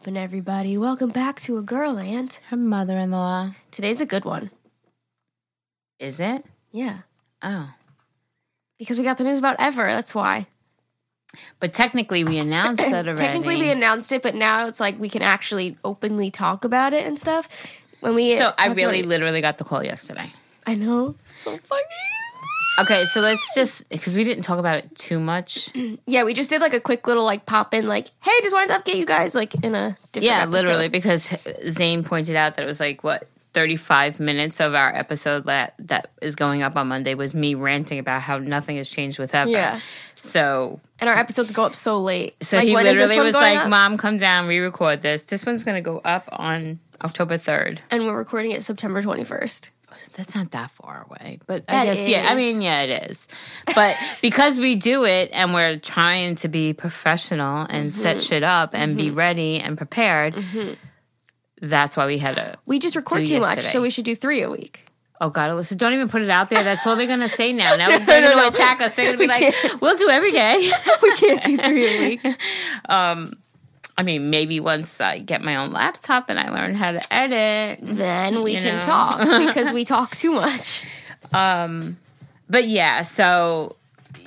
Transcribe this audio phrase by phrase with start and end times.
[0.00, 0.78] poppin', everybody?
[0.78, 2.40] Welcome back to a girl ant.
[2.48, 3.50] Her mother in law.
[3.70, 4.50] Today's a good one.
[5.98, 6.42] Is it?
[6.72, 7.00] Yeah,
[7.42, 7.70] Oh.
[8.78, 9.84] because we got the news about Ever.
[9.86, 10.46] That's why.
[11.58, 13.20] But technically, we announced that already.
[13.20, 17.04] Technically, we announced it, but now it's like we can actually openly talk about it
[17.04, 17.76] and stuff.
[18.00, 20.32] When we so I talked really about literally got the call yesterday.
[20.66, 21.84] I know, so fucking.
[22.80, 25.70] Okay, so let's just because we didn't talk about it too much.
[26.06, 28.68] Yeah, we just did like a quick little like pop in, like, hey, just wanted
[28.74, 30.24] to update you guys, like in a different.
[30.32, 30.50] Yeah, episode.
[30.50, 31.32] literally because
[31.68, 33.26] Zane pointed out that it was like what.
[33.52, 37.98] 35 minutes of our episode that that is going up on Monday was me ranting
[37.98, 39.50] about how nothing has changed with Ever.
[39.50, 39.80] Yeah.
[40.14, 42.36] So And our episodes go up so late.
[42.44, 43.68] so Like, he when is this literally was like, up?
[43.68, 45.24] "Mom, come down, re-record this.
[45.24, 49.24] This one's going to go up on October 3rd." and we're recording it September twenty
[49.24, 49.70] first.
[50.16, 52.26] That's not that far away, but I That guess yeah.
[52.28, 53.28] I mean, yeah, it is.
[53.74, 58.00] But because we do it and we're trying to be professional and Mm-hmm.
[58.00, 59.16] set shit up and be mm-hmm.
[59.16, 60.74] ready and prepared, mm-hmm.
[61.60, 62.58] that's why we had a.
[62.66, 64.86] We just record too much, so we should do three a week.
[65.22, 66.62] Oh God, Alyssa, don't even put it out there.
[66.62, 67.76] That's all they're gonna say now.
[67.76, 68.48] Now they're gonna no.
[68.48, 68.94] attack us.
[68.94, 69.80] They're gonna be We like, can't.
[69.80, 70.70] "We'll do every day."
[71.02, 72.26] We can't do three a week.
[72.88, 73.34] Um,
[74.00, 77.80] I mean, maybe once I get my own laptop and I learn how to edit.
[77.82, 78.80] Then we can know.
[78.80, 80.82] talk because we talk too much.
[81.34, 81.98] Um,
[82.48, 83.76] but yeah, so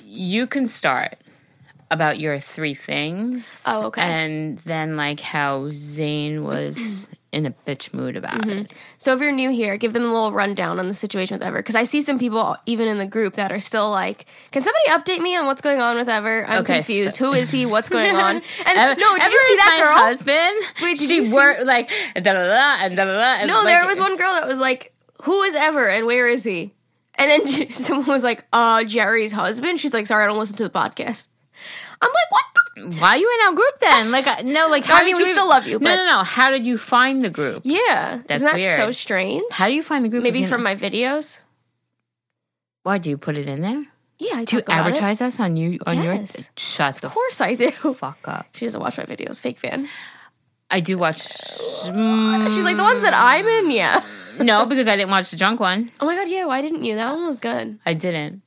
[0.06, 1.18] you can start
[1.90, 3.64] about your three things.
[3.66, 4.04] Oh, okay.
[4.04, 8.50] And then like how Zane was in a bitch mood about Mm-hmm.
[8.70, 8.74] it.
[9.00, 11.58] So if you're new here, give them a little rundown on the situation with Ever
[11.58, 14.86] because I see some people even in the group that are still like, "Can somebody
[14.90, 16.46] update me on what's going on with Ever?
[16.46, 17.18] I'm Okay, confused.
[17.18, 17.66] so- Who is he?
[17.66, 20.06] What's going on?" And Ever- no, did Ever you see that my girl?
[20.06, 20.84] husband.
[20.84, 23.42] Wait, did she you see- worked like da da da and da da da.
[23.42, 26.28] and, No, like, there was one girl that was like, "Who is Ever and where
[26.28, 26.74] is he?"
[27.16, 30.64] And then someone was like, "Uh, Geri's husband." She's like, "Sorry, I don't listen to
[30.64, 31.28] the podcast."
[32.04, 34.12] I'm like, "What?" the Why are you in our group then?
[34.12, 36.24] Like, no, like, how I mean, we still love you, No, but- no, no.
[36.24, 37.62] How did you find the group?
[37.66, 38.78] Yeah, That's isn't that weird.
[38.80, 39.44] so strange?
[39.52, 40.24] How do you find the group?
[40.24, 41.42] Maybe from know- my videos.
[42.84, 43.86] Why do you put it in there?
[44.20, 44.90] Yeah, I Do you about it.
[44.92, 46.18] advertise us on you on your?
[46.58, 47.72] Shut the Of course, I do.
[47.72, 48.48] fuck up.
[48.54, 49.40] She doesn't watch my videos.
[49.40, 49.88] Fake fan.
[50.70, 51.18] I do watch.
[51.22, 53.72] She's like the ones that I'm in.
[53.72, 54.00] Yeah.
[54.02, 55.92] Mm, no, because I didn't watch the drunk one.
[56.00, 56.46] Oh my god, yeah.
[56.46, 56.96] Why didn't you?
[56.96, 57.80] That one was good.
[57.86, 58.42] I didn't.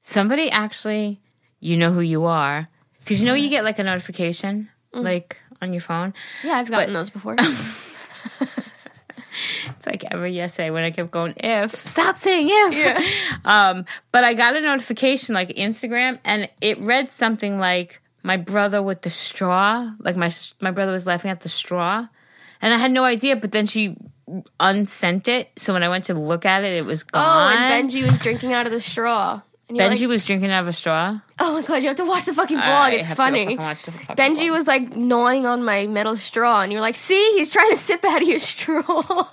[0.00, 1.20] Somebody actually,
[1.62, 2.68] you know who you are,
[2.98, 5.04] because you know you get like a notification, Mm.
[5.04, 6.12] like on your phone.
[6.44, 7.36] Yeah, I've gotten those before.
[9.70, 13.32] It's like ever yesterday when I kept going if stop saying if.
[13.44, 18.82] Um, but I got a notification like Instagram, and it read something like my brother
[18.82, 20.30] with the straw, like my
[20.60, 22.06] my brother was laughing at the straw,
[22.60, 23.34] and I had no idea.
[23.36, 23.96] But then she
[24.60, 27.24] unsent it, so when I went to look at it, it was gone.
[27.24, 29.40] oh, and Benji was drinking out of the straw.
[29.78, 31.18] Benji like, was drinking out of a straw.
[31.38, 32.62] oh my god, you have to watch the fucking vlog.
[32.64, 33.44] I it's have to go funny.
[33.44, 34.52] fucking watch the fucking Benji vlog.
[34.52, 38.04] was like gnawing on my metal straw, and you're like, see, he's trying to sip
[38.04, 39.28] out of your straw.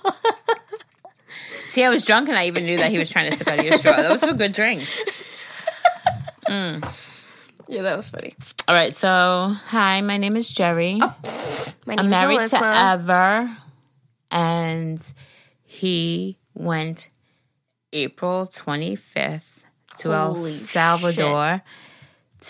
[1.70, 3.60] See, I was drunk and I even knew that he was trying to sip out
[3.60, 3.94] of your straw.
[4.02, 4.98] Those were good drinks.
[6.48, 6.82] Mm.
[7.68, 8.34] yeah, that was funny.
[8.66, 10.98] All right, so hi, my name is Geri.
[11.00, 11.14] Oh,
[11.86, 13.56] my name I'm married is to Ever,
[14.32, 15.14] and
[15.62, 17.10] he went
[17.92, 19.59] April 25th
[20.00, 21.62] to El Salvador shit.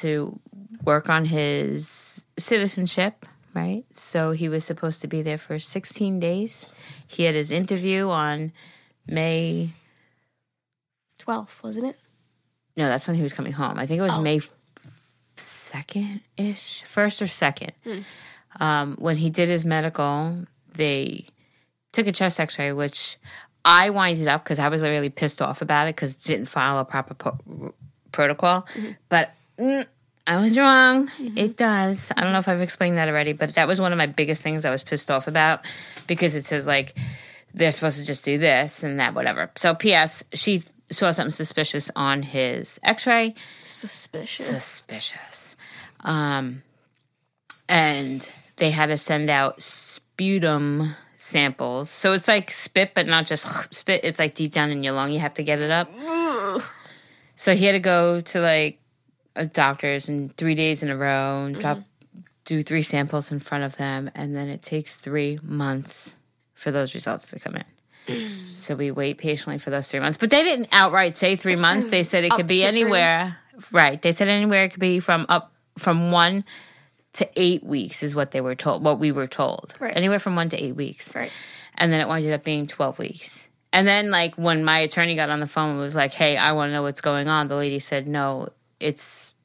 [0.03, 0.38] to
[0.84, 3.84] work on his citizenship, right?
[3.93, 6.66] So he was supposed to be there for 16 days.
[7.06, 8.53] He had his interview on
[9.06, 9.71] May
[11.19, 11.97] 12th, wasn't it?
[12.77, 13.78] No, that's when he was coming home.
[13.78, 14.22] I think it was Oh.
[14.22, 14.41] May
[15.37, 17.72] second ish, first or second.
[17.84, 18.00] Hmm.
[18.59, 20.44] Um, when he did his medical,
[20.75, 21.27] they
[21.93, 23.16] took a chest X-ray, which
[23.65, 26.84] I winded up because I was really pissed off about it because didn't follow a
[26.84, 27.75] proper po-
[28.12, 28.62] protocol.
[28.62, 28.91] Mm-hmm.
[29.09, 29.87] But mm,
[30.26, 31.10] I was wrong.
[31.19, 32.12] It does.
[32.16, 34.43] I don't know if I've explained that already, but that was one of my biggest
[34.43, 35.65] things I was pissed off about
[36.06, 36.97] because it says like
[37.53, 39.51] they're supposed to just do this and that, whatever.
[39.57, 40.24] So, P.S.
[40.33, 43.34] She saw something suspicious on his X-ray.
[43.63, 44.47] Suspicious.
[44.47, 45.56] Suspicious.
[46.01, 46.63] Um,
[47.68, 51.91] and they had to send out sputum samples.
[51.91, 54.05] So it's like spit, but not just spit.
[54.05, 55.13] It's like deep down in your lung.
[55.13, 55.91] You have to get it up.
[57.34, 58.81] So he had to go to like
[59.37, 62.21] a doctor's and three days in a row and drop, mm-hmm.
[62.45, 66.17] do three samples in front of them, and then it takes three months
[66.55, 67.65] for those results to come in.
[68.55, 70.19] So we wait patiently for those three months.
[70.19, 71.89] But they didn't outright say three months.
[71.89, 72.83] They said it could be to three.
[72.83, 73.39] anywhere.
[73.73, 74.03] Right.
[74.03, 76.45] They said anywhere it could be from up from one
[77.15, 78.83] to eight weeks is what they were told.
[78.84, 79.74] What we were told.
[79.80, 79.97] Right.
[79.97, 81.15] Anywhere from one to eight weeks.
[81.15, 81.33] Right.
[81.77, 83.48] And then it winded up being twelve weeks.
[83.72, 86.53] And then like when my attorney got on the phone and was like, Hey, I
[86.53, 88.48] want to know what's going on, the lady said, No,
[88.80, 89.36] it's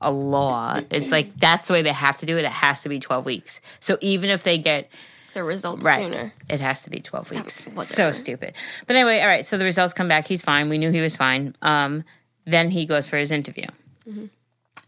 [0.00, 0.80] a law.
[0.90, 2.44] It's like that's the way they have to do it.
[2.44, 3.60] It has to be 12 weeks.
[3.80, 4.90] So even if they get
[5.32, 6.32] The results right, sooner.
[6.48, 7.70] it has to be 12 weeks.
[7.84, 8.52] So stupid.
[8.86, 9.46] But anyway, all right.
[9.46, 10.26] So the results come back.
[10.26, 10.68] He's fine.
[10.68, 11.56] We knew he was fine.
[11.62, 12.04] Um,
[12.44, 13.64] then he goes for his interview.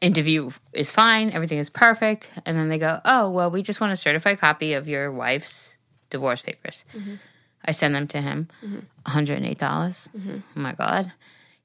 [0.01, 1.31] Interview is fine.
[1.33, 2.31] Everything is perfect.
[2.45, 5.77] And then they go, oh, well, we just want a certified copy of your wife's
[6.11, 6.85] divorce papers.
[7.65, 8.49] I send them to him.
[8.61, 9.59] 108.
[9.59, 11.13] dollars Oh my God.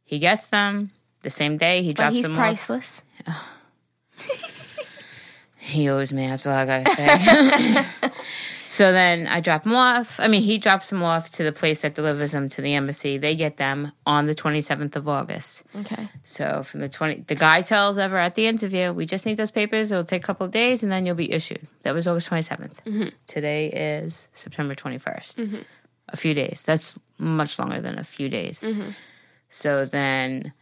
[0.04, 0.92] He gets them
[1.22, 1.84] the same day.
[1.84, 2.38] He But drops he's them off.
[2.40, 3.04] priceless.
[5.64, 6.28] He owes me.
[6.28, 8.10] That's all I gotta say.
[8.72, 10.18] so then I drop him off.
[10.18, 13.18] I mean, he drops them off to the place that delivers them to the embassy.
[13.18, 15.64] They get them on the 27th of August.
[15.76, 16.08] Okay.
[16.24, 19.52] So from the 20, the guy tells Ever at the interview, we just need those
[19.52, 19.92] papers.
[19.92, 21.68] It'll take a couple of days and then you'll be issued.
[21.82, 22.76] That was August 27th.
[22.86, 23.10] Mm-hmm.
[23.28, 25.36] Today is September 21st.
[25.36, 25.62] Mm-hmm.
[26.08, 26.64] A few days.
[26.66, 28.62] That's much longer than a few days.
[28.62, 28.92] Mm-hmm.
[29.50, 30.54] So then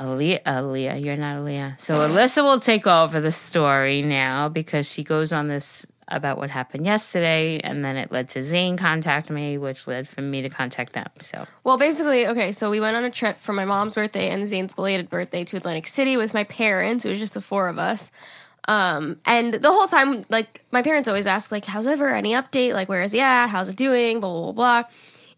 [0.00, 1.78] Aaliyah, Aaliyah, you're not Aaliyah.
[1.78, 6.50] So Alyssa will take over the story now because she goes on this about what
[6.50, 10.48] happened yesterday, and then it led to Zane contact me, which led for me to
[10.48, 11.08] contact them.
[11.20, 14.46] So Well, basically, okay, so we went on a trip for my mom's birthday and
[14.46, 17.04] Zane's belated birthday to Atlantic City with my parents.
[17.04, 18.10] It was just the four of us.
[18.68, 22.74] Um, and the whole time, like, my parents always ask, like, how's ever any update?
[22.74, 23.48] Like, where is he at?
[23.48, 24.20] How's it doing?
[24.20, 24.90] Blah, blah, blah, blah.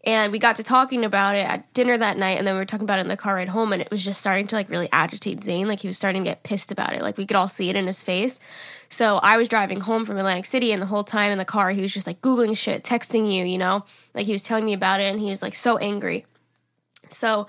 [0.05, 2.65] And we got to talking about it at dinner that night, and then we were
[2.65, 4.69] talking about it in the car ride home, and it was just starting to, like,
[4.69, 5.67] really agitate Zane.
[5.67, 7.01] Like, he was starting to get pissed about it.
[7.01, 8.39] Like, we could all see it in his face.
[8.87, 11.71] So I was driving home from Atlantic City, and the whole time in the car,
[11.71, 13.83] he was just, like, Googling shit, texting you, you know?
[14.13, 16.25] Like, he was telling me about it, and he was, like, so angry.
[17.09, 17.47] So,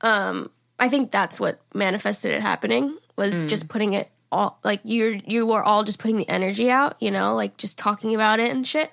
[0.00, 5.16] um, I think that's what manifested it happening was just putting it all like you're
[5.26, 8.50] you were all just putting the energy out, you know, like just talking about it
[8.50, 8.90] and shit.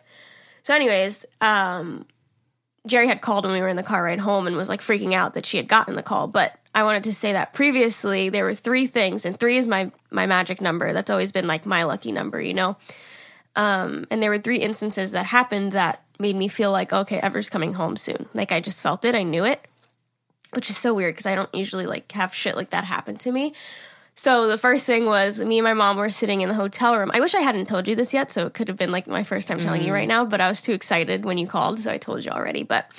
[0.64, 2.06] So, anyways, um,
[2.88, 5.14] Geri had called when we were in the car ride home and was like freaking
[5.14, 6.28] out that she had gotten the call.
[6.28, 9.92] But I wanted to say that previously there were three things, and three is my
[10.10, 10.94] my magic number.
[10.94, 12.78] That's always been like my lucky number, you know.
[13.56, 17.50] Um, and there were three instances that happened that made me feel like okay, Ever's
[17.50, 18.28] coming home soon.
[18.34, 19.68] Like I just felt it, I knew it
[20.52, 23.32] which is so weird because I don't usually like have shit like that happen to
[23.32, 23.54] me.
[24.20, 27.12] So the first thing was me and my mom were sitting in the hotel room.
[27.14, 29.24] I wish I hadn't told you this yet, so it could have been like my
[29.24, 29.94] first time telling you mm.
[29.94, 32.64] right now, but I was too excited when you called, so I told you already.
[32.64, 32.92] But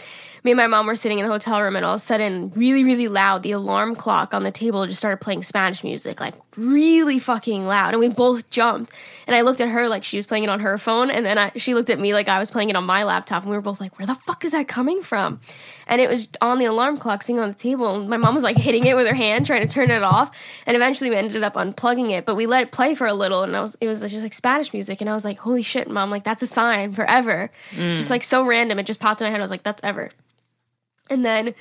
[0.44, 2.52] me and my mom were sitting in the hotel room and all of a sudden,
[2.54, 6.34] really, really loud, the alarm clock on the table just started playing Spanish music, like
[6.58, 7.94] really fucking loud.
[7.94, 8.92] And we both jumped.
[9.26, 11.38] And I looked at her like she was playing it on her phone, and then
[11.38, 13.56] I, she looked at me like I was playing it on my laptop, and we
[13.56, 15.40] were both like, "Where the fuck is that coming from?"
[15.86, 18.42] And it was on the alarm clock sitting on the table, and my mom was
[18.42, 20.30] like hitting it with her hand, trying to turn it off.
[20.66, 23.42] And eventually, we ended up unplugging it, but we let it play for a little,
[23.42, 25.90] and I was it was just like Spanish music, and I was like, "Holy shit,
[25.90, 26.10] mom!
[26.10, 27.96] Like that's a sign forever." Mm.
[27.96, 29.40] Just like so random, it just popped in my head.
[29.40, 30.10] I was like, "That's ever."
[31.10, 31.54] And then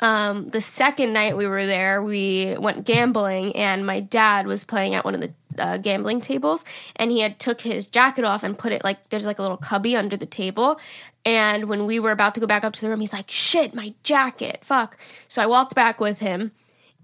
[0.00, 4.94] um, the second night we were there, we went gambling, and my dad was playing
[4.94, 6.64] at one of the uh, gambling tables,
[6.96, 9.56] and he had took his jacket off and put it like there's like a little
[9.56, 10.78] cubby under the table.
[11.24, 13.74] And when we were about to go back up to the room, he's like, "Shit,
[13.74, 14.60] my jacket!
[14.62, 14.96] Fuck!"
[15.26, 16.52] So I walked back with him,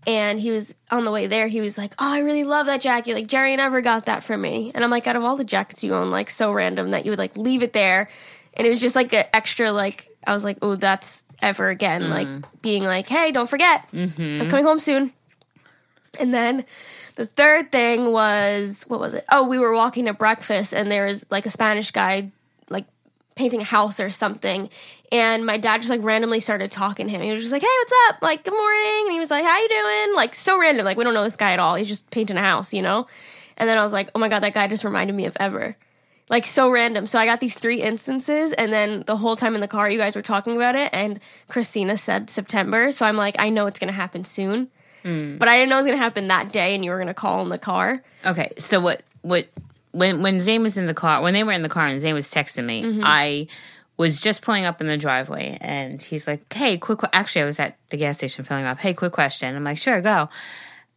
[0.07, 1.49] and he was on the way there.
[1.49, 3.15] He was like, "Oh, I really love that jacket.
[3.15, 5.83] Like Jerry never got that for me." And I'm like, out of all the jackets
[5.83, 8.09] you own, like so random that you would like leave it there,
[8.55, 12.11] and it was just like an extra like I was like, "Oh, that's ever again."
[12.11, 12.45] Like mm.
[12.63, 14.43] being like, "Hey, don't forget, mm-hmm.
[14.43, 15.13] I'm coming home soon."
[16.19, 16.65] And then
[17.17, 19.25] the third thing was what was it?
[19.31, 22.31] Oh, we were walking to breakfast, and there was like a Spanish guy
[22.69, 22.87] like
[23.35, 24.69] painting a house or something.
[25.13, 27.23] And my dad just like randomly started talking to him.
[27.23, 28.23] He was just like, "Hey, what's up?
[28.23, 30.85] Like, good morning." And he was like, "How you doing?" Like, so random.
[30.85, 31.75] Like, we don't know this guy at all.
[31.77, 33.07] He's just painting a house, you know.
[33.57, 35.77] And then I was like, "Oh my god, that guy just reminded me of Ever."
[36.31, 37.07] Like so random.
[37.07, 39.99] So I got these three instances, and then the whole time in the car, you
[39.99, 42.91] guys were talking about it, and Christina said September.
[42.91, 44.69] So I'm like, I know it's gonna happen soon,
[45.03, 47.43] but I didn't know it was gonna happen that day, and you were gonna call
[47.43, 48.03] in the car.
[48.25, 49.49] Okay, so what what
[49.93, 52.15] when when Zane was in the car when they were in the car and Zane
[52.15, 53.03] was texting me, Mm-hmm.
[53.05, 53.47] I
[53.97, 57.45] was just pulling up in the driveway and he's like, "Hey, quick." que-" Actually, I
[57.45, 58.79] was at the gas station filling up.
[58.79, 59.55] Hey, quick question.
[59.55, 60.31] I'm like, "Sure, go."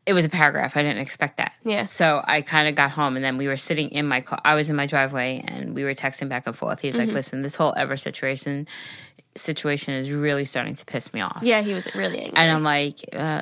[0.08, 0.76] It was a paragraph.
[0.78, 1.54] I didn't expect that.
[1.66, 1.86] Yeah.
[1.86, 4.40] So I kind of got home and then we were sitting in my car.
[4.44, 6.80] I was in my driveway and we were texting back and forth.
[6.80, 7.08] He's Mm-hmm.
[7.08, 8.68] like, "Listen, this whole ever situation
[9.36, 12.38] situation is really starting to piss me off." Yeah, he was really angry.
[12.38, 13.42] And I'm like, uh,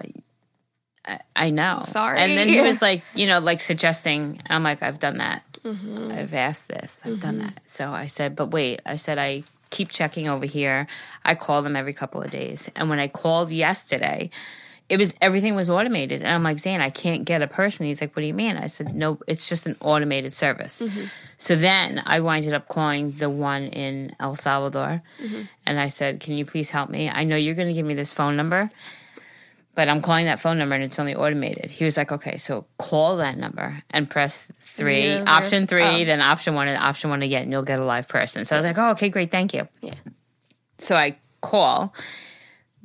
[1.05, 1.79] I, I know.
[1.81, 2.19] Sorry.
[2.19, 5.43] And then he was like, you know, like suggesting, I'm like, I've done that.
[5.63, 7.01] I've asked this.
[7.05, 7.59] I've done that.
[7.65, 10.85] So I said, but wait, I said, I keep checking over here.
[11.23, 12.69] I call them every couple of days.
[12.75, 14.29] And when I called yesterday,
[14.87, 16.21] it was everything was automated.
[16.21, 17.85] And I'm like, Zane, I can't get a person.
[17.85, 18.57] He's like, what do you mean?
[18.57, 20.81] I said, no, it's just an automated service.
[20.81, 21.05] Mm-hmm.
[21.37, 25.01] So then I winded up calling the one in El Salvador.
[25.21, 25.41] Mm-hmm.
[25.65, 27.09] And I said, can you please help me?
[27.09, 28.69] I know you're going to give me this phone number
[29.75, 31.69] but I'm calling that phone number and it's only automated.
[31.69, 35.25] He was like, okay, so call that number and press three, zero.
[35.27, 36.05] option three, Oh.
[36.05, 38.45] then option one and option one again, and you'll get a live person.
[38.45, 39.67] So I was like, oh, okay, great, thank you.
[39.81, 39.95] Yeah.
[40.77, 41.93] So I call,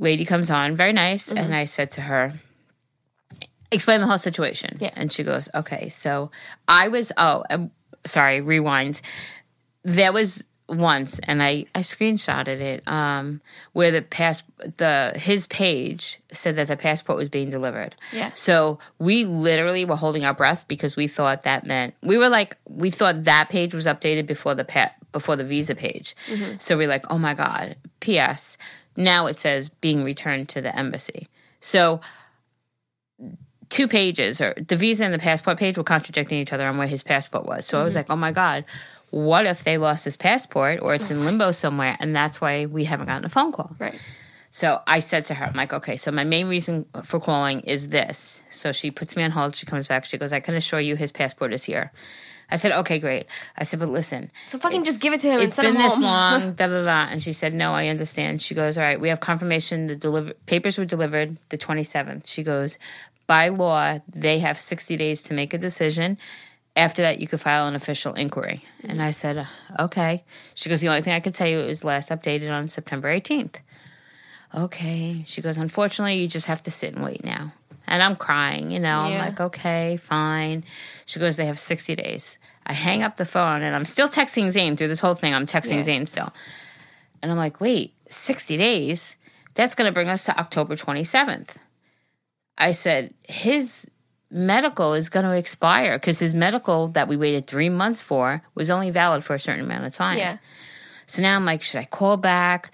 [0.00, 1.38] lady comes on, very nice, Mm-hmm.
[1.38, 2.34] and I said to her,
[3.70, 4.76] explain the whole situation.
[4.80, 4.90] Yeah.
[4.94, 6.30] And she goes, okay, so
[6.66, 7.70] I was, oh, um,
[8.04, 9.00] sorry, rewind.
[9.84, 13.40] There was once, and I, I screenshotted it, um,
[13.72, 14.42] where the pass
[14.76, 17.96] the his page said that the passport was being delivered.
[18.12, 18.30] Yeah.
[18.34, 22.56] So we literally were holding our breath because we thought that meant we were like
[22.68, 26.14] we thought that page was updated before the pa- before the visa page.
[26.58, 27.74] So we're like, oh my god.
[27.98, 28.56] P.S.
[28.96, 31.28] Now it says being returned to the embassy.
[31.60, 32.00] So
[33.68, 36.88] two pages or the visa and the passport page were contradicting each other on where
[36.88, 37.64] his passport was.
[37.64, 37.98] So I was mm-hmm.
[37.98, 38.64] like, oh my God,
[39.10, 41.96] what if they lost his passport or it's in limbo somewhere?
[42.00, 43.74] And that's why we haven't gotten a phone call.
[43.78, 44.00] Right.
[44.50, 47.88] So I said to her, I'm like, okay, so my main reason for calling is
[47.88, 48.42] this.
[48.50, 49.54] So she puts me on hold.
[49.54, 50.04] She comes back.
[50.04, 51.92] She goes, I can assure you his passport is here.
[52.50, 53.26] I said, okay, great.
[53.56, 56.54] I said, but listen, So fucking just give it to him it's been this long,
[56.54, 57.06] da da da.
[57.10, 58.42] And she said, no, I understand.
[58.42, 62.26] She goes, all right, we have confirmation the deliver papers were delivered the 27th.
[62.26, 62.78] She goes,
[63.26, 66.18] by law, they have 60 days to make a decision.
[66.74, 68.62] After that, you could file an official inquiry.
[68.84, 69.46] And I said,
[69.78, 70.24] okay.
[70.54, 73.60] She goes, the only thing I can tell you is last updated on September 18th.
[74.54, 75.22] Okay.
[75.26, 77.52] She goes, unfortunately, you just have to sit and wait now.
[77.86, 79.08] And I'm crying, you know.
[79.08, 79.20] Yeah.
[79.22, 80.64] I'm like, okay, fine.
[81.06, 82.38] She goes, they have 60 days.
[82.70, 85.34] I hang up the phone and I'm still texting Zane through this whole thing.
[85.34, 85.82] I'm texting Yeah.
[85.82, 86.32] Zane still.
[87.20, 89.16] And I'm like, wait, 60 days?
[89.54, 91.56] That's going to bring us to October 27th.
[92.56, 93.90] I said, his
[94.30, 98.70] medical is going to expire because his medical that we waited three months for was
[98.70, 100.18] only valid for a certain amount of time.
[100.18, 100.36] Yeah.
[101.06, 102.72] So now I'm like, should I call back?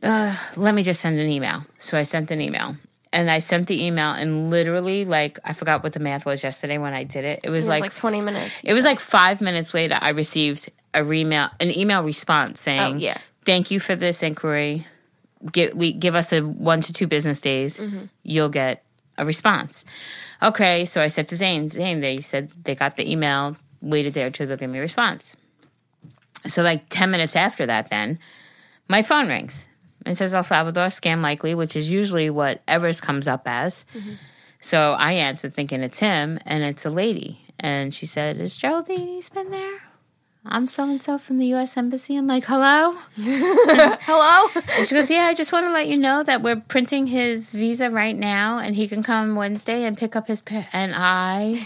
[0.00, 1.64] Uh, let me just send an email.
[1.78, 2.76] So I sent an email.
[3.12, 6.78] And I sent the email, and literally, like, I forgot what the math was yesterday
[6.78, 7.40] when I did it.
[7.44, 8.64] It was, It was like, like, 20 minutes.
[8.64, 12.98] it was like five minutes later, I received a email, an email response saying, Oh,
[12.98, 13.18] yeah.
[13.44, 14.86] "Thank you for this inquiry.
[15.50, 17.78] Give we give us a one to two business days.
[17.78, 18.04] Mm-hmm.
[18.22, 18.82] You'll get
[19.18, 19.84] a response."
[20.42, 23.56] Okay, so I said to Zane, Zane, they said they got the email.
[23.80, 25.34] Wait a day or two, they'll give me a response.
[26.46, 28.18] So like ten minutes after that, then
[28.88, 29.68] my phone rings.
[30.06, 33.84] It says El Salvador scam likely, which is usually what Evers comes up as.
[34.60, 37.40] So I answered thinking it's him, and it's a lady.
[37.58, 39.78] And she said, Is Geraldine Eastman there?
[40.44, 41.76] I'm so and so from the U.S.
[41.76, 42.16] Embassy.
[42.16, 42.96] I'm like, Hello?
[43.16, 44.62] Hello?
[44.76, 47.52] And she goes, Yeah, I just want to let you know that we're printing his
[47.52, 50.40] visa right now, and he can come Wednesday and pick up his.
[50.40, 50.66] Pa-.
[50.72, 51.64] And I.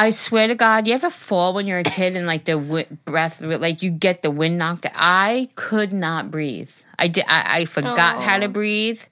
[0.00, 2.86] I swear to God, you ever fall when you're a kid and like the wi-
[3.04, 4.92] breath, like you get the wind knocked out?
[4.96, 6.72] I could not breathe.
[6.98, 7.26] I did.
[7.28, 8.48] I, I forgot how to oh.
[8.48, 9.02] breathe.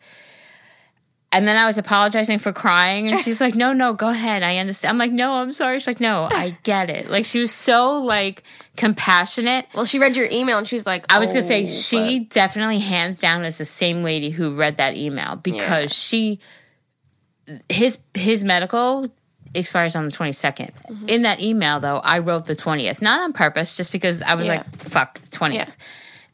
[1.31, 4.43] And then I was apologizing for crying, and she's like, "No, no, go ahead.
[4.43, 7.39] I understand." I'm like, "No, I'm sorry." She's like, "No, I get it." Like she
[7.39, 8.43] was so like
[8.79, 9.67] compassionate.
[9.75, 12.21] Well, she read your email and she was like, I was gonna say "Oh, she
[12.21, 16.41] definitely hands down is the same lady who read that email because she
[17.69, 19.11] his his medical
[19.55, 20.71] expires on the 22nd.
[20.91, 21.09] Mm-hmm.
[21.09, 24.47] In that email though, I wrote the 20th, not on purpose, just because I was
[24.47, 24.57] Yeah.
[24.59, 25.55] like, fuck, 20th.
[25.55, 25.67] Yeah.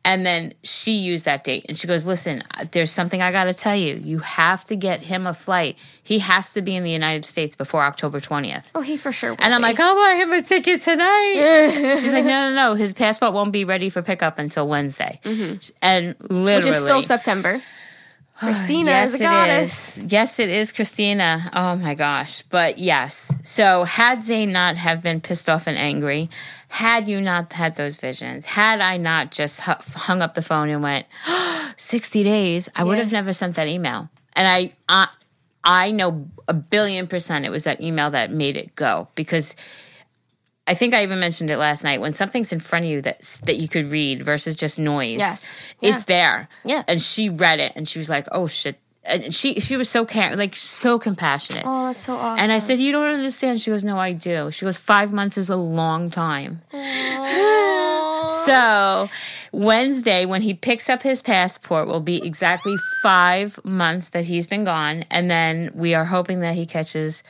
[0.07, 2.43] And then she used that date and she goes, Listen,
[2.73, 3.95] there's something I got to tell you.
[3.95, 5.79] You have to get him a flight.
[6.03, 8.71] He has to be in the United States before October 20th.
[8.75, 9.31] Oh, he for sure.
[9.31, 9.69] will And I'm be.
[9.69, 11.97] like, I'll buy him a ticket tonight.
[12.03, 12.75] She's like, no, no, no.
[12.75, 15.21] His passport won't be ready for pickup until Wednesday.
[15.25, 16.45] And literally, Mm-hmm.
[16.45, 17.63] which is still September.
[18.39, 19.99] Christina yes, is a goddess.
[19.99, 20.13] is.
[20.13, 21.51] Yes, it is Christina.
[21.53, 22.43] Oh my gosh.
[22.43, 23.33] But yes.
[23.45, 26.29] So had Zane not have been pissed off and angry,
[26.69, 30.83] had you not had those visions, had I not just hung up the phone and
[30.83, 31.07] went,
[31.77, 34.11] 60 days, I would have never sent that email.
[34.33, 35.09] And I, I,
[35.63, 39.55] I know a billion percent it was that email that made it go because
[40.67, 42.01] I think I even mentioned it last night.
[42.01, 45.55] When something's in front of you that that you could read versus just noise, Yes.
[45.83, 46.49] it's there.
[46.65, 46.83] Yeah.
[46.89, 50.07] and she read it and she was like, "Oh shit!" And she she was so
[50.07, 51.65] care like so compassionate.
[51.67, 52.39] Oh, that's so awesome.
[52.41, 55.37] And I said, "You don't understand." She goes, "No, I do." She goes, five months
[55.37, 56.63] is a long time."
[58.47, 59.09] So
[59.53, 64.65] Wednesday, when he picks up his passport, will be exactly five months that he's been
[64.65, 67.23] gone, and then we are hoping that he catches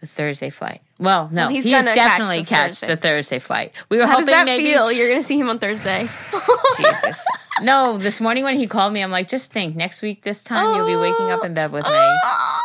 [0.00, 0.80] the Thursday flight.
[0.98, 3.74] Well, no, Well, he's he's, gonna catch definitely the catch the Thursday flight.
[3.90, 4.64] We were How does hoping that maybe.
[4.72, 4.90] feel?
[4.90, 6.08] You're going to see him on Thursday.
[6.78, 7.22] Jesus.
[7.62, 10.74] No, this morning when he called me, I'm like, just think, next week this time
[10.76, 12.16] you'll be waking up in bed with me.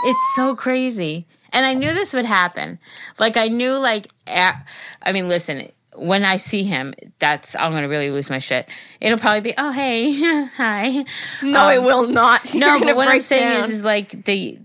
[0.05, 1.27] It's so crazy.
[1.53, 2.79] And I knew this would happen.
[3.19, 8.11] Like I knew like I mean, listen, when I see him, that's I'm gonna really
[8.11, 8.69] lose my shit.
[9.01, 10.13] It'll probably be, oh hey,
[10.55, 11.03] hi.
[11.43, 12.53] No, it will not.
[12.53, 13.69] You're Um, No, but what I'm saying down.
[13.69, 14.57] is, is like the,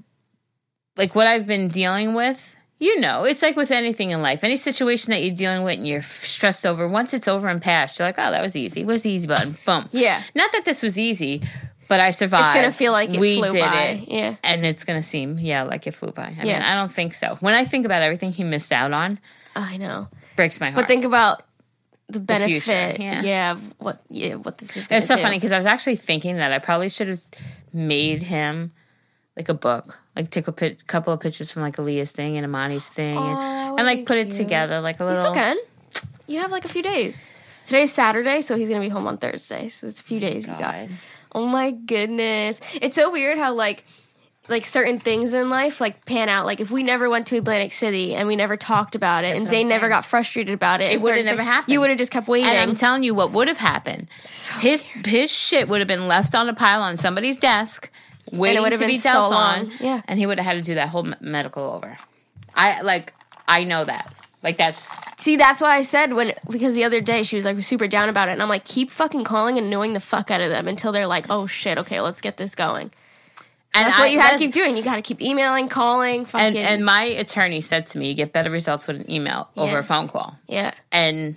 [0.97, 2.56] like what I've been dealing with.
[2.79, 4.45] You know, it's like with anything in life.
[4.45, 7.99] Any situation that you're dealing with and you're stressed over, once it's over and past,
[7.99, 8.85] you're like, oh, that was easy.
[8.85, 9.57] Where's the easy button?
[9.65, 9.89] Boom.
[9.93, 10.23] Yeah.
[10.35, 11.43] Not that this was easy,
[11.89, 12.55] but I survived.
[12.55, 13.83] It's gonna feel like it we flew did by.
[13.83, 14.09] it.
[14.09, 14.37] Yeah.
[14.45, 16.25] And it's gonna seem, yeah, like it flew by.
[16.25, 16.71] I mean, Yeah.
[16.71, 17.37] I don't think so.
[17.41, 19.21] When I think about everything he missed out on,
[19.55, 20.09] I know.
[20.37, 20.83] breaks my heart.
[20.83, 21.43] But think about
[22.09, 23.01] the benefit.
[23.01, 23.23] yeah.
[23.23, 23.53] yeah.
[23.53, 25.23] of what yeah, what this is It's so do.
[25.23, 27.23] funny because I was actually thinking that I probably should have
[27.73, 28.73] made him
[29.35, 32.45] like a book, like take a pit, couple of pictures from like Aaliyah's thing and
[32.45, 35.17] Amani's thing, and, would and like put it together like a little.
[35.17, 35.57] You still can.
[36.27, 37.33] You have like a few days.
[37.67, 39.69] Today's Saturday, so he's gonna be home on Thursday.
[39.69, 40.61] So it's a few oh days you got.
[40.61, 40.91] God.
[41.33, 42.61] Oh my goodness.
[42.81, 43.85] It's so weird how like
[44.49, 46.47] like certain things in life like pan out.
[46.47, 49.45] Like if we never went to Atlantic City and we never talked about it and
[49.45, 51.73] what never got frustrated about it, and would've never to- happened.
[51.73, 52.49] You would have just kept waiting.
[52.49, 54.09] And I'm telling you what would have happened.
[54.61, 57.91] his his shit would have been left on a pile on somebody's desk,
[58.33, 59.59] waiting would have to been be so dealt long.
[59.61, 59.73] on.
[59.81, 60.03] Yeah.
[60.09, 61.97] and he would have had to do that whole medical over.
[62.55, 63.13] I like.
[63.49, 64.13] I know that.
[64.43, 67.61] Like that's See, that's why I said when because the other day she was like
[67.63, 70.41] super down about it, and I'm like, keep fucking calling and annoying the fuck out
[70.41, 72.91] of them until they're like, oh shit, okay, let's get this going.
[73.75, 74.77] and That's I- what you have to keep doing.
[74.77, 78.15] You got to keep emailing, calling, fucking, And and my attorney said to me, you
[78.15, 80.39] get better results with an email over a phone call.
[80.47, 81.37] yeah, and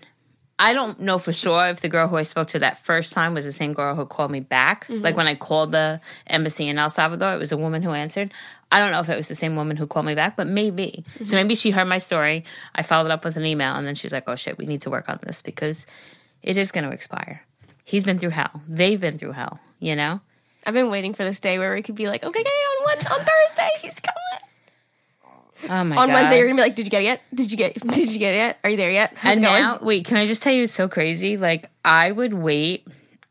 [0.61, 3.33] I don't know for sure if the girl who I spoke to that first time
[3.33, 4.87] was the same girl who called me back.
[4.87, 5.03] Mm-hmm.
[5.03, 8.33] Like when I called the embassy in El Salvador, it was a woman who answered.
[8.69, 11.05] I don't know if it was the same woman who called me back, but maybe.
[11.13, 11.23] Mm-hmm.
[11.23, 12.43] So maybe she heard my story.
[12.75, 14.89] I followed up with an email, and then she's like, "Oh shit, we need to
[14.89, 15.87] work on this because
[16.43, 17.45] it is going to expire."
[17.85, 18.61] He's been through hell.
[18.67, 19.59] They've been through hell.
[19.79, 20.19] You know.
[20.65, 23.07] I've been waiting for this day where we could be like, okay, okay, on one
[23.13, 24.48] on Thursday he's coming.
[25.65, 26.13] Oh my On god.
[26.13, 27.21] Wednesday you're gonna be like, did you get it yet?
[27.33, 27.73] Did you get?
[27.93, 28.57] Did you get it yet?
[28.63, 29.13] Are you there yet?
[29.15, 29.61] How's and it going?
[29.61, 31.35] now, wait, can I just tell you it's so crazy?
[31.37, 32.87] Like, I would wait,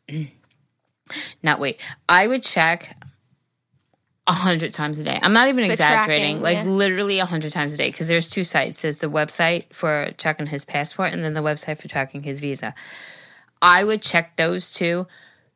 [1.43, 2.97] not wait, I would check
[4.27, 5.19] a hundred times a day.
[5.23, 6.71] I'm not even exaggerating, tracking, like yeah.
[6.71, 7.88] literally a hundred times a day.
[7.91, 11.81] Because there's two sites: there's the website for checking his passport, and then the website
[11.81, 12.75] for tracking his visa.
[13.62, 15.07] I would check those two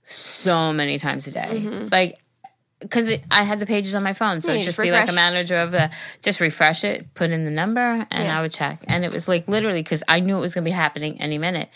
[0.05, 1.89] so many times a day, Mm-hmm.
[1.93, 2.19] like.
[2.83, 5.13] Because I had the pages on my phone, so Yeah, it'd just be like a
[5.15, 5.91] manager of the,
[6.21, 8.39] just refresh it, put in the number, and Yeah.
[8.39, 8.85] I would check.
[8.89, 11.39] And it was like literally because I knew it was going to be happening any
[11.39, 11.69] minute.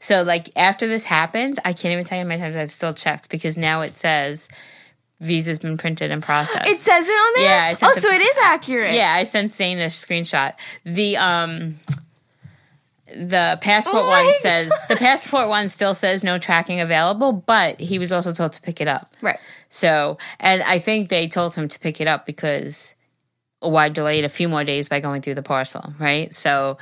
[0.00, 2.92] So like after this happened, I can't even tell you how many times I've still
[2.92, 4.48] checked because now it says
[5.20, 6.66] visa's been printed and processed.
[6.68, 7.44] It says it on there.
[7.44, 8.92] Yeah, oh, the- so it is accurate.
[8.94, 10.54] yeah, I sent Zane a screenshot.
[10.84, 11.76] The um
[13.14, 17.98] the passport Oh one says the passport one still says no tracking available, but he
[17.98, 19.14] was also told to pick it up.
[19.20, 19.38] Right.
[19.74, 22.94] So, and I think they told him to pick it up because
[23.60, 26.32] oh, why delay it a few more days by going through the parcel, right?
[26.32, 26.78] So,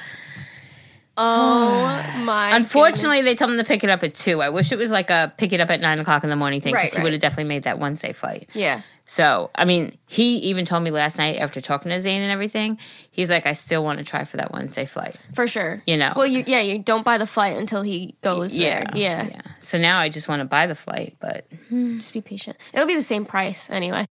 [1.17, 2.55] Oh my.
[2.55, 4.43] unfortunately, they told him to pick it up at two.
[4.43, 6.61] I wish it was like a pick it up at nine o'clock in the morning
[6.61, 7.05] thing because Right, he right.
[7.05, 8.51] would have definitely made that Wednesday flight.
[8.53, 8.83] Yeah.
[9.07, 12.79] So, I mean, he even told me last night after talking to Zane and everything,
[13.11, 15.17] he's like, I still want to try for that Wednesday flight.
[15.35, 15.83] For sure.
[15.87, 16.13] You know.
[16.15, 18.85] Well, you yeah, you don't buy the flight until he goes there.
[18.95, 19.25] Yeah.
[19.29, 19.41] yeah.
[19.63, 22.57] So now I just want to buy the flight, but hmm, Just be patient.
[22.75, 24.07] It'll be the same price anyway.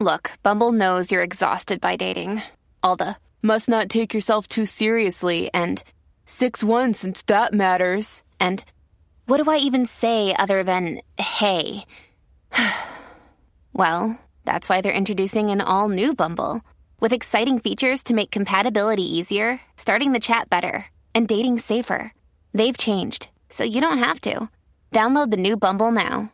[0.00, 2.42] Look, Bumble knows you're exhausted by dating.
[2.82, 5.82] All the must not take yourself too seriously and
[6.24, 8.22] 6 1 since that matters.
[8.40, 8.64] And
[9.26, 11.84] what do I even say other than hey?
[13.74, 16.62] well, that's why they're introducing an all new Bumble
[17.00, 22.12] with exciting features to make compatibility easier, starting the chat better, and dating safer.
[22.54, 24.48] They've changed, so you don't have to.
[24.92, 26.32] Download the new Bumble now.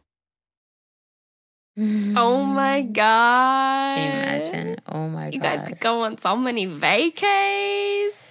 [1.78, 3.96] Oh my god.
[3.96, 4.76] can you imagine?
[4.88, 5.34] Oh my god!
[5.34, 8.22] You guys could go on so many vacays.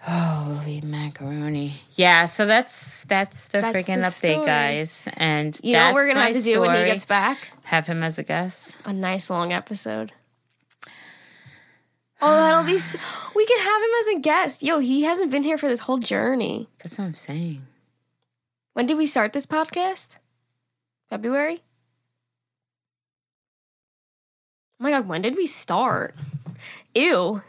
[0.00, 1.74] Holy macaroni.
[1.96, 4.46] Yeah, so that's that's the That's freaking the update, story.
[4.46, 5.06] guys.
[5.18, 7.52] And You know what we're gonna have my to do when he gets back?
[7.64, 8.80] Have him as a guest.
[8.86, 10.12] A nice long episode.
[12.22, 12.76] Oh, that'll be.
[12.76, 12.96] s
[13.36, 14.62] we could have him as a guest.
[14.62, 16.68] Yo, he hasn't been here for this whole journey.
[16.78, 17.66] That's what I'm saying.
[18.78, 20.18] When did we start this podcast?
[21.10, 21.62] February?
[24.78, 26.14] Oh my god, when did we start?
[26.94, 27.42] Ew.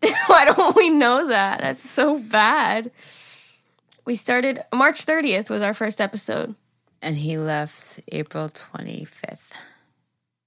[0.26, 1.60] Why don't we know that?
[1.60, 2.90] That's so bad.
[4.06, 6.54] We started March 30th was our first episode.
[7.02, 9.52] And he left April 25th.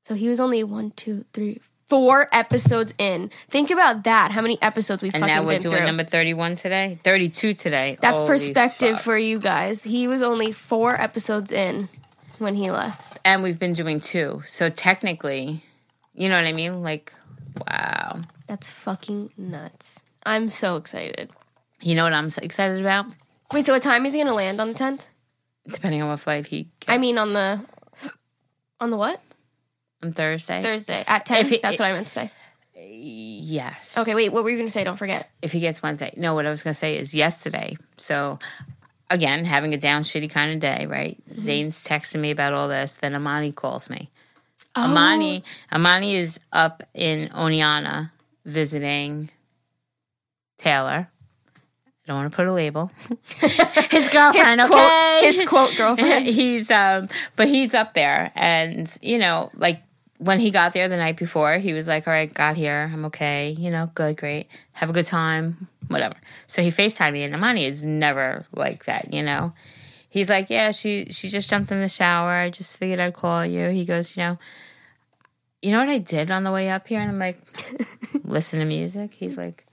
[0.02, 3.30] So he was only one, two, three, four episodes in.
[3.50, 4.32] Think about that.
[4.32, 5.86] How many episodes we've And now we're been doing through.
[5.86, 7.00] number 31 today?
[7.04, 7.98] 32 today.
[8.02, 9.04] That's Holy perspective fuck.
[9.04, 9.84] for you guys.
[9.84, 11.90] He was only four episodes in
[12.40, 13.20] when he left.
[13.26, 14.42] And we've been doing two.
[14.46, 15.64] So technically,
[16.14, 16.82] you know what I mean?
[16.84, 17.14] Like,
[17.68, 18.22] wow.
[18.48, 20.04] That's fucking nuts.
[20.26, 21.32] I'm so excited.
[21.82, 23.06] You know what I'm so excited about?
[23.52, 25.06] Wait, so what time is he gonna land on the tenth?
[25.70, 26.90] Depending on what flight he gets.
[26.90, 27.62] I mean, on the
[28.80, 29.22] on the what
[30.04, 30.62] on Thursday.
[30.62, 31.42] Thursday at ten?
[31.42, 32.32] If it- That's what I meant to say.
[32.76, 33.98] Yes.
[33.98, 34.32] Okay, wait.
[34.32, 34.84] What were you gonna say?
[34.84, 35.30] Don't forget.
[35.42, 36.14] If he gets Wednesday.
[36.18, 37.78] No, what I was going to say is yesterday.
[37.98, 38.40] So,
[39.10, 41.18] again, having a down shitty kind of day, right?
[41.34, 42.96] Zane's texting me about all this.
[42.98, 44.10] Then Amani calls me.
[44.76, 48.12] Amani, Amani is up in Oneonta
[48.46, 49.30] visiting
[50.58, 51.08] Taylor.
[52.06, 52.92] I don't want to put a label.
[53.90, 54.74] His girlfriend, His okay?
[54.74, 56.26] quote, his quote girlfriend.
[56.28, 59.82] he's um but he's up there and you know like
[60.24, 62.90] when he got there the night before he was like all right got here.
[62.92, 63.52] I'm okay.
[63.52, 64.48] You know good great.
[64.74, 65.68] Have a good time.
[65.88, 66.16] Whatever.
[66.48, 69.54] So he facetimed me and amani is never like that you know?
[70.10, 72.32] He's like yeah she she just jumped in the shower.
[72.32, 73.70] I just figured i'd call you.
[73.70, 74.38] He goes you know
[75.62, 77.00] you know what i did on the way up here?
[77.00, 77.42] And i'm like
[78.24, 79.14] listen to music?
[79.14, 79.66] He's like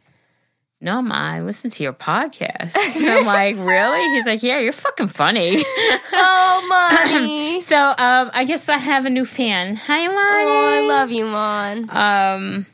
[0.80, 2.74] no, ma, I listen to your podcast.
[2.96, 4.02] And I'm like, really?
[4.14, 5.58] He's like, yeah, you're fucking funny.
[6.12, 7.60] oh, money.
[7.60, 9.76] So um, I guess I have a new fan.
[9.76, 10.18] Hi, Monty.
[10.18, 11.88] oh, I love you, Mon.
[11.90, 12.66] Um,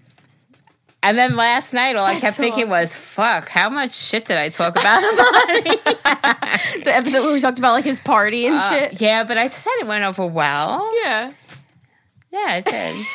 [1.02, 2.80] and then last night, all I kept so thinking awesome.
[2.80, 7.58] was, "Fuck, how much shit did I talk about Monty?" the episode where we talked
[7.58, 9.00] about like his party and shit.
[9.00, 10.88] yeah, but I said it went over well.
[11.04, 11.32] Yeah.
[12.36, 13.06] Yeah, it did.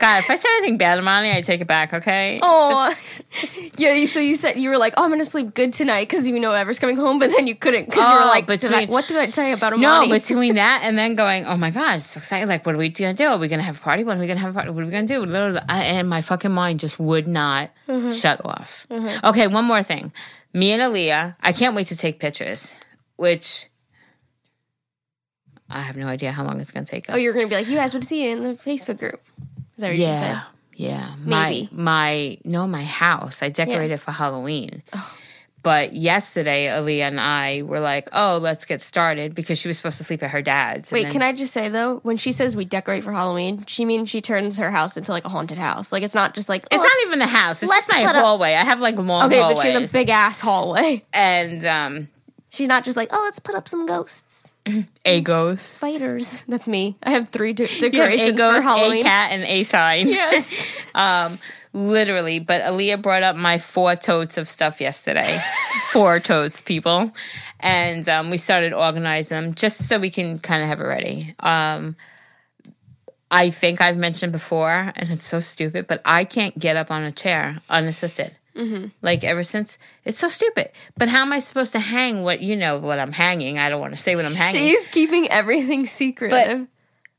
[0.00, 1.92] God, if I said anything bad about Monty, I take it back.
[1.92, 2.40] Okay.
[2.42, 2.92] Oh,
[3.76, 4.04] yeah.
[4.06, 6.52] So you said you were like, "Oh, I'm gonna sleep good tonight" because you know
[6.52, 9.06] Ever's coming home, but then you couldn't because you were Oh, like, did I, "What
[9.08, 12.00] did I tell you about No, Amani?" between that and then going, oh my god,
[12.02, 12.48] so excited!
[12.48, 13.26] Like, what are we gonna do?
[13.26, 14.04] Are we gonna have a party?
[14.04, 14.70] When are we gonna have a party?
[14.70, 15.22] What are we gonna do?
[15.68, 18.12] And my fucking mind just would not Mm-hmm.
[18.12, 18.86] shut off.
[18.90, 20.12] Okay, one more thing.
[20.54, 22.74] Me and Aaliyah, I can't wait to take pictures.
[23.16, 23.68] Which
[25.72, 27.14] I have no idea how long it's gonna take us.
[27.14, 29.20] oh, you're gonna be like, "You guys would see it in the Facebook group."
[29.76, 30.42] Is that what you yeah, said?
[30.76, 31.14] yeah.
[31.18, 31.68] Maybe.
[31.72, 33.42] My my no, my house.
[33.42, 34.82] I decorated for Halloween.
[34.92, 35.16] Oh.
[35.64, 39.98] But yesterday, Aaliyah and I were like, "Oh, let's get started," because she was supposed
[39.98, 40.90] to sleep at her dad's.
[40.90, 43.84] Wait, then- can I just say though, when she says we decorate for Halloween, she
[43.84, 45.92] means she turns her house into like a haunted house.
[45.92, 47.62] Like it's not just like It's oh, not even the house.
[47.62, 48.54] It's let's just my put up- hallway.
[48.54, 49.58] I have like long okay, hallways.
[49.58, 51.04] but she has a big ass hallway.
[51.12, 52.08] and um,
[52.50, 54.51] She's not just like, oh, let's put up some ghosts,
[55.04, 56.42] a ghost, spiders.
[56.48, 56.96] That's me.
[57.02, 59.00] I have three de- decorations a ghost, for Halloween.
[59.00, 60.08] a cat, and a sign.
[60.08, 60.66] Yes.
[60.94, 61.38] um,
[61.72, 62.38] literally.
[62.38, 65.40] But Aaliyah brought up my four totes of stuff yesterday.
[65.90, 67.12] four totes, people,
[67.60, 71.34] and um, we started organizing them just so we can kind of have it ready.
[71.40, 71.96] Um,
[73.30, 77.02] I think I've mentioned before, and it's so stupid, but I can't get up on
[77.02, 78.36] a chair unassisted.
[78.56, 78.88] Mm-hmm.
[79.00, 80.70] Like ever since, it's so stupid.
[80.96, 83.58] But how am I supposed to hang what you know what I'm hanging?
[83.58, 84.60] I don't want to say what I'm hanging.
[84.60, 86.30] She's keeping everything secret.
[86.30, 86.66] But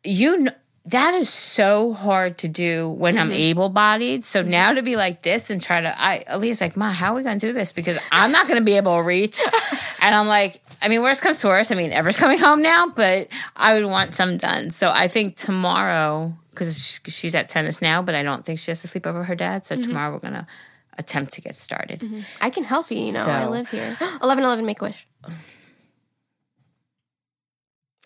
[0.03, 0.51] you know
[0.85, 3.35] that is so hard to do when I'm mm-hmm.
[3.35, 4.23] able bodied.
[4.23, 4.51] So mm-hmm.
[4.51, 7.23] now to be like this and try to, I Aaliyah's like, Ma, how are we
[7.23, 7.71] gonna do this?
[7.71, 9.41] Because I'm not gonna be able to reach.
[10.01, 11.71] and I'm like, I mean, worst comes to worst.
[11.71, 14.71] I mean, Ever's coming home now, but I would want some done.
[14.71, 18.81] So I think tomorrow, because she's at tennis now, but I don't think she has
[18.81, 19.65] to sleep over her dad.
[19.65, 20.47] So tomorrow we're gonna
[20.97, 22.03] attempt to get started.
[22.41, 22.97] I can help you.
[22.97, 23.97] You know, I live here.
[24.23, 25.07] Eleven eleven, make a wish.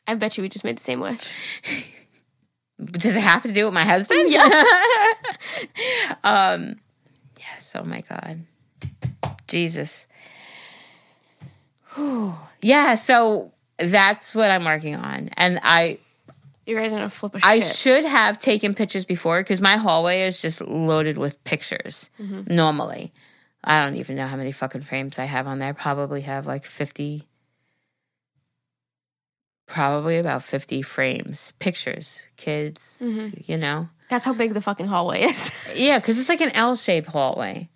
[0.07, 1.19] I bet you we just made the same wish.
[2.83, 4.29] Does it have to do with my husband?
[4.31, 4.63] Yeah.
[6.23, 6.75] um
[7.39, 8.45] yes, oh my God.
[9.47, 10.07] Jesus.
[11.95, 12.35] Whew.
[12.61, 15.29] Yeah, so that's what I'm working on.
[15.35, 15.99] And I
[16.67, 17.47] You guys are gonna flip a shit.
[17.47, 22.53] I should have taken pictures before because my hallway is just loaded with pictures mm-hmm.
[22.53, 23.13] normally.
[23.63, 25.73] I don't even know how many fucking frames I have on there.
[25.73, 27.27] Probably have like 50,
[29.65, 33.39] probably about 50 frames, pictures, kids, mm-hmm.
[33.49, 33.87] you know?
[34.09, 35.51] That's how big the fucking hallway is.
[35.75, 37.69] Yeah, because it's like an L shaped hallway.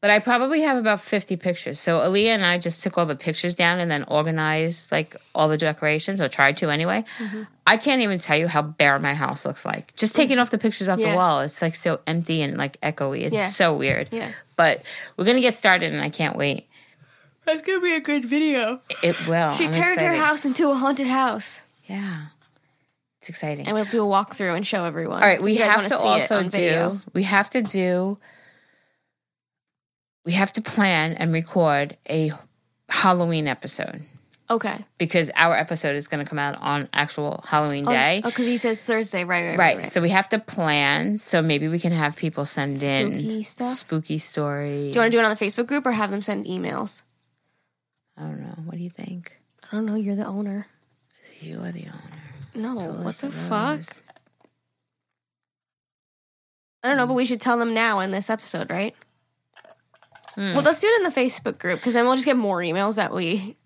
[0.00, 1.78] But I probably have about 50 pictures.
[1.78, 5.48] So Aaliyah and I just took all the pictures down and then organized like all
[5.48, 7.04] the decorations, or tried to anyway.
[7.18, 7.42] Mm-hmm.
[7.66, 9.94] I can't even tell you how bare my house looks like.
[9.96, 11.10] Just taking off the pictures off Yeah.
[11.10, 13.20] the wall, it's like so empty and like echoey.
[13.22, 13.48] It's Yeah.
[13.48, 14.08] so weird.
[14.10, 14.32] Yeah.
[14.56, 14.82] But
[15.18, 16.66] we're going to get started and I can't wait.
[17.44, 18.80] That's gonna be a good video.
[19.02, 19.50] It will.
[19.50, 22.26] She I'm turned her house into a haunted house, Yeah.
[23.18, 23.66] It's exciting.
[23.66, 25.22] and we'll do a walkthrough and show everyone.
[25.22, 26.90] All right, So we if you guys have wanna to see it also on video.
[26.92, 27.00] do.
[27.12, 28.18] We have to do.
[30.24, 32.32] We have to plan and record a
[32.88, 34.02] Halloween episode
[34.50, 34.84] Okay.
[34.98, 38.20] because our episode is going to come out on actual Halloween oh, day.
[38.24, 39.42] Oh, because you said it's Thursday, right?
[39.42, 39.48] Right.
[39.50, 39.82] Right, Right.
[39.84, 39.92] right.
[39.92, 41.18] so we have to plan.
[41.18, 43.78] So maybe we can have people send in Spooky stuff?
[43.78, 44.92] spooky stories.
[44.92, 47.02] do you want to do it on the Facebook group or have them send emails?
[48.18, 48.54] I don't know.
[48.66, 49.40] What do you think?
[49.72, 49.94] I don't know.
[49.94, 50.66] You're the owner.
[51.40, 52.20] You are the owner.
[52.54, 52.78] No.
[52.78, 53.80] So what the fuck?
[56.82, 58.94] I don't know, but we should tell them now in this episode, right?
[60.34, 60.54] Hmm.
[60.54, 62.96] Well, let's do it in the Facebook group because then we'll just get more emails
[62.96, 63.56] that we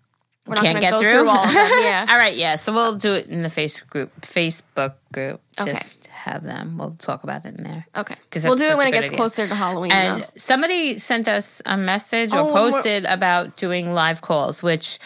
[0.47, 1.27] we're Can't get go through?
[1.27, 1.55] all of them.
[1.81, 2.05] Yeah.
[2.07, 2.55] All right, yeah.
[2.55, 4.21] So we'll do it in the Facebook group.
[4.21, 5.41] Facebook group.
[5.59, 5.73] Okay.
[5.73, 6.77] Just have them.
[6.77, 7.87] We'll talk about it in there.
[7.95, 8.13] Okay.
[8.29, 9.17] Because we'll do it when it gets idea.
[9.17, 9.91] closer to Halloween.
[9.91, 10.27] And though.
[10.35, 14.99] somebody sent us a message or Oh, we're- posted about doing live calls, which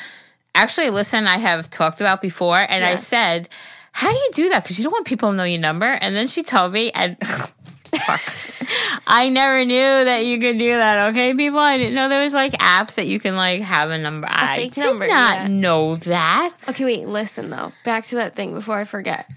[0.56, 2.60] actually, listen, I have talked about before.
[2.60, 3.48] And I said,
[3.94, 4.64] How do you do that?
[4.64, 5.86] Because you don't want people to know your number.
[5.86, 7.16] And then she told me, and
[7.90, 9.02] fuck.
[9.08, 9.76] I never knew
[10.06, 11.60] that you could do that, okay, people?
[11.60, 14.28] I didn't know there was like apps that you can like have a number.
[14.30, 15.48] I fake did number, not yeah.
[15.48, 16.54] know that.
[16.70, 17.72] Okay, wait, listen though.
[17.84, 19.30] Back to that thing before I forget.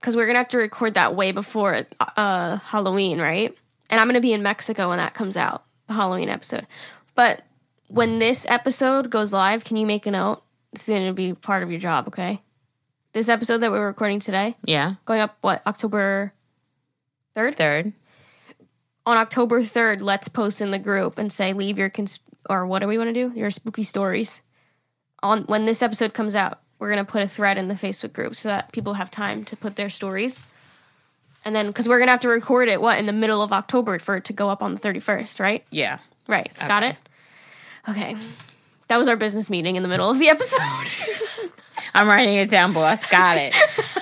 [0.00, 3.56] Because we're going to have to record that way before uh, Halloween, right?
[3.88, 6.66] And I'm going to be in Mexico when that comes out, the Halloween episode.
[7.14, 7.42] But
[7.88, 10.42] when this episode goes live, can you make a note?
[10.72, 12.42] It's going to be part of your job, okay?
[13.14, 14.94] This episode that we're recording today, Yeah.
[15.06, 16.34] going up, what, October
[17.36, 17.54] 3rd?
[17.54, 17.92] Third.
[19.06, 22.78] On October 3rd, let's post in the group and say, leave your, cons- or what
[22.80, 23.38] do we want to do?
[23.38, 24.40] Your spooky stories.
[25.22, 28.12] On When this episode comes out, we're going to put a thread in the Facebook
[28.12, 30.44] group so that people have time to put their stories.
[31.44, 33.52] And then, because we're going to have to record it, what, in the middle of
[33.52, 35.64] October for it to go up on the 31st, right?
[35.70, 35.98] Yeah.
[36.26, 36.50] Right.
[36.58, 36.96] Got it?
[37.88, 38.16] Okay.
[38.88, 40.60] That was our business meeting in the middle of the episode.
[41.94, 43.04] I'm writing it down, boss.
[43.06, 43.54] Got it.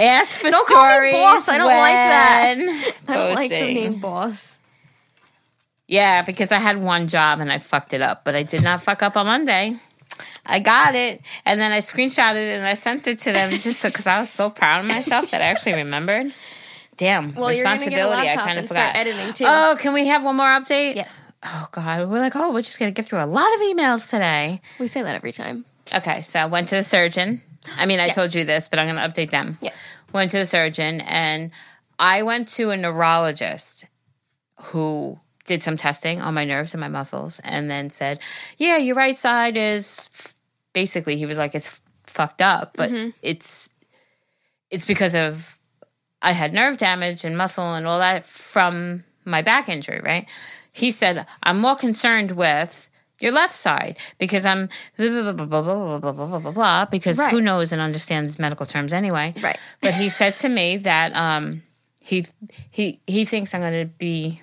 [0.00, 1.48] Ask for Don't call me boss.
[1.48, 2.54] I don't like that.
[2.56, 2.68] when
[3.08, 4.58] I don't like the name boss.
[5.86, 8.82] Yeah, because I had one job and I fucked it up, but I did not
[8.82, 9.76] fuck up on Monday.
[10.46, 13.82] I got it, and then I screenshotted it and I sent it to them just
[13.82, 16.32] because I was so proud of myself that I actually remembered.
[16.96, 18.28] Damn, Well, you're gonna get a responsibility.
[18.28, 18.94] I kind of forgot.
[18.96, 19.44] editing, too.
[19.48, 20.96] Oh, can we have one more update?
[20.96, 21.22] Yes.
[21.42, 24.60] Oh God, we're like, oh, we're just gonna get through a lot of emails today.
[24.78, 25.64] We say that every time.
[25.94, 27.42] Okay, so I went to the surgeon.
[27.76, 28.14] I mean, I Yes.
[28.14, 29.58] told you this, but I'm gonna update them.
[29.60, 29.96] Yes.
[30.12, 31.50] went to the surgeon and
[31.98, 33.86] I went to a neurologist
[34.56, 38.20] who did some testing on my nerves and my muscles and then said,
[38.58, 40.08] "Yeah, your right side is
[40.72, 43.10] basically he was like it's fucked up, but mm-hmm.
[43.22, 43.70] it's
[44.70, 45.58] it's because of
[46.22, 50.26] I had nerve damage and muscle and all that from my back injury, right?"
[50.72, 52.89] He said, "I'm more concerned with
[53.20, 56.50] your left side because I'm blah blah blah blah blah blah blah blah blah blah
[56.52, 57.30] blah because Right.
[57.30, 59.58] who knows and understands medical terms anyway." Right.
[59.80, 61.62] But he said to me that um,
[62.02, 62.26] he
[62.70, 64.40] he he thinks I'm going to be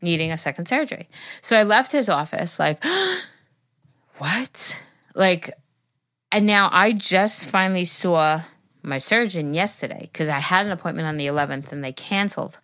[0.00, 1.08] needing a second surgery.
[1.40, 2.84] So I left his office like,
[4.18, 4.84] what?
[5.14, 5.50] Like,
[6.30, 8.42] and now I just finally saw
[8.82, 12.58] my surgeon yesterday because I had an appointment on the 11th and they canceled.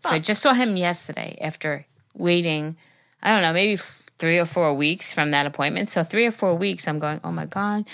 [0.00, 2.76] So I just saw him yesterday after waiting,
[3.22, 5.88] I don't know, maybe f- three or four weeks from that appointment.
[5.88, 7.84] So three or four weeks, I'm going, oh my God,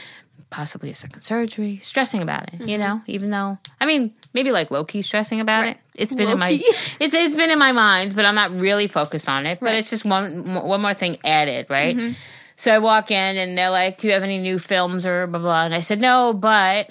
[0.51, 2.81] possibly a second surgery, stressing about it, you mm-hmm.
[2.83, 5.79] know, even though, I mean, maybe like low key stressing about it.
[5.97, 6.51] It's been in my,
[7.01, 9.59] it's, it's been in my mind, but I'm not really focused on it.
[9.59, 11.97] But it's just one, one more thing added, right?
[11.97, 12.13] Mm-hmm.
[12.57, 15.41] So I walk in and they're like, do you have any new films or blah,
[15.41, 15.65] blah.
[15.65, 16.91] And I said, no, but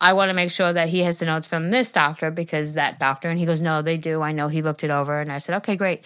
[0.00, 2.98] I want to make sure that he has the notes from this doctor because that
[2.98, 3.30] doctor.
[3.30, 4.22] And he goes, no, they do.
[4.22, 5.20] I know he looked it over.
[5.20, 6.04] And I said, okay, great.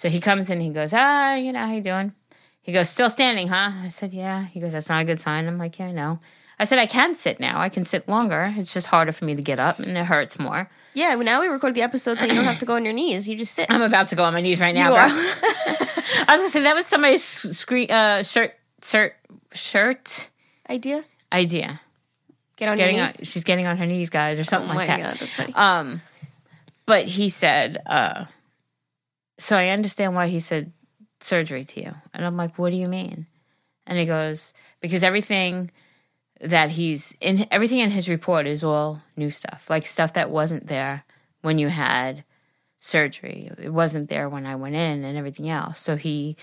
[0.00, 2.14] So he comes in, he goes, ah, you know, how you doing?
[2.62, 3.70] He goes, still standing, huh?
[3.84, 4.46] I said, yeah.
[4.46, 5.46] He goes, that's not a good sign.
[5.46, 6.20] I'm like, yeah, I know.
[6.58, 7.60] I said, I can sit now.
[7.60, 8.50] I can sit longer.
[8.56, 10.70] It's just harder for me to get up and it hurts more.
[10.94, 12.94] Yeah, well, now we record the episode so you don't have to go on your
[12.94, 13.28] knees.
[13.28, 13.66] You just sit.
[13.68, 15.00] I'm about to go on my knees right now, bro.
[15.02, 19.14] I was gonna say that was somebody's screen uh, shirt shirt
[19.52, 20.30] shirt
[20.70, 21.04] Idea?
[21.30, 21.78] idea.
[22.56, 23.20] Get on she's your getting knees.
[23.20, 24.98] on, she's getting on her knees, guys, or oh something my like that.
[25.00, 25.52] god, that's funny.
[25.54, 26.00] Um,
[26.86, 28.24] but he said, uh,
[29.40, 30.72] so I understand why he said
[31.20, 33.26] surgery to you, and I'm like, what do you mean?
[33.86, 35.70] And he goes, because everything
[36.40, 40.66] that he's in, everything in his report is all new stuff, like stuff that wasn't
[40.66, 41.04] there
[41.42, 42.24] when you had
[42.78, 43.50] surgery.
[43.58, 45.78] It wasn't there when I went in, and everything else.
[45.78, 46.36] So he.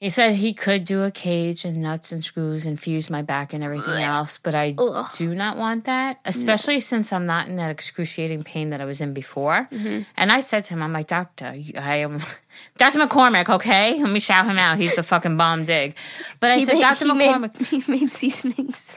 [0.00, 3.52] He said he could do a cage and nuts and screws and fuse my back
[3.52, 5.04] and everything else, but I Ugh.
[5.14, 9.02] do not want that, especially since I'm not in that excruciating pain that I was
[9.02, 9.68] in before.
[9.70, 10.04] Mm-hmm.
[10.16, 12.18] And I said to him, I'm like, Doctor, I am
[12.78, 12.98] Dr.
[12.98, 14.00] McCormick, okay?
[14.02, 14.78] Let me shout him out.
[14.78, 15.94] He's the fucking bomb dig.
[16.40, 17.04] But I He said, made- Dr.
[17.04, 17.60] he McCormick.
[17.72, 18.96] Made, he made seasonings.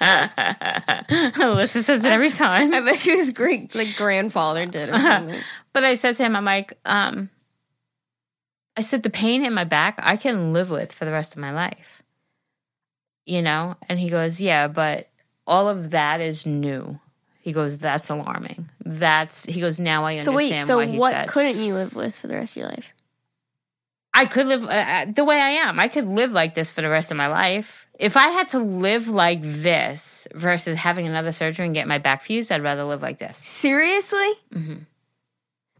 [0.00, 2.72] Alyssa says it every time.
[2.72, 4.90] I bet you his great like grandfather did.
[5.72, 7.28] But I said to him, I'm like, um,
[8.76, 11.40] I said, the pain in my back, I can live with for the rest of
[11.40, 12.02] my life.
[13.24, 13.76] You know?
[13.88, 15.08] And he goes, yeah, but
[15.46, 17.00] all of that is new.
[17.40, 18.68] He goes, that's alarming.
[18.84, 20.66] That's, he goes, now I understand.
[20.66, 21.28] so wait, so what said.
[21.28, 22.92] couldn't you live with for the rest of your life?
[24.12, 25.78] I could live uh, uh, the way I am.
[25.78, 27.86] I could live like this for the rest of my life.
[27.98, 32.22] If I had to live like this versus having another surgery and get my back
[32.22, 33.36] fused, I'd rather live like this.
[33.36, 34.32] Seriously?
[34.54, 34.76] Mm-hmm.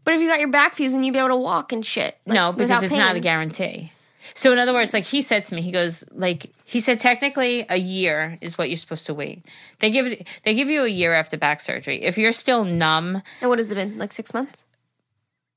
[0.07, 2.17] But if you got your back fused, and you'd be able to walk and shit.
[2.25, 3.91] like, no, because it's not a guarantee.
[4.35, 7.65] So in other words, like he said to me, he goes like he said technically
[7.67, 9.43] a year is what you're supposed to wait.
[9.79, 12.05] They give it they give you a year after back surgery.
[12.05, 13.97] If you're still numb, And what has it been?
[13.97, 14.63] Like six months?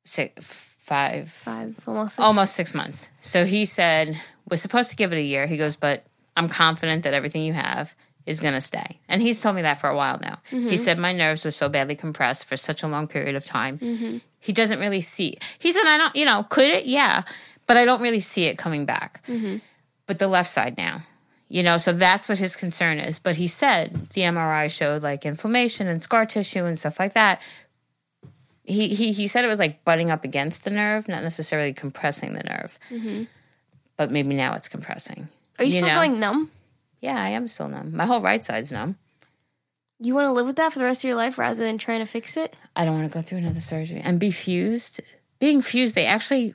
[0.02, 2.16] six, five, Five, almost.
[2.16, 2.24] Six.
[2.24, 3.12] almost six months.
[3.20, 5.46] So he said we're supposed to give it a year.
[5.46, 7.94] He goes, but I'm confident that everything you have
[8.26, 8.98] is going to stay.
[9.08, 10.38] And he's told me that for a while now.
[10.50, 10.74] He mm-hmm.
[10.76, 13.78] said my nerves were so badly compressed for such a long period of time.
[13.78, 14.18] Mm-hmm.
[14.40, 15.38] He doesn't really see.
[15.58, 16.86] He said I don't, you know, could it?
[16.86, 17.22] Yeah,
[17.66, 19.24] but I don't really see it coming back.
[19.26, 19.58] Mm-hmm.
[20.06, 21.02] But the left side now.
[21.48, 23.18] You know, so that's what his concern is.
[23.18, 27.40] But he said the MRI showed like inflammation and scar tissue and stuff like that
[28.70, 32.34] he, he he said it was like butting up against the nerve, not necessarily compressing
[32.34, 32.78] the nerve.
[32.90, 33.24] Mm-hmm.
[33.96, 35.28] But maybe now it's compressing.
[35.58, 35.94] Are you, still know?
[35.94, 36.50] going numb?
[37.00, 37.94] Yeah, I am still numb.
[37.94, 38.96] My whole right side's numb.
[40.02, 42.00] You want to live with that for the rest of your life rather than trying
[42.00, 42.56] to fix it?
[42.74, 45.00] I don't want to go through another surgery and be fused.
[45.38, 46.54] Being fused, they actually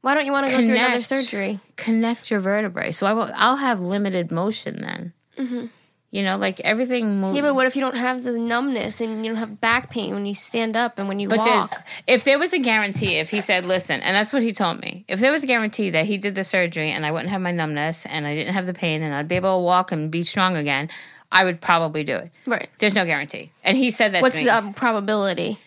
[0.00, 1.60] Why don't you want to go through another surgery?
[1.76, 2.92] connect your vertebrae.
[2.92, 3.28] So I will.
[3.34, 5.12] I'll have limited motion then.
[5.38, 5.66] Mm-hmm.
[6.12, 7.34] You know, like everything moves.
[7.34, 10.14] Yeah, but what if you don't have the numbness and you don't have back pain
[10.14, 11.70] when you stand up and when you But walk?
[12.06, 15.04] if there was a guarantee, if he said, listen, and that's what he told me,
[15.08, 17.50] if there was a guarantee that he did the surgery and I wouldn't have my
[17.50, 20.22] numbness and I didn't have the pain and I'd be able to walk and be
[20.22, 20.88] strong again,
[21.34, 22.30] I would probably do it.
[22.46, 22.68] Right.
[22.78, 23.50] There's no guarantee.
[23.62, 25.58] And he said that What's the um, probability?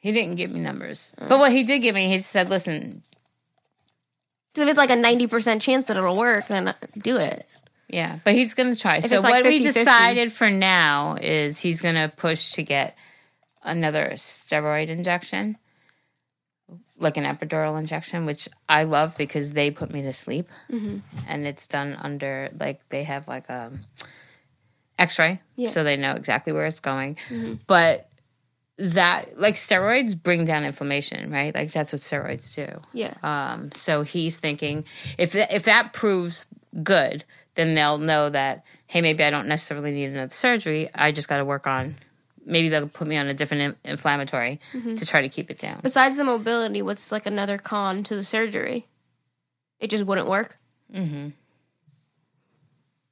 [0.00, 1.14] he didn't give me numbers.
[1.18, 3.02] But what he did give me, he said, listen,
[4.56, 7.46] So if it's like a 90% chance that it'll work, then do it.
[7.88, 9.00] yeah, but he's going to try.
[9.00, 9.72] so like what we 50-50.
[9.74, 12.96] decided for now is he's going to push to get
[13.62, 15.56] another steroid injection.
[16.98, 20.98] Like an epidural injection, which I love because they put me to sleep, Mm-hmm.
[21.28, 23.72] and it's done under like they have like a
[25.00, 25.68] X-ray, Yeah.
[25.68, 25.72] Mm-hmm.
[25.74, 27.16] so they know exactly where it's going.
[27.66, 28.06] But
[28.78, 31.54] that like steroids bring down inflammation, right?
[31.54, 32.80] Like that's what steroids do.
[32.92, 33.14] Yeah.
[33.22, 34.84] Um, so he's thinking
[35.18, 36.46] if th- if that proves
[36.82, 37.24] good,
[37.56, 40.88] then they'll know that hey, maybe I don't necessarily need another surgery.
[40.94, 41.94] I just got to work on.
[42.44, 44.94] Maybe they'll put me on a different in- inflammatory Mm-hmm.
[44.96, 45.78] to try to keep it down.
[45.82, 48.86] Besides the mobility, what's like another con to the surgery?
[49.78, 50.56] It just wouldn't work.
[50.94, 51.28] Mm-hmm.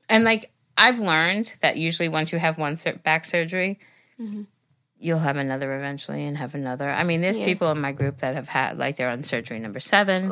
[0.09, 3.81] And like I've learned that usually once you have one sur- back surgery,
[4.19, 4.43] mm-hmm.
[5.01, 6.89] you'll have another eventually and have another.
[6.89, 7.45] I mean, there's Yeah.
[7.47, 10.31] people in my group that have had like they're on surgery number seven.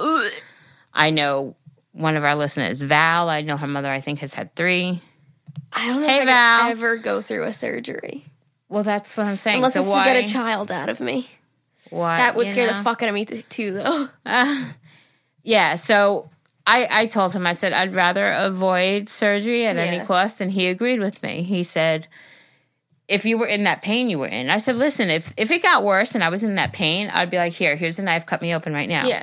[0.94, 1.56] I know
[1.92, 3.28] one of our listeners, Val.
[3.28, 3.90] I know her mother.
[3.90, 5.02] I think has had three.
[5.72, 6.62] I don't know Hey, if I Val.
[6.62, 8.24] could ever go through a surgery.
[8.68, 9.56] Well, that's what I'm saying.
[9.58, 10.04] Unless so it's why?
[10.04, 11.26] to get a child out of me.
[11.90, 12.76] why That would scare know?
[12.78, 14.08] the fuck out of me too, though.
[15.42, 15.76] Yeah.
[15.76, 16.30] So
[16.66, 20.40] I, I told him, I said, I'd rather avoid surgery at any cost.
[20.40, 21.42] And he agreed with me.
[21.42, 22.08] He said,
[23.08, 25.62] if you were in that pain you were in, I said, listen, if, if it
[25.62, 28.26] got worse and I was in that pain, I'd be like, here, here's a knife,
[28.26, 29.06] cut me open right now.
[29.06, 29.22] Yeah.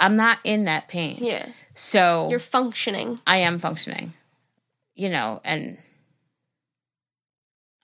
[0.00, 1.18] I'm not in that pain.
[1.20, 1.46] Yeah.
[1.74, 3.20] So You're functioning.
[3.26, 4.14] I am functioning,
[4.94, 5.78] you know, and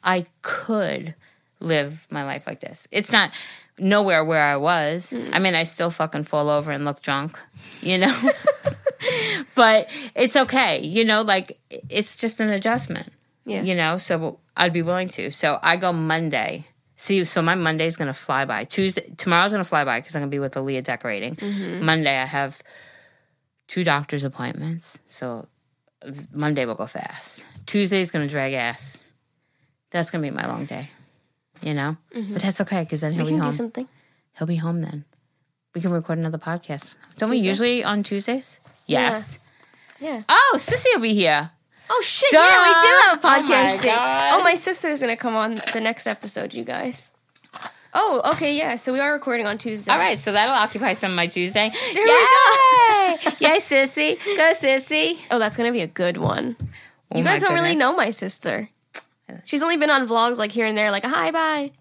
[0.03, 1.15] I could
[1.61, 2.89] live my life like this.
[2.91, 3.31] It's not
[3.79, 5.13] nowhere where I was.
[5.13, 5.31] Mm.
[5.33, 7.39] I mean, I still fucking fall over and look drunk,
[7.81, 8.31] you know,
[9.55, 13.13] but it's okay, you know, like it's just an adjustment,
[13.45, 13.63] Yeah.
[13.63, 15.31] you know, so I'd be willing to.
[15.31, 16.67] So I go Monday.
[16.97, 18.65] See, so my Monday's gonna fly by.
[18.65, 21.35] Tuesday, tomorrow's gonna fly by because I'm gonna be with Aaliyah decorating.
[21.37, 21.85] Mm-hmm.
[21.85, 22.63] Monday, I have
[23.67, 25.49] two doctor's appointments, so
[26.33, 27.47] Monday will go fast.
[27.67, 29.11] Tuesday's gonna drag ass.
[29.91, 30.89] That's gonna be my long day,
[31.63, 31.97] you know.
[32.13, 33.27] But that's okay because then he'll Mm-hmm.
[33.27, 33.51] We be can home.
[33.51, 33.89] do something.
[34.39, 35.05] He'll be home then.
[35.75, 36.97] We can record another podcast.
[37.19, 38.61] Don't we usually on Tuesdays?
[38.87, 39.39] Yes.
[40.01, 40.23] Yeah.
[40.29, 41.51] Oh, Sissy will be here.
[41.91, 42.31] Oh shit!
[42.31, 42.39] Duh.
[42.39, 44.33] Yeah, we do have a Oh, podcast my date.
[44.33, 47.11] Oh, my sister's gonna come on the next episode, you guys.
[47.93, 48.75] Oh, okay, yeah.
[48.77, 49.93] So we are recording on Tuesday.
[49.93, 51.71] All right, so that'll occupy some of my Tuesday.
[51.93, 53.17] There Yay!
[53.39, 54.19] Yay, Sissy.
[54.37, 55.19] Go, Sissy.
[55.31, 56.57] Oh, that's gonna be a good one.
[57.13, 58.69] Oh, you guys don't really know my sister.
[59.45, 61.73] She's only been on vlogs like here and there, like a hi, bye.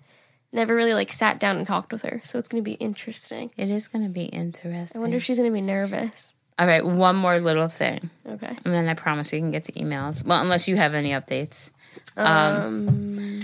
[0.54, 3.52] Never really like sat down and talked with her, so it's gonna be interesting.
[3.58, 5.00] It is going to be interesting.
[5.00, 6.36] I wonder if she's gonna be nervous.
[6.60, 8.12] All right, one more little thing.
[8.28, 8.56] Okay.
[8.64, 10.24] And then I promise we can get to emails.
[10.26, 11.72] Well, unless you have any updates.
[12.16, 13.40] Um,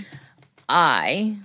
[0.68, 1.36] I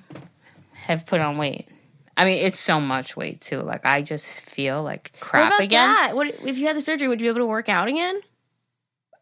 [0.74, 1.68] have put on weight.
[2.16, 3.62] I mean, it's so much weight too.
[3.62, 5.90] Like I just feel like what crap about again.
[5.90, 6.12] that?
[6.16, 7.08] What if you had the surgery?
[7.08, 8.22] Would you be able to work out again?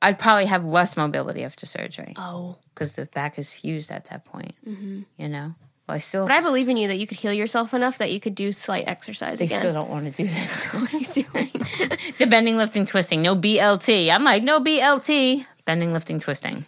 [0.01, 4.25] I'd probably have less mobility after surgery Oh, because the back is fused at that
[4.25, 4.53] point.
[4.65, 5.55] You know,
[5.93, 8.19] I still, but I believe in you that you could heal yourself enough that you
[8.19, 9.59] could do slight exercise I again.
[9.59, 10.67] still don't want to do this.
[10.73, 11.51] what are you doing?
[12.17, 14.09] the bending, lifting, twisting, no BLT.
[14.13, 15.45] I'm like, no BLT.
[15.65, 16.65] Bending, lifting, twisting.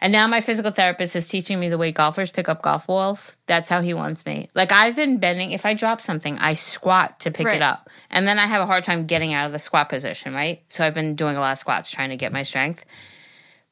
[0.00, 3.38] And now my physical therapist is teaching me the way golfers pick up golf balls.
[3.46, 4.50] That's how he wants me.
[4.54, 5.52] Like I've been bending.
[5.52, 7.56] If I drop something, I squat to pick Right.
[7.56, 7.88] it up.
[8.10, 10.62] And then I have a hard time getting out of the squat position, right?
[10.68, 12.84] So I've been doing a lot of squats trying to get my strength.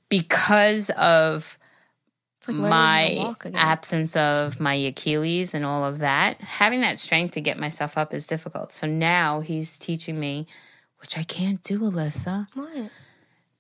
[0.09, 1.59] Because of
[2.49, 6.99] like learning how to my absence of my Achilles and all of that, having that
[6.99, 8.73] strength to get myself up is difficult.
[8.73, 10.47] So now he's teaching me,
[11.01, 12.91] which I can't do, Alyssa What?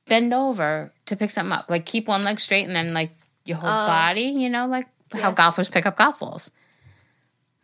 [0.06, 1.70] bend over to pick something up.
[1.70, 3.12] Like keep one leg straight and then like
[3.44, 3.86] your whole oh.
[3.86, 6.50] body, you know, like how golfers pick up golf balls.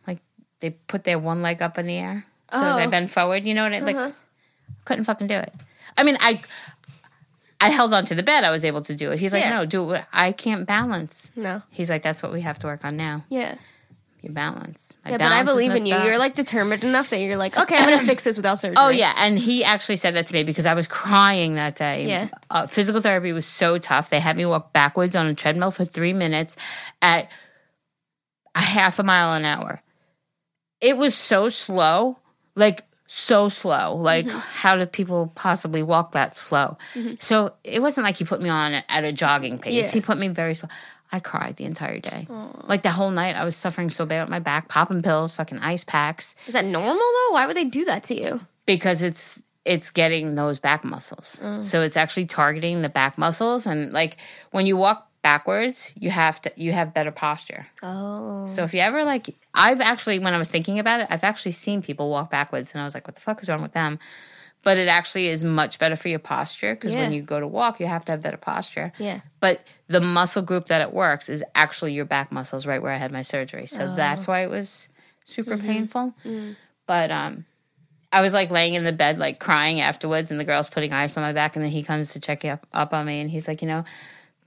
[0.07, 0.19] Like
[0.59, 2.25] they put their one leg up in the air.
[2.53, 2.89] So as I Oh.
[2.89, 4.11] bend forward, you know what I like uh-huh.
[4.85, 5.53] couldn't fucking do it.
[5.97, 6.41] I mean, I
[7.61, 9.19] I held onto the bed, I was able to do it.
[9.19, 9.49] He's like, Yeah.
[9.51, 10.05] No, do it.
[10.13, 11.29] I can't balance.
[11.35, 11.61] No.
[11.71, 13.25] He's like, That's what we have to work on now.
[13.29, 13.55] Yeah.
[14.21, 14.97] Your balance.
[15.05, 15.95] My Yeah, but I believe in you.
[15.95, 16.05] up.
[16.05, 18.75] You're like determined enough that you're like, okay, I'm gonna fix this without surgery.
[18.77, 22.05] Oh yeah, and he actually said that to me because I was crying that day.
[22.05, 22.27] Yeah.
[22.49, 24.09] uh, physical therapy was so tough.
[24.09, 26.57] They had me walk backwards on a treadmill for three minutes
[27.01, 27.31] at
[28.55, 29.81] a half a mile an hour.
[30.81, 32.19] It was so slow,
[32.55, 33.95] like so slow.
[33.95, 34.37] Like Mm-hmm.
[34.37, 36.77] how do people possibly walk that slow?
[37.17, 39.73] So it wasn't like he put me on at a jogging pace.
[39.87, 39.91] Yeah.
[39.91, 40.69] He put me very slow.
[41.11, 42.27] I cried the entire day.
[42.67, 45.57] Like the whole night, I was suffering so bad with my back, popping pills, fucking
[45.57, 47.31] ice packs Is that normal though?
[47.33, 48.41] Why would they do that to you?
[48.67, 51.39] because it's it's getting those back muscles.
[51.43, 51.65] Mm.
[51.65, 54.17] So it's actually targeting the back muscles and like
[54.51, 57.67] when you walk backwards, you have to you have better posture.
[57.83, 58.45] Oh.
[58.47, 61.51] So if you ever like I've actually when I was thinking about it, I've actually
[61.53, 63.99] seen people walk backwards and I was like what the fuck is wrong with them?
[64.61, 67.79] But it actually is much better for your posture because when you go to walk,
[67.79, 68.91] you have to have better posture.
[68.99, 69.21] Yeah.
[69.39, 72.97] But the muscle group that it works is actually your back muscles right where I
[72.97, 73.67] had my surgery.
[73.67, 74.33] So that's Oh.
[74.33, 74.89] why it was
[75.23, 75.65] super Mm-hmm.
[75.67, 76.13] painful.
[76.25, 76.55] Mm.
[76.87, 77.45] But um
[78.11, 81.15] I was like laying in the bed, like crying afterwards, and the girl's putting ice
[81.15, 81.55] on my back.
[81.55, 83.85] And then he comes to check up, up on me, and he's like, You know,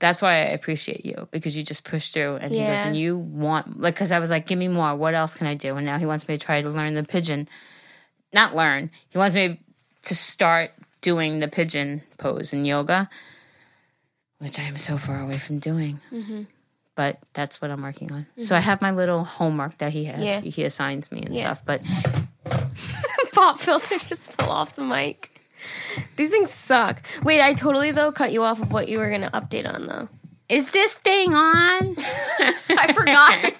[0.03, 2.35] that's why I appreciate you because you just push through.
[2.41, 4.93] And he goes, And you want, like, because I was like, Give me more.
[4.97, 5.77] What else can I do?
[5.77, 7.47] And now he wants me to try to learn the pigeon.
[8.33, 9.61] Not learn, he wants me
[10.01, 13.09] to start doing the pigeon pose in yoga,
[14.39, 16.01] which I am so far away from doing.
[16.11, 16.41] Mm-hmm.
[16.95, 18.27] But that's what I'm working on.
[18.41, 20.41] So I have my little homework that he has, Yeah.
[20.41, 21.53] he assigns me and Yeah.
[21.53, 21.61] stuff.
[21.65, 21.81] But
[23.33, 25.32] Pop filter just fell off the mic.
[26.15, 27.01] These things suck.
[27.23, 30.09] Wait, I totally though cut you off of what you were gonna update on though.
[30.49, 31.95] is this thing on?
[32.39, 33.53] I forgot.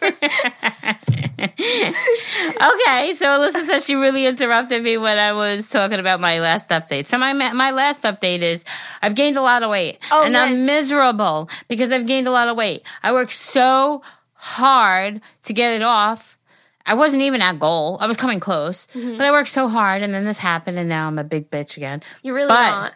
[1.43, 6.69] Okay, so Alyssa says she really interrupted me when I was talking about my last
[6.69, 7.05] update.
[7.05, 8.63] So my my last update is
[9.01, 10.51] I've gained a lot of weight, Oh, and yes.
[10.59, 12.83] I'm miserable because I've gained a lot of weight.
[13.01, 14.01] I worked so
[14.35, 16.37] hard to get it off.
[16.85, 17.97] I wasn't even at goal.
[18.01, 19.17] I was coming close, Mm-hmm.
[19.17, 21.77] but I worked so hard, and then this happened, and now I'm a big bitch
[21.77, 22.01] again.
[22.23, 22.93] You're really But not.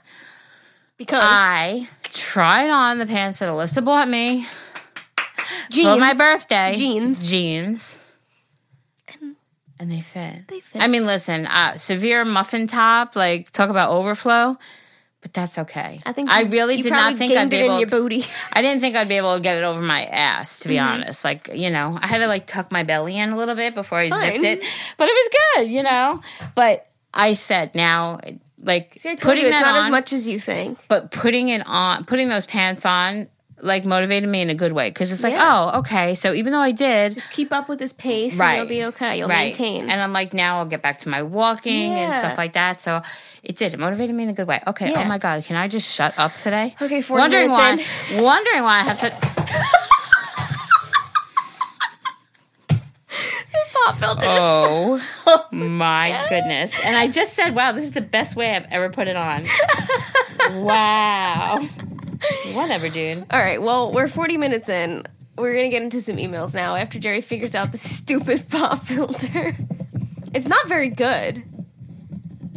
[0.98, 4.46] Because I tried on the pants that Alyssa bought me
[5.70, 5.88] jeans.
[5.88, 6.74] for my birthday.
[6.76, 7.30] Jeans.
[7.30, 8.04] Jeans.
[9.80, 10.48] And they fit.
[10.48, 10.82] They fit.
[10.82, 14.58] I mean, listen, uh, severe muffin top, like talk about overflow,
[15.28, 16.00] but that's okay.
[16.06, 17.74] I think I really you did not think I'd be it able.
[17.76, 18.24] in your booty.
[18.54, 20.94] I didn't think I'd be able to get it over my ass, to be Mm-hmm.
[21.02, 21.26] honest.
[21.26, 23.98] Like, you know, I had to like tuck my belly in a little bit before
[23.98, 24.32] I Fine.
[24.42, 24.64] zipped it,
[24.98, 26.22] but it was good, you know.
[26.56, 28.20] But I said now,
[28.64, 30.80] like See, I told putting you it's that not on, as much as you think.
[30.88, 33.28] but putting it on, putting those pants on,
[33.60, 35.72] like motivated me in a good way because it's like, Yeah.
[35.74, 36.14] oh, okay.
[36.14, 38.50] So even though I did, Just keep up with this pace, Right.
[38.52, 39.18] and you'll be okay.
[39.18, 39.90] You'll right, maintain.
[39.90, 42.82] and I'm like, now I'll get back to my walking and stuff like that.
[42.82, 43.02] So
[43.48, 43.74] it did.
[43.74, 44.62] It motivated me in a good way.
[44.68, 44.90] Okay.
[44.90, 45.04] Oh yeah.
[45.06, 46.76] Oh my god, can I just shut up today?
[46.82, 49.14] Okay, 40 wondering minutes why, wondering why I have such.
[53.86, 54.38] Pop filters.
[54.40, 55.02] Oh
[55.52, 56.74] my goodness!
[56.84, 59.46] And I just said, wow, this is the best way I've ever put it on.
[60.66, 61.66] wow.
[62.52, 63.26] Whatever, dude.
[63.30, 63.62] All right.
[63.62, 65.04] Well, we're 40 minutes in.
[65.38, 69.56] We're gonna get into some emails now after Geri figures out the stupid pop filter.
[70.34, 71.44] It's not very good.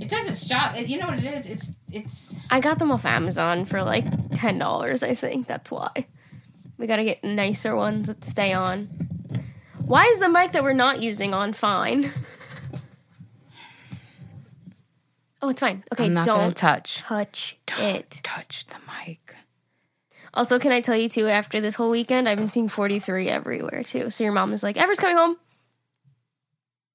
[0.01, 0.75] It doesn't shop.
[0.77, 1.47] You know what it is?
[1.47, 2.41] It's it's.
[2.51, 5.03] I got them off Amazon for like ten dollars.
[5.03, 6.07] I think that's why.
[6.79, 8.87] We gotta get nicer ones that stay on.
[9.85, 12.13] Why is the mic that we're not using on fine?
[15.43, 15.83] Oh, it's fine.
[15.93, 16.99] Okay, I'm not gonna don't touch.
[16.99, 18.21] touch it.
[18.23, 19.35] Touch the mic.
[20.35, 21.29] Also, can I tell you too?
[21.29, 24.11] After this whole weekend, I've been seeing 43 everywhere too.
[24.11, 25.37] So your mom is like, "Ever's coming home.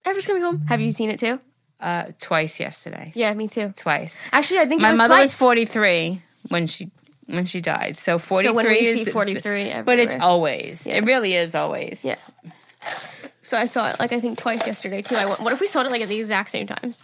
[0.06, 1.41] Ever's coming home." Have you seen it too?
[1.80, 3.11] Uh, twice yesterday.
[3.15, 3.73] Yeah, me too.
[3.76, 4.23] Twice.
[4.32, 5.23] Actually, I think My was mother twice.
[5.23, 6.89] was 43 when she
[7.28, 7.97] when she died.
[7.97, 10.88] So 43 So when we is see 43 But it's always.
[10.88, 10.95] Yeah.
[10.97, 12.05] It really is always.
[12.05, 12.15] Yeah.
[13.41, 15.15] So I saw it like I think twice yesterday too.
[15.15, 17.03] I went, what if we saw it like at the exact same times?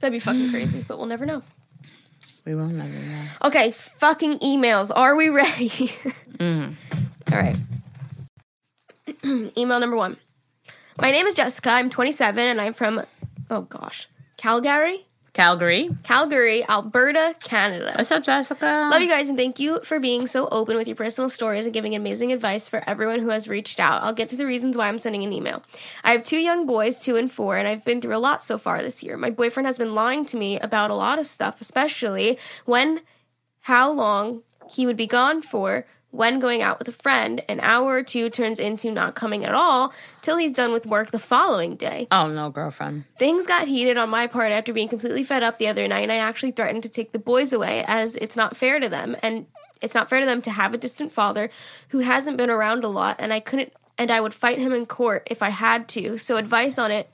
[0.00, 1.42] That'd be fucking crazy, but we'll never know.
[2.44, 3.22] We will never know.
[3.44, 4.90] Okay, fucking emails.
[4.94, 5.68] Are we ready?
[5.68, 6.72] Mm-hmm.
[7.32, 7.56] All right.
[9.58, 10.16] Email number one.
[11.00, 11.70] My name is Jessica.
[11.70, 13.02] I'm 27 and I'm from,
[13.50, 15.06] oh gosh, Calgary?
[15.32, 15.88] Calgary.
[16.02, 17.92] Calgary, Alberta, Canada.
[17.94, 18.88] What's up, Jessica?
[18.90, 21.72] Love you guys and thank you for being so open with your personal stories and
[21.72, 24.02] giving amazing advice for everyone who has reached out.
[24.02, 25.62] I'll get to the reasons why I'm sending an email.
[26.02, 28.58] I have two young boys, two and four, and I've been through a lot so
[28.58, 29.16] far this year.
[29.16, 33.00] My boyfriend has been lying to me about a lot of stuff, especially when,
[33.60, 37.42] how long he would be gone for when going out with a friend.
[37.48, 41.10] An hour or two turns into not coming at all till he's done with work
[41.10, 42.08] the following day.
[42.10, 43.04] Oh no, girlfriend.
[43.18, 46.12] Things got heated on my part after being completely fed up the other night, and
[46.12, 49.46] I actually threatened to take the boys away as it's not fair to them, and
[49.80, 51.50] it's not fair to them to have a distant father
[51.88, 54.86] who hasn't been around a lot, and I couldn't, and I would fight him in
[54.86, 56.18] court if I had to.
[56.18, 57.08] So advice on it,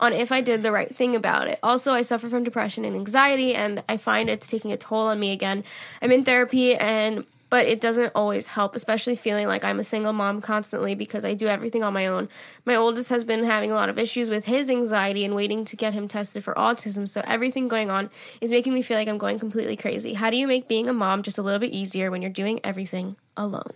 [0.00, 1.58] on if I did the right thing about it.
[1.62, 5.20] Also, I suffer from depression and anxiety, and I find it's taking a toll on
[5.20, 5.64] me again.
[6.02, 10.14] I'm in therapy and but it doesn't always help, especially feeling like I'm a single
[10.14, 12.30] mom constantly because I do everything on my own.
[12.64, 15.76] My oldest has been having a lot of issues with his anxiety and waiting to
[15.76, 18.08] get him tested for autism, so everything going on
[18.40, 20.14] is making me feel like I'm going completely crazy.
[20.14, 22.58] How do you make being a mom just a little bit easier when you're doing
[22.64, 23.72] everything alone?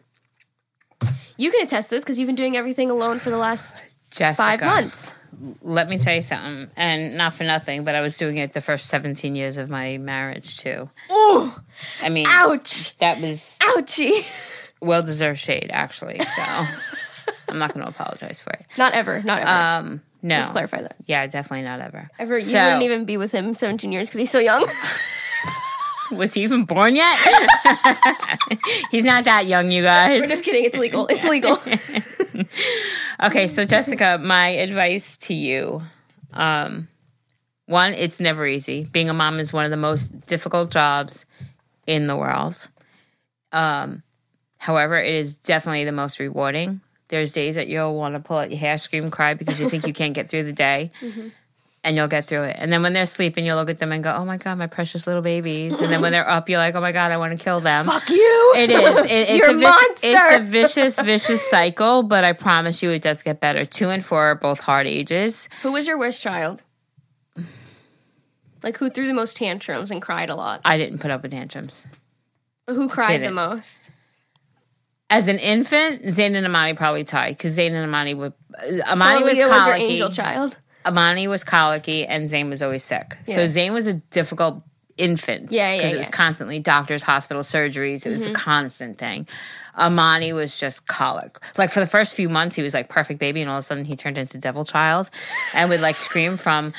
[1.37, 4.43] You can attest this because you've been doing everything alone for the last Jessica.
[4.43, 5.15] five months.
[5.63, 8.61] Let me tell you something, and not for nothing, but I was doing it the
[8.61, 10.89] first 17 years of my marriage too.
[11.13, 11.53] Ooh,
[12.01, 14.73] I mean, ouch, that was ouchie.
[14.81, 16.19] well deserved shade, actually.
[16.19, 16.43] So
[17.49, 18.65] I'm not going to apologize for it.
[18.79, 19.51] Not ever, not ever.
[19.51, 20.39] Um, no.
[20.39, 20.97] Let's clarify that.
[21.07, 22.11] Yeah, definitely not ever.
[22.19, 24.67] Ever, you wouldn't even be with him 17 years because he's so young.
[26.13, 27.19] Was he even born yet?
[28.93, 30.21] He's not that young, you guys.
[30.21, 30.65] We're just kidding.
[30.65, 31.09] It's legal.
[31.09, 31.57] It's legal.
[33.23, 35.83] Okay, so Jessica, my advice to you
[36.37, 36.89] um,
[37.67, 38.85] one, it's never easy.
[38.85, 41.27] Being a mom is one of the most difficult jobs
[41.87, 42.69] in the world.
[43.51, 44.03] Um,
[44.59, 46.81] however, it is definitely the most rewarding.
[47.09, 49.87] There's days that you'll want to pull out your hair, scream, cry because you think
[49.87, 50.91] you can't get through the day.
[51.87, 52.57] And you'll get through it.
[52.59, 54.67] And then when they're sleeping, you'll look at them and go, oh my God, my
[54.67, 55.81] precious little babies.
[55.81, 57.87] And then when they're up, you're like, oh my God, I want to kill them.
[57.87, 58.55] Fuck you.
[58.57, 59.05] It is.
[59.05, 60.09] It, it's, You're a vicious, monster.
[60.09, 63.65] it's a vicious, vicious cycle, but I promise you it does get better.
[63.65, 65.49] Two and four are both hard ages.
[65.63, 66.65] Who was your worst child?
[68.65, 70.63] Like who threw the most tantrums and cried a lot?
[70.65, 71.87] I didn't put up with tantrums.
[72.67, 73.91] But who cried the most?
[75.09, 78.33] As an infant, Zayn and Amani probably tied because Zayn and Amani would.
[78.61, 80.59] Amani so was was your angel child.
[80.87, 83.17] Amani was colicky, and Zayn was always sick.
[83.27, 83.45] So Yeah.
[83.45, 84.63] Zayn was a difficult
[84.97, 85.53] infant.
[85.53, 86.11] Yeah, yeah, Because it was yeah.
[86.11, 86.23] Mm-hmm.
[86.23, 88.07] constantly doctors, hospital surgeries.
[88.07, 89.29] It was a constant thing.
[89.77, 91.39] Amani was just colic.
[91.59, 93.63] Like for the first few months, he was like perfect baby, and all of a
[93.63, 95.11] sudden he turned into devil child,
[95.55, 96.73] and would like scream from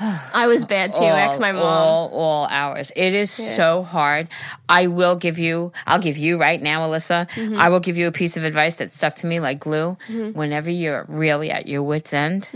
[0.00, 1.02] I was bad too.
[1.02, 1.62] Ex my mom.
[1.64, 2.92] All, all hours.
[2.94, 4.28] It is so hard.
[4.68, 7.58] I will give you, I'll give you right now, Alyssa, Mm-hmm.
[7.58, 9.96] I will give you a piece of advice that stuck to me like glue.
[10.08, 12.48] Whenever you're really at your wits' end,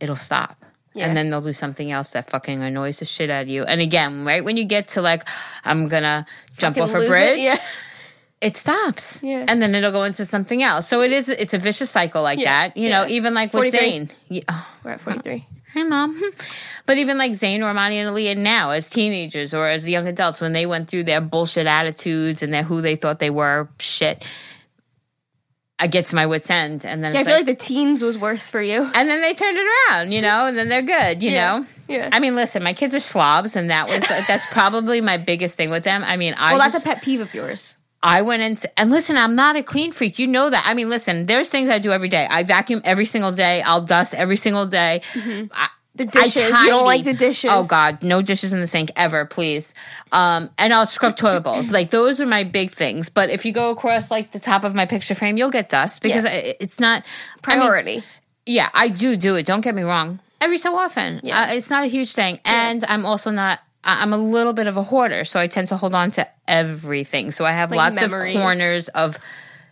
[0.00, 0.50] it'll stop.
[0.60, 0.98] Mm-hmm.
[0.98, 1.06] Yeah.
[1.06, 3.62] And then they'll do something else that fucking annoys the shit out of you.
[3.64, 5.26] And again, right when you get to like,
[5.64, 6.26] I'm gonna
[6.58, 7.56] jump off a lose it, bridge, yeah.
[8.40, 9.22] it stops.
[9.22, 9.44] Yeah.
[9.46, 10.88] And then it'll go into something else.
[10.88, 12.68] So it is, it's a vicious cycle like Yeah.
[12.68, 12.76] that.
[12.76, 13.78] You know, even like with 43.
[13.78, 14.10] Zane.
[14.28, 14.42] Yeah.
[14.48, 15.46] oh, We're at 43.
[15.74, 16.20] Hi, mom.
[16.86, 20.40] But even like Zayn or Amani and Aaliyah now, as teenagers or as young adults,
[20.40, 24.24] when they went through their bullshit attitudes and their who they thought they were shit,
[25.78, 28.02] I get to my wits end, and then Yeah, I feel like, like the teens
[28.02, 28.82] was worse for you.
[28.92, 31.58] and then they turned it around, you know, and then they're good, you Yeah.
[31.60, 31.66] know.
[31.88, 32.08] Yeah.
[32.10, 35.56] I mean, listen, my kids are slobs, and that was uh, that's probably my biggest
[35.56, 36.02] thing with them.
[36.02, 37.76] I mean, I Well, that's just- a pet peeve of yours.
[38.02, 40.18] I went into and listen, I'm not a clean freak.
[40.18, 40.64] You know that.
[40.66, 42.26] I mean, listen, there's things I do every day.
[42.30, 43.60] I vacuum every single day.
[43.62, 45.02] I'll dust every single day.
[45.14, 46.36] I, The dishes.
[46.60, 47.50] You don't like the dishes.
[47.52, 49.74] Oh God, no dishes in the sink ever, please.
[50.12, 51.70] Um, and I'll scrub toilet bowls.
[51.78, 53.10] Like those are my big things.
[53.10, 56.00] But if you go across like the top of my picture frame, you'll get dust
[56.02, 56.30] because Yeah.
[56.30, 57.04] I- it's not
[57.44, 58.02] I mean, Priority.
[58.46, 59.44] yeah, I do do it.
[59.44, 60.20] Don't get me wrong.
[60.40, 61.42] Every so often, Yeah.
[61.42, 63.58] uh, it's not a huge thing, and I'm also not.
[63.84, 66.26] I- I'm a little bit of a hoarder, so I tend to hold on to
[66.46, 67.30] everything.
[67.30, 68.36] So I have Like lots memories.
[68.36, 69.18] of corners of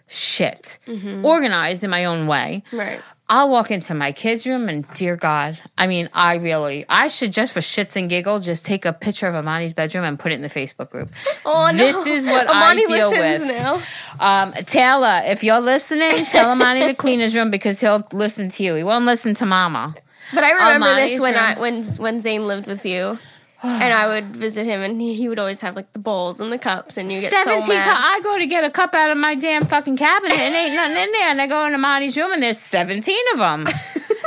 [0.06, 0.78] shit
[1.22, 2.62] organized in my own way.
[2.72, 3.00] Right.
[3.30, 7.30] I'll walk into my kids' room and dear God, I mean, I really, I should
[7.30, 10.36] just for shits and giggles just take a picture of Amani's bedroom and put it
[10.36, 11.10] in the Facebook group.
[11.44, 11.76] Oh, no.
[11.76, 13.46] This is what Amani I deal with.
[13.46, 13.82] now.
[14.18, 18.62] Um, Taylor, if you're listening, tell Amani to clean his room because he'll listen to
[18.62, 18.74] you.
[18.76, 19.94] He won't listen to Mama.
[20.34, 21.42] But I remember Amani's this when room.
[21.42, 23.18] I when when Zane lived with you,
[23.62, 26.52] and I would visit him, and he, he would always have like the bowls and
[26.52, 27.74] the cups, and you get so Seventeen.
[27.74, 27.84] mad.
[27.96, 30.74] cu- I go to get a cup out of my damn fucking cabinet and ain't
[30.74, 33.66] nothing in there, and I go into Amani's room and there's seventeen of them.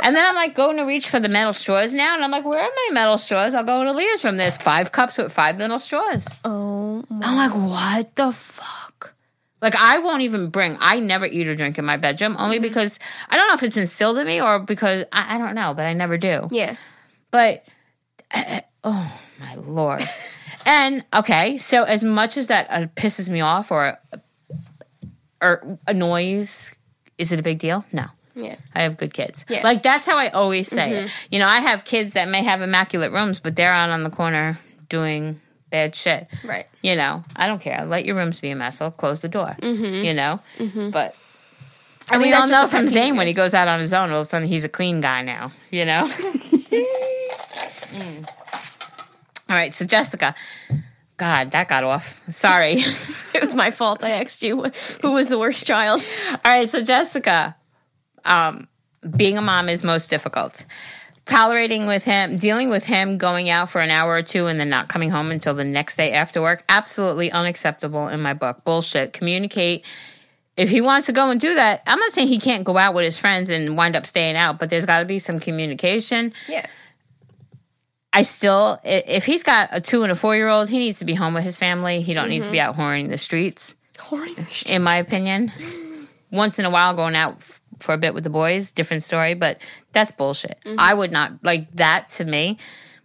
[0.04, 2.44] And then I'm like going to reach for the metal straws now, and I'm like,
[2.44, 3.54] where are my metal straws?
[3.54, 4.36] I'll go to Leah's room.
[4.36, 6.26] There's five cups with five metal straws.
[6.44, 7.24] Oh, my.
[7.24, 9.14] I'm like, what the fuck?
[9.60, 12.98] Like, I won't even bring, I never eat or drink in my bedroom, only because
[13.30, 15.86] I don't know if it's instilled in me or because I, I don't know, but
[15.86, 16.48] I never do.
[16.50, 16.74] yeah.
[17.30, 17.64] But,
[18.34, 20.02] uh, oh my lord.
[20.66, 23.98] and, okay, so as much as that uh, pisses me off or,
[25.40, 26.74] or annoys,
[27.18, 27.84] is it a big deal?
[27.92, 28.06] No.
[28.34, 28.56] Yeah.
[28.74, 29.44] I have good kids.
[29.48, 29.62] Yeah.
[29.62, 31.10] Like that's how I always say it.
[31.30, 34.10] You know, I have kids that may have immaculate rooms, but they're out on the
[34.10, 35.38] corner doing
[35.68, 36.28] bad shit.
[36.42, 36.66] Right.
[36.82, 37.84] You know, I don't care.
[37.84, 38.80] Let your rooms be a mess.
[38.80, 39.56] I'll close the door.
[39.62, 40.40] You know,
[40.90, 41.14] but.
[42.10, 44.22] I we all know from Zane when he goes out on his own, all of
[44.22, 45.52] a sudden he's a clean guy now.
[45.70, 46.10] You know.
[47.92, 48.26] Mm.
[49.52, 50.34] All right, so Jessica,
[51.18, 52.22] God, that got off.
[52.30, 52.82] Sorry.
[53.34, 54.04] It was my fault.
[54.04, 54.62] I asked you
[55.00, 56.04] who was the worst child.
[56.30, 57.56] All right, so Jessica,
[58.24, 58.68] um,
[59.16, 60.64] being a mom is most difficult.
[61.24, 64.68] Tolerating with him, dealing with him going out for an hour or two and then
[64.68, 68.64] not coming home until the next day after work, absolutely unacceptable in my book.
[68.64, 69.12] Bullshit.
[69.12, 69.84] Communicate.
[70.56, 72.94] If he wants to go and do that, I'm not saying he can't go out
[72.94, 76.32] with his friends and wind up staying out, but there's got to be some communication.
[76.48, 76.66] Yeah.
[78.12, 81.04] I still, if he's got a two and a four year old, he needs to
[81.04, 82.02] be home with his family.
[82.02, 83.76] He don't need to be out whoring the streets
[84.70, 85.50] in my opinion.
[86.30, 89.34] Once in a while, going out f- for a bit with the boys, different story,
[89.34, 89.58] but
[89.92, 90.58] that's bullshit.
[90.78, 92.58] I would not like that to me.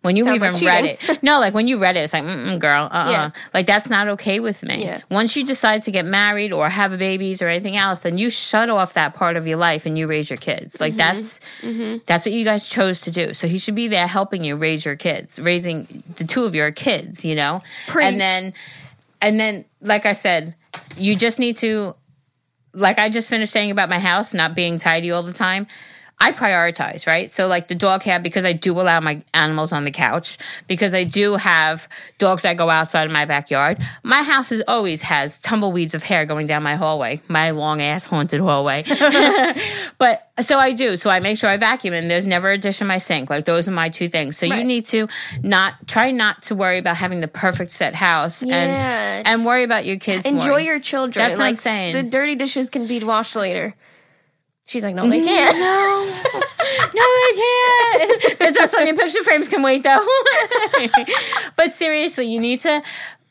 [0.04, 0.40] When you Mm-hmm.
[0.40, 2.86] Sounds even like read it, no, like when you read it, it's like, Mm-mm, girl,
[2.86, 3.30] uh, uh Yeah.
[3.54, 4.84] like that's not okay with me.
[4.86, 5.02] Yeah.
[5.10, 8.70] Once you decide to get married or have babies or anything else, then you shut
[8.70, 10.80] off that part of your life and you raise your kids.
[10.80, 10.98] Like Mm-hmm.
[10.98, 11.40] that's
[12.06, 13.34] that's what you guys chose to do.
[13.34, 16.72] So he should be there helping you raise your kids, raising the two of your
[16.72, 17.26] kids.
[17.26, 18.06] You know, Preach.
[18.06, 18.54] and then
[19.22, 20.56] and then like I said,
[20.96, 21.96] you just need to
[22.74, 25.66] like I just finished saying about my house not being tidy all the time.
[26.20, 27.30] I prioritize, right?
[27.30, 30.96] So like the dog hair, because I do allow my animals on the couch because
[30.96, 31.88] I do have
[32.18, 33.78] dogs that go outside of my backyard.
[34.02, 38.08] My house is always has tumbleweeds of hair going down my hallway, my long ass
[38.08, 38.84] haunted hallway.
[40.00, 40.98] but so I do.
[40.98, 43.30] So I make sure I vacuum and there's never a dish in my sink.
[43.30, 44.38] Like those are my two things.
[44.38, 45.08] So you need to
[45.44, 49.64] not try not to worry about having the perfect set house Yeah, and and worry
[49.64, 50.26] about your kids.
[50.26, 50.60] Enjoy more.
[50.62, 51.24] your children.
[51.24, 51.94] That's what I'm saying.
[51.94, 53.76] The dirty dishes can be washed later.
[54.68, 55.28] She's like, no, they mm-hmm.
[55.28, 55.58] can't.
[55.58, 56.40] No,
[56.94, 58.38] no, I can't.
[58.48, 60.06] The dust on your picture frames can wait though.
[61.56, 62.84] but seriously, you need to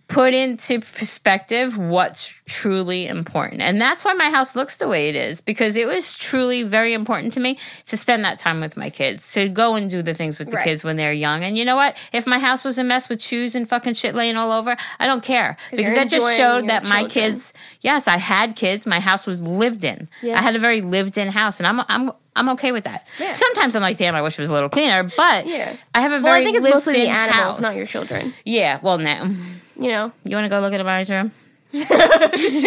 [0.09, 3.61] put into perspective what's truly important.
[3.61, 6.93] And that's why my house looks the way it is because it was truly very
[6.93, 10.15] important to me to spend that time with my kids, to go and do the
[10.15, 10.65] things with the Right.
[10.65, 11.43] kids when they're young.
[11.43, 11.97] And you know what?
[12.13, 15.07] If my house was a mess with shoes and fucking shit laying all over, I
[15.07, 17.11] don't care because that just showed that my children.
[17.11, 18.87] kids, yes, I had kids.
[18.87, 20.09] My house was lived in.
[20.23, 20.39] Yeah.
[20.39, 23.07] I had a very lived in house and I'm I'm I'm okay with that.
[23.19, 23.33] Yeah.
[23.33, 25.75] Sometimes I'm like, damn, I wish it was a little cleaner, but Yeah.
[25.95, 27.61] I have a very Well, I think it's mostly the animals, house.
[27.61, 28.35] not your children.
[28.45, 29.31] Yeah, well, now
[29.79, 31.33] You know, you want to go look at Amani's room?
[31.73, 31.85] she's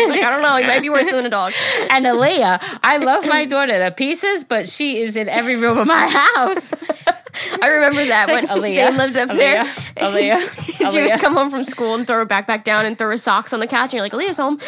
[0.10, 0.58] like, I don't know.
[0.58, 1.54] He might be worse than a dog.
[1.90, 5.88] And Aaliyah, I love my daughter to pieces, but she is in every room of
[5.88, 6.74] my house.
[7.62, 9.64] I remember that It's when like Aaliyah, Zane lived up there.
[9.64, 13.10] Aaliyah, Aaliyah, she would come home from school and throw her backpack down and throw
[13.10, 14.60] her socks on the couch, and you're like, Aaliyah's home.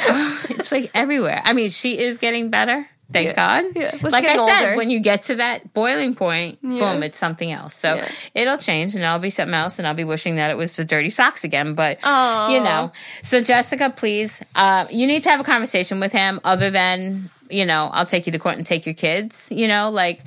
[0.50, 1.42] It's like everywhere.
[1.44, 2.88] I mean, she is getting better.
[3.12, 3.34] Thank Yeah.
[3.62, 3.66] God.
[3.76, 3.98] Yeah.
[4.02, 4.78] Like I said, older.
[4.78, 6.94] when you get to that boiling point, Yeah.
[6.94, 7.76] boom, it's something else.
[7.76, 8.02] So
[8.34, 10.86] it'll change and I'll be something else and I'll be wishing that it was the
[10.86, 11.74] dirty socks again.
[11.74, 12.50] But, Aw.
[12.54, 12.92] you know.
[13.22, 17.66] So, Jessica, please, uh, you need to have a conversation with him other than, you
[17.66, 20.22] know, I'll take you to court and take your kids, you know, like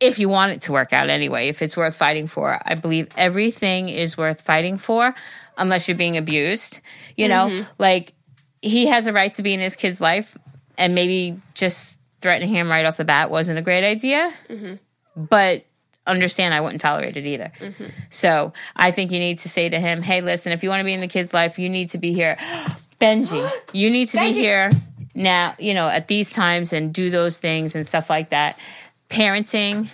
[0.00, 2.58] if you want it to work out anyway, if it's worth fighting for.
[2.64, 5.14] I believe everything is worth fighting for
[5.58, 6.80] unless you're being abused.
[7.16, 8.14] You know, like
[8.62, 10.36] he has a right to be in his kid's life
[10.80, 14.32] and maybe just threatening him right off the bat wasn't a great idea.
[14.48, 14.74] Mm-hmm.
[15.14, 15.64] But
[16.06, 17.52] understand I wouldn't tolerate it either.
[17.60, 17.84] Mm-hmm.
[18.08, 20.84] So I think you need to say to him, hey, listen, if you want to
[20.84, 22.36] be in the kid's life, you need to be here.
[23.00, 24.70] Benji, you need to be here
[25.14, 28.58] now, you know, at these times and do those things and stuff like that.
[29.10, 29.88] Parenting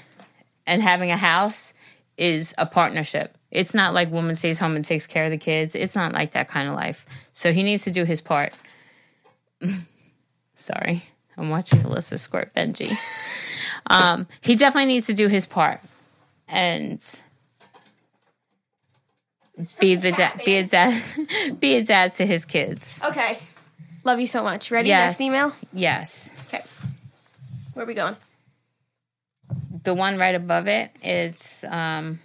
[0.66, 1.74] and having a house
[2.16, 3.36] is a partnership.
[3.50, 5.74] It's not like woman stays home and takes care of the kids.
[5.74, 7.06] It's not like that kind of life.
[7.32, 8.54] So he needs to do his part.
[10.56, 11.02] Sorry,
[11.36, 12.96] I'm watching Alyssa squirt Benji.
[13.88, 15.80] Um, he definitely needs to do his part
[16.48, 16.98] and
[19.78, 21.00] be the dad, be a dad,
[21.60, 23.00] be a dad to his kids.
[23.04, 23.38] Okay.
[24.02, 24.70] Love you so much.
[24.70, 24.88] Ready?
[24.88, 25.20] Yes.
[25.20, 25.52] Next email?
[25.72, 26.32] Yes.
[26.48, 26.64] Okay.
[27.74, 28.16] Where are we going?
[29.84, 32.18] The one right above it, it's um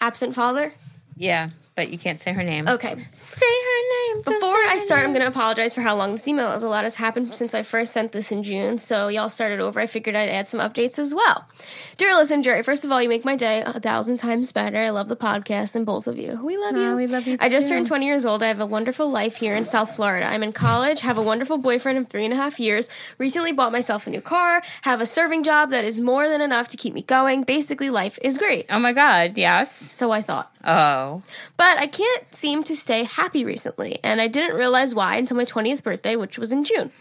[0.00, 0.72] Absent father?
[1.16, 2.66] yeah, but you can't say her name.
[2.68, 2.96] Okay.
[3.12, 6.52] Say her so Before I start, I'm going to apologize for how long this email
[6.52, 6.62] is.
[6.62, 9.78] A lot has happened since I first sent this in June, so y'all started over.
[9.80, 11.48] I figured I'd add some updates as well.
[11.96, 14.78] Dear listen, Geri, first of all, you make my day a thousand times better.
[14.78, 16.40] I love the podcast and both of you.
[16.42, 16.96] We love you.
[16.96, 18.42] we love you I just turned 20 years old.
[18.42, 20.26] I have a wonderful life here in South Florida.
[20.26, 22.88] I'm in college, have a wonderful boyfriend of three and a half years,
[23.18, 26.68] recently bought myself a new car, have a serving job that is more than enough
[26.68, 27.44] to keep me going.
[27.44, 28.66] Basically, life is great.
[28.70, 29.74] Oh my god, yes.
[29.74, 30.52] So I thought.
[30.64, 31.22] Oh.
[31.56, 35.44] But I can't seem to stay happy recently, and I didn't realize why until my
[35.44, 36.92] 20th birthday, which was in June.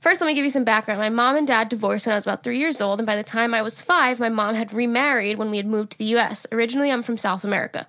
[0.00, 1.00] First, let me give you some background.
[1.00, 3.22] My mom and dad divorced when I was about three years old, and by the
[3.22, 6.46] time I was five, my mom had remarried when we had moved to the US.
[6.52, 7.86] Originally, I'm from South America.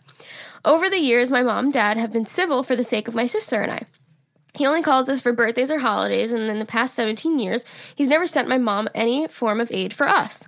[0.64, 3.26] Over the years, my mom and dad have been civil for the sake of my
[3.26, 3.82] sister and I.
[4.56, 8.08] He only calls us for birthdays or holidays, and in the past 17 years, he's
[8.08, 10.48] never sent my mom any form of aid for us.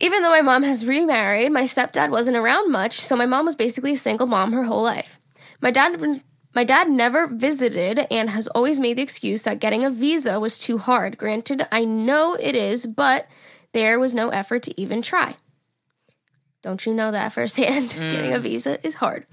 [0.00, 3.54] Even though my mom has remarried, my stepdad wasn't around much, so my mom was
[3.54, 5.18] basically a single mom her whole life.
[5.62, 5.98] My dad
[6.54, 10.58] my dad never visited and has always made the excuse that getting a visa was
[10.58, 11.18] too hard.
[11.18, 13.28] Granted, I know it is, but
[13.72, 15.36] there was no effort to even try.
[16.62, 17.90] Don't you know that firsthand?
[17.90, 18.12] Mm.
[18.12, 19.26] Getting a visa is hard.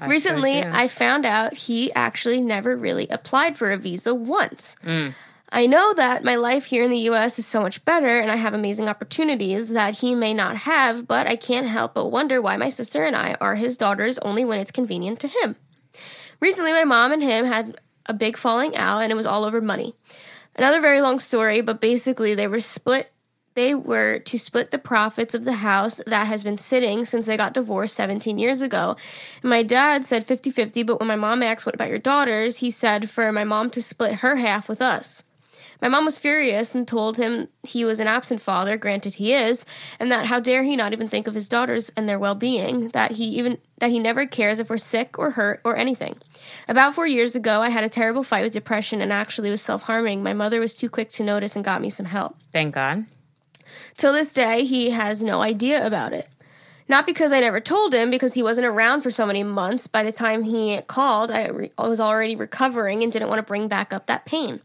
[0.00, 0.72] I Recently, sure.
[0.72, 4.76] I found out he actually never really applied for a visa once.
[4.84, 5.14] Mm.
[5.52, 8.36] I know that my life here in the US is so much better and I
[8.36, 12.56] have amazing opportunities that he may not have, but I can't help but wonder why
[12.56, 15.56] my sister and I are his daughters only when it's convenient to him.
[16.40, 19.60] Recently, my mom and him had a big falling out and it was all over
[19.60, 19.94] money.
[20.56, 23.12] Another very long story, but basically, they were split.
[23.54, 27.36] They were to split the profits of the house that has been sitting since they
[27.36, 28.96] got divorced 17 years ago.
[29.42, 32.58] And my dad said 50 50, but when my mom asked, What about your daughters?
[32.58, 35.24] he said for my mom to split her half with us.
[35.80, 39.64] My mom was furious and told him he was an absent father, granted he is,
[39.98, 43.12] and that how dare he not even think of his daughters and their well-being, that
[43.12, 46.16] he even that he never cares if we're sick or hurt or anything.
[46.68, 50.22] About 4 years ago, I had a terrible fight with depression and actually was self-harming.
[50.22, 52.36] My mother was too quick to notice and got me some help.
[52.52, 53.06] Thank God.
[53.96, 56.28] Till this day, he has no idea about it.
[56.88, 59.86] Not because I never told him, because he wasn't around for so many months.
[59.86, 63.46] By the time he called, I, re- I was already recovering and didn't want to
[63.46, 64.60] bring back up that pain.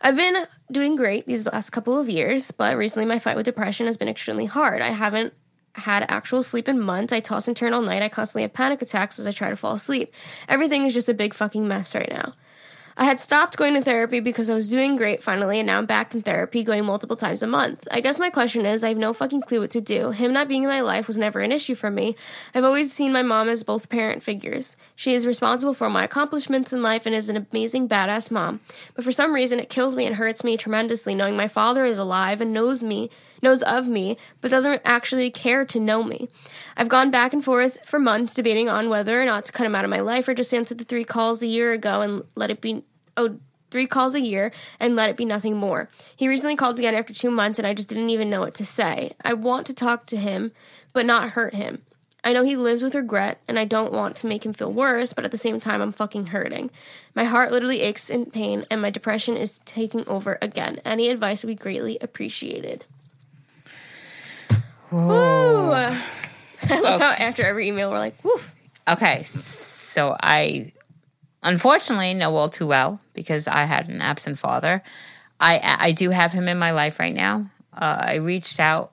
[0.00, 3.86] I've been doing great these last couple of years, but recently my fight with depression
[3.86, 4.82] has been extremely hard.
[4.82, 5.34] I haven't
[5.76, 7.12] had actual sleep in months.
[7.12, 8.02] I toss and turn all night.
[8.02, 10.12] I constantly have panic attacks as I try to fall asleep.
[10.48, 12.34] Everything is just a big fucking mess right now.
[13.00, 15.86] I had stopped going to therapy because I was doing great finally, and now I'm
[15.86, 17.88] back in therapy, going multiple times a month.
[17.90, 20.10] I guess my question is I have no fucking clue what to do.
[20.10, 22.14] Him not being in my life was never an issue for me.
[22.54, 24.76] I've always seen my mom as both parent figures.
[24.94, 28.60] She is responsible for my accomplishments in life and is an amazing badass mom.
[28.94, 31.96] But for some reason, it kills me and hurts me tremendously knowing my father is
[31.96, 33.08] alive and knows me,
[33.42, 36.28] knows of me, but doesn't actually care to know me.
[36.76, 39.74] I've gone back and forth for months debating on whether or not to cut him
[39.74, 42.50] out of my life or just answer the three calls a year ago and let
[42.50, 42.84] it be
[43.16, 43.38] oh
[43.70, 45.88] three calls a year and let it be nothing more.
[46.16, 48.64] He recently called again after two months and I just didn't even know what to
[48.64, 49.12] say.
[49.24, 50.52] I want to talk to him,
[50.92, 51.82] but not hurt him.
[52.22, 55.12] I know he lives with regret and I don't want to make him feel worse,
[55.12, 56.70] but at the same time, I'm fucking hurting.
[57.14, 60.80] My heart literally aches in pain and my depression is taking over again.
[60.84, 62.84] Any advice would be greatly appreciated.
[64.90, 65.72] Woo!
[65.72, 68.54] I love how after every email we're like, woof.
[68.88, 70.72] Okay, so I
[71.42, 74.82] unfortunately know all too well because I had an absent father.
[75.38, 77.50] I I do have him in my life right now.
[77.72, 78.92] Uh, I reached out.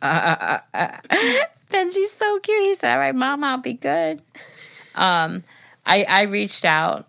[0.00, 0.98] Uh, uh, uh,
[1.70, 2.62] Benji's so cute.
[2.62, 4.22] He said, "All right, mom, I'll be good."
[4.94, 5.44] Um,
[5.84, 7.08] I I reached out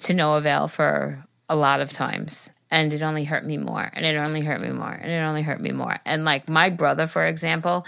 [0.00, 4.04] to no avail for a lot of times, and it only hurt me more, and
[4.04, 5.98] it only hurt me more, and it only hurt me more.
[6.04, 7.86] And like my brother, for example,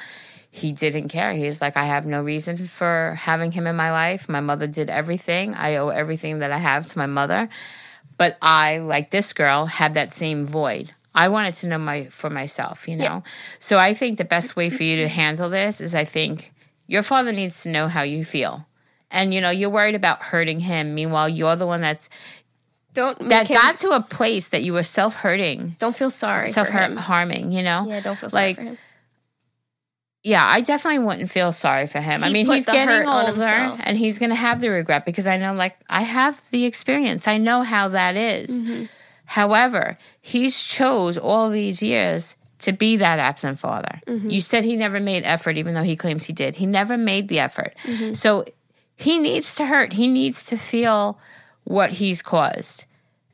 [0.51, 1.33] he didn't care.
[1.33, 4.29] He's like, I have no reason for having him in my life.
[4.29, 5.55] My mother did everything.
[5.55, 7.49] I owe everything that I have to my mother.
[8.16, 10.91] But I, like this girl, had that same void.
[11.14, 13.22] I wanted to know my for myself, you know.
[13.59, 16.53] So I think the best way for you to handle this is I think
[16.87, 18.66] your father needs to know how you feel.
[19.11, 20.95] And you know, you're worried about hurting him.
[20.95, 22.11] Meanwhile, you're the one that's
[22.99, 26.53] Don't that him, got to a place that you were self-hurting, don't feel sorry for
[26.53, 27.53] Self harming.
[27.53, 27.86] you know?
[27.88, 28.78] Yeah, don't feel sorry like for him.
[30.24, 32.24] yeah, I definitely wouldn't feel sorry for him.
[32.24, 33.42] I mean, he's getting older
[33.84, 37.28] and he's going to have the regret because I know, like, I have the experience.
[37.28, 38.62] I know how that is.
[38.62, 38.84] Mm-hmm.
[39.26, 44.01] However, he's chose all these years to be that absent father.
[44.07, 44.30] Mm-hmm.
[44.30, 46.57] You said he never made effort, even though he claims he did.
[46.57, 47.74] He never made the effort.
[47.84, 48.14] Mm-hmm.
[48.14, 48.44] So
[48.96, 49.92] he needs to hurt.
[49.92, 51.20] He needs to feel
[51.64, 52.86] what he's caused.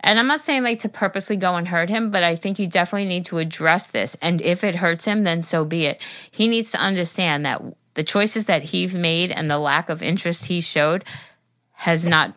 [0.04, 2.66] And I'm not saying like to purposely go and hurt him, but I think you
[2.68, 4.16] definitely need to address this.
[4.20, 6.00] And if it hurts him, then so be it.
[6.30, 7.62] He needs to understand that
[7.94, 11.04] the choices that he's made and the lack of interest he showed
[11.72, 12.34] has not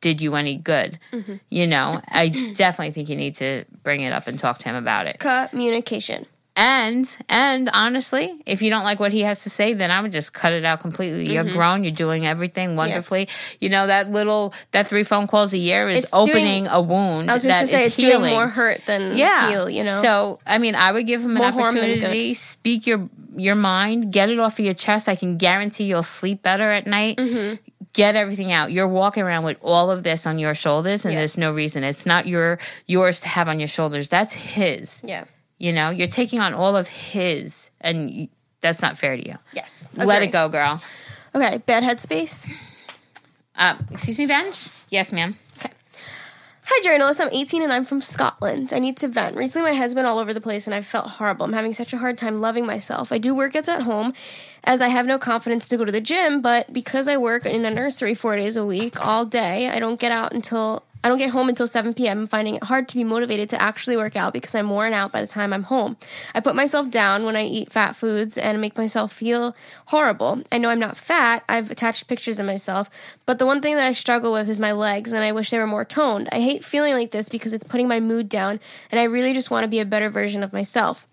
[0.00, 0.98] did you any good.
[1.10, 1.36] Mm-hmm.
[1.48, 4.76] You know, I definitely think you need to bring it up and talk to him
[4.76, 5.18] about it.
[5.18, 6.26] Communication.
[6.60, 10.10] And and honestly, if you don't like what he has to say, then I would
[10.10, 11.32] just cut it out completely.
[11.32, 11.84] You're grown.
[11.84, 13.28] You're doing everything wonderfully.
[13.60, 16.80] You know that little that three phone calls a year is It's doing- opening a
[16.80, 18.18] wound I was just gonna say is it's healing.
[18.22, 19.50] doing more hurt than yeah.
[19.50, 19.70] heal.
[19.70, 20.02] You know.
[20.02, 21.60] So I mean, I would give him an More good.
[21.60, 22.34] opportunity.
[22.34, 24.12] Speak your your mind.
[24.12, 25.08] Get it off of your chest.
[25.08, 27.18] I can guarantee you'll sleep better at night.
[27.18, 27.54] Mm-hmm.
[27.92, 28.72] Get everything out.
[28.72, 31.20] You're walking around with all of this on your shoulders, and Yeah.
[31.20, 31.84] there's no reason.
[31.84, 34.08] It's not your yours to have on your shoulders.
[34.08, 35.02] That's his.
[35.06, 35.24] yeah.
[35.58, 38.28] You know, you're taking on all of his, and you,
[38.60, 39.36] that's not fair to you.
[39.52, 39.88] Yes.
[39.94, 40.82] Let it go, girl.
[41.34, 41.58] Okay.
[41.58, 42.48] Bad headspace.
[43.54, 44.68] Um, excuse me, Bench?
[44.88, 45.34] Yes, ma'am.
[45.58, 45.72] Okay.
[46.64, 47.20] Hi, journalist.
[47.20, 48.72] I'm 18 and I'm from Scotland.
[48.72, 49.36] I need to vent.
[49.36, 51.46] Recently, my head's been all over the place and I've felt horrible.
[51.46, 53.10] I'm having such a hard time loving myself.
[53.10, 54.12] I do workouts at home
[54.64, 57.64] as I have no confidence to go to the gym, but because I work in
[57.64, 60.84] a nursery four days a week, all day, I don't get out until.
[61.02, 62.26] I don't get home until 7 p.m.
[62.26, 65.20] Finding it hard to be motivated to actually work out because I'm worn out by
[65.20, 65.96] the time I'm home.
[66.34, 69.54] I put myself down when I eat fat foods and make myself feel
[69.86, 70.42] horrible.
[70.50, 71.44] I know I'm not fat.
[71.48, 72.90] I've attached pictures of myself,
[73.26, 75.58] but the one thing that I struggle with is my legs and I wish they
[75.58, 76.28] were more toned.
[76.32, 78.58] I hate feeling like this because it's putting my mood down
[78.90, 81.06] and I really just want to be a better version of myself.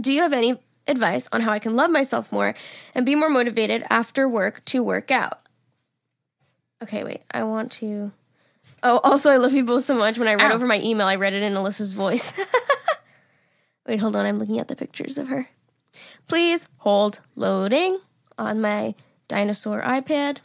[0.00, 2.54] Do you have any advice on how I can love myself more
[2.94, 5.40] and be more motivated after work to work out?
[6.82, 7.22] Okay, wait.
[7.30, 8.12] I want to.
[8.86, 10.18] Oh, also, I love you both so much.
[10.18, 10.54] When I read Ow.
[10.54, 12.34] over my email, I read it in Alyssa's voice.
[13.86, 14.26] wait, hold on.
[14.26, 15.48] I'm looking at the pictures of her.
[16.28, 17.98] Please hold loading
[18.36, 18.94] on my
[19.26, 20.38] dinosaur iPad.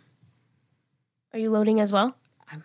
[1.34, 2.16] Are you loading as well?
[2.50, 2.64] I'm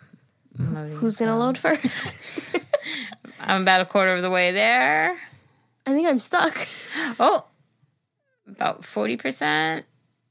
[0.57, 0.95] loading.
[0.95, 2.57] Who's going to load first?
[3.39, 5.17] I'm about a quarter of the way there.
[5.85, 6.67] I think I'm stuck.
[7.19, 7.45] Oh,
[8.47, 9.83] about 40%.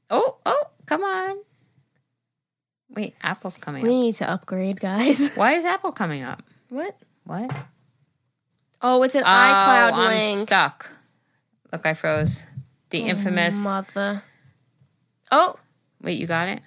[0.09, 1.37] Oh, oh, come on.
[2.95, 3.95] Wait, Apple's coming We up.
[3.95, 5.33] need to upgrade, guys.
[5.35, 6.43] Why is Apple coming up?
[6.69, 6.97] What?
[7.25, 7.51] What?
[8.81, 10.47] Oh, it's an oh, iCloud I'm link.
[10.47, 10.91] stuck.
[11.71, 12.45] Look, I froze.
[12.89, 13.63] The oh, infamous.
[13.63, 14.23] Mother.
[15.31, 15.55] Oh,
[16.05, 16.61] Wait, you got it?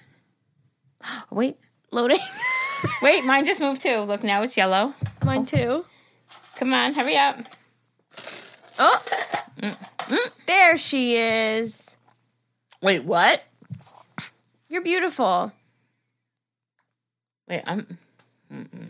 [1.31, 1.57] Wait,
[1.91, 2.19] loading.
[3.01, 4.01] wait, mine just moved too.
[4.01, 4.93] Look, now it's yellow.
[5.23, 5.45] Mine oh.
[5.45, 5.85] too.
[6.57, 7.37] Come on, hurry up.
[8.77, 9.01] Oh,
[9.61, 10.31] mm, mm.
[10.45, 11.95] there she is.
[12.81, 13.43] Wait, what?
[14.67, 15.53] You're beautiful.
[17.49, 17.97] Wait, I'm.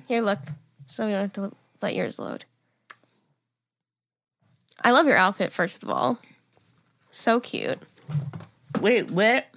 [0.07, 0.39] Here, look.
[0.86, 1.51] So we don't have to
[1.82, 2.45] let yours load.
[4.84, 6.20] I love your outfit, first of all.
[7.12, 7.80] So cute.
[8.80, 9.47] Wait, what?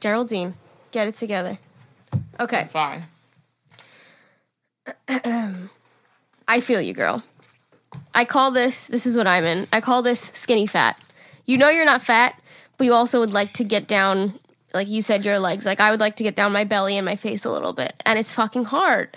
[0.00, 0.54] Geraldine,
[0.92, 1.58] get it together.
[2.38, 3.02] Okay, Sorry.
[6.46, 7.22] I feel you, girl.
[8.14, 9.66] I call this, this is what I'm in.
[9.72, 11.00] I call this skinny fat.
[11.46, 12.40] You know you're not fat,
[12.76, 14.38] but you also would like to get down,
[14.74, 15.64] like you said, your legs.
[15.64, 17.94] Like I would like to get down my belly and my face a little bit.
[18.04, 19.16] And it's fucking hard.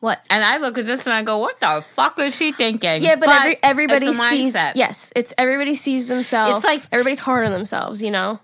[0.00, 0.22] What?
[0.30, 3.16] And I look at this and I go, "What the fuck is she thinking?" Yeah,
[3.16, 4.54] but, every, everybody sees.
[4.54, 4.72] mindset.
[4.76, 6.56] Yes, it's everybody sees themselves.
[6.56, 8.02] It's like- everybody's hard on themselves.
[8.02, 8.40] You know.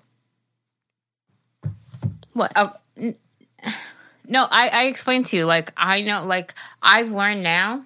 [2.32, 2.52] What?
[2.56, 3.14] Oh, n-
[4.28, 6.52] no, I, I explained to you, like, I know, like,
[6.82, 7.84] I've learned now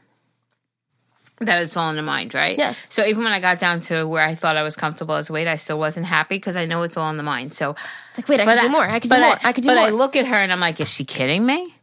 [1.40, 2.56] that it's all in the mind, right?
[2.58, 2.92] Yes.
[2.92, 5.46] So even when I got down to where I thought I was comfortable as weight,
[5.46, 7.52] I still wasn't happy because I know it's all in the mind.
[7.52, 7.76] So,
[8.16, 8.88] like, wait, I could do more.
[8.88, 9.36] I could do more.
[9.42, 9.86] I, could do but more.
[9.86, 11.74] I look at her and I'm like, is she kidding me?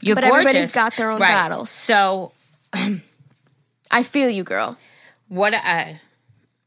[0.00, 0.40] You're But gorgeous.
[0.40, 1.28] everybody's got their own Right.
[1.28, 1.70] battles.
[1.70, 2.32] So
[3.90, 4.76] I feel you, girl.
[5.28, 6.00] what I,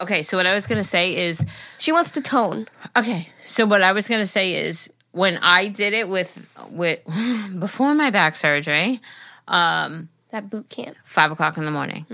[0.01, 1.45] okay, so what I was going to say is,
[1.77, 2.67] She wants to tone.
[2.95, 6.31] Okay, so what I was gonna say is when I did it with
[6.71, 6.99] with
[7.59, 9.01] before my back surgery,
[9.47, 10.95] um, That boot camp.
[11.03, 12.05] five o'clock in the morning,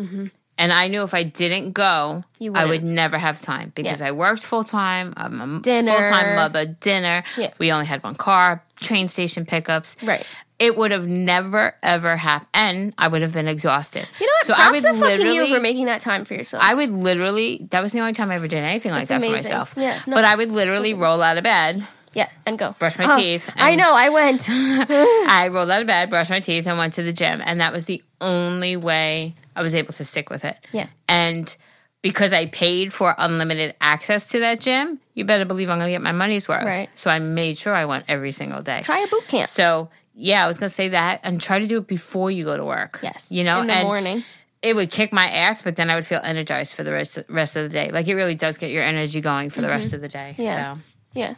[0.58, 2.56] and I knew if I didn't go, Mm-hmm.
[2.58, 4.08] I would never have time because Yeah.
[4.08, 5.14] I worked full time.
[5.16, 5.92] I'm a Dinner.
[5.92, 6.66] full time mother.
[6.66, 7.24] Dinner.
[7.38, 7.54] Yeah.
[7.58, 8.64] We only had one car.
[8.82, 9.96] Train station pickups.
[10.04, 10.26] Right.
[10.60, 14.08] It would have never ever happened, and I would have been exhausted.
[14.20, 14.46] You know what?
[14.48, 15.36] So Props I would fucking literally.
[15.50, 16.62] you for making that time for yourself.
[16.64, 17.66] I would literally.
[17.72, 19.38] That was the only time I ever did anything like That's that amazing.
[19.38, 19.74] for myself.
[19.78, 21.86] Yeah, no, but I would literally roll out of bed.
[22.14, 23.92] Yeah, and go Brush my Oh, teeth I know.
[23.94, 24.46] I went.
[24.50, 27.42] I rolled out of bed, brushed my teeth, and went to the gym.
[27.46, 30.58] And that was the only way I was able to stick with it.
[30.72, 30.88] Yeah.
[31.08, 31.56] And
[32.02, 35.92] because I paid for unlimited access to that gym, you better believe I'm going to
[35.92, 36.66] get my money's worth.
[36.66, 36.90] Right.
[36.96, 38.82] So I made sure I went every single day.
[38.84, 39.50] Try a boot camp.
[39.50, 42.44] So yeah, I was going to say that and try to do it before you
[42.46, 43.00] go to work.
[43.02, 44.24] Yes, You know, in the and morning.
[44.62, 47.58] It would kick my ass, but then I would feel energized for the rest rest
[47.58, 47.92] of the day.
[47.92, 50.32] Like it really does get your energy going for the rest of the day.
[50.38, 50.42] Mm-hmm.
[50.42, 50.76] Yeah.
[50.76, 50.82] So,
[51.14, 51.34] Yeah.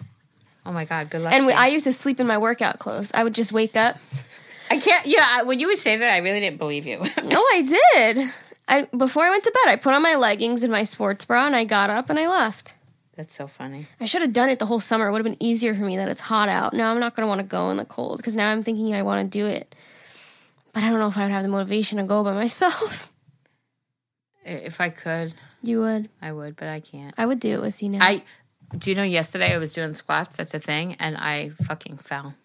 [0.66, 1.34] Oh my god, good luck.
[1.34, 1.54] And we.
[1.54, 3.12] I used to sleep in my workout clothes.
[3.14, 3.98] I would just wake up.
[4.70, 5.06] I can't.
[5.06, 6.98] Yeah, I- when you would say that, I really didn't believe you.
[7.24, 7.62] No, I
[7.96, 8.34] did.
[8.68, 11.46] I before I went to bed, I put on my leggings and my sports bra,
[11.46, 12.76] and I got up and I left.
[13.16, 13.88] That's so funny.
[14.02, 15.08] I should have done it the whole summer.
[15.08, 16.74] It would have been easier for me that it's hot out.
[16.74, 18.94] Now I'm not going to want to go in the cold because now I'm thinking
[18.94, 19.74] I want to do it.
[20.74, 23.10] but I don't know if I would have the motivation to go by myself.
[24.44, 26.10] If I could, You would.
[26.22, 27.14] I would, but I can't.
[27.18, 28.00] I would do it with you now.
[28.02, 28.22] I
[28.78, 32.36] do you know yesterday I was doing squats at the thing and I fucking fell.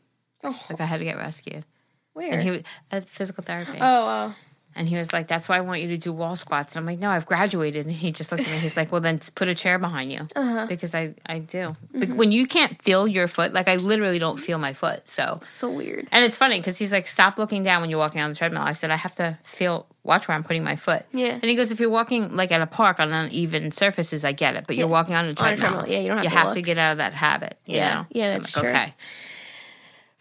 [0.44, 1.64] oh, Like I had to get rescued.
[2.12, 2.32] where?
[2.32, 3.78] And he was at physical therapy.
[3.80, 4.34] oh, oh.
[4.76, 6.76] And he was like, That's why I want you to do wall squats.
[6.76, 7.86] And I'm like, No, I've graduated.
[7.86, 8.58] And he just looked at me.
[8.60, 10.26] He's like, Well, then put a chair behind you.
[10.36, 10.66] Uh-huh.
[10.68, 11.58] Because I, I do.
[11.58, 12.00] Mm-hmm.
[12.00, 15.08] Like, when you can't feel your foot, like I literally don't feel my foot.
[15.08, 16.06] So, so weird.
[16.12, 18.62] and it's funny because he's like, Stop looking down when you're walking on the treadmill.
[18.62, 21.04] I said, I have to feel, watch where I'm putting my foot.
[21.12, 21.32] Yeah.
[21.32, 24.54] And he goes, If you're walking like at a park on uneven surfaces, I get
[24.56, 24.64] it.
[24.66, 25.70] But you're walking on a On a treadmill.
[25.70, 27.58] treadmill, yeah, you don't have you to have to get out of that habit.
[27.66, 27.94] You Yeah.
[27.94, 28.06] know?
[28.10, 28.70] Yeah, So that's like, true.
[28.72, 28.94] Okay.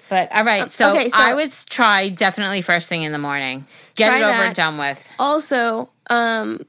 [0.10, 3.66] But all right, so, okay, so- I would try definitely first thing in the morning.
[3.96, 4.46] Get it over that.
[4.48, 5.08] and done with.
[5.20, 6.60] Also, um,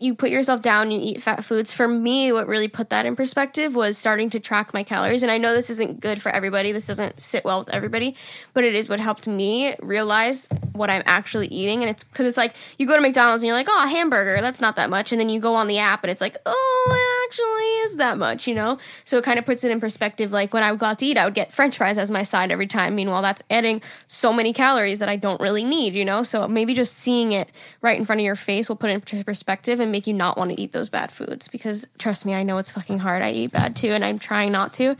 [0.00, 1.72] you put yourself down, you eat fat foods.
[1.72, 5.22] For me, what really put that in perspective was starting to track my calories.
[5.22, 8.16] And I know this isn't good for everybody, this doesn't sit well with everybody,
[8.54, 11.82] but it is what helped me realize what I'm actually eating.
[11.82, 14.60] And it's because it's like you go to McDonald's and you're like, oh, hamburger, that's
[14.60, 15.12] not that much.
[15.12, 18.18] And then you go on the app and it's like, oh, it actually is that
[18.18, 18.78] much, you know?
[19.04, 20.32] So it kind of puts it in perspective.
[20.32, 22.24] Like when I would go out to eat, I would get french fries as my
[22.24, 22.96] side every time.
[22.96, 26.24] Meanwhile, that's adding so many calories that I don't really need, you know?
[26.24, 29.24] So maybe just seeing it right in front of your face will put it into
[29.24, 31.46] perspective and make you not want to eat those bad foods.
[31.46, 33.22] Because trust me, I know it's fucking hard.
[33.22, 34.96] I eat bad too, and I'm trying not to.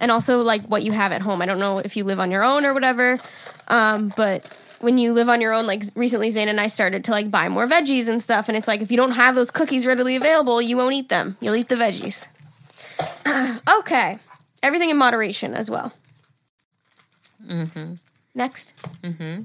[0.00, 1.40] And also, like what you have at home.
[1.40, 3.20] I don't know if you live on your own or whatever,
[3.68, 4.44] um, but
[4.80, 7.48] when you live on your own, like recently Zane and I started to like buy
[7.48, 10.60] more veggies and stuff, and it's like if you don't have those cookies readily available,
[10.60, 11.36] you won't eat them.
[11.40, 12.26] You'll eat the veggies.
[13.78, 14.18] okay.
[14.64, 15.92] Everything in moderation as well.
[17.46, 17.94] Mm-hmm.
[18.34, 18.74] Next.
[19.02, 19.42] Mm-hmm.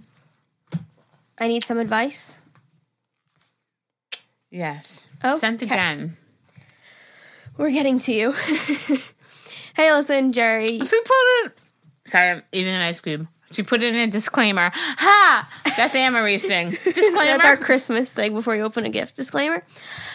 [1.38, 2.40] I need some advice.
[4.50, 5.10] Yes.
[5.24, 5.36] Okay.
[5.38, 6.18] Sent again.
[7.58, 8.32] We're getting to you.
[9.76, 10.80] hey, listen, Geri.
[10.80, 11.54] She put it.
[12.06, 13.28] Sorry, I'm eating an ice cream.
[13.52, 14.72] She put it in a disclaimer.
[14.74, 15.64] Ha!
[15.76, 16.72] That's Marie's thing.
[16.84, 17.38] Disclaimer.
[17.38, 19.16] That's our Christmas thing before you open a gift.
[19.16, 19.64] Disclaimer.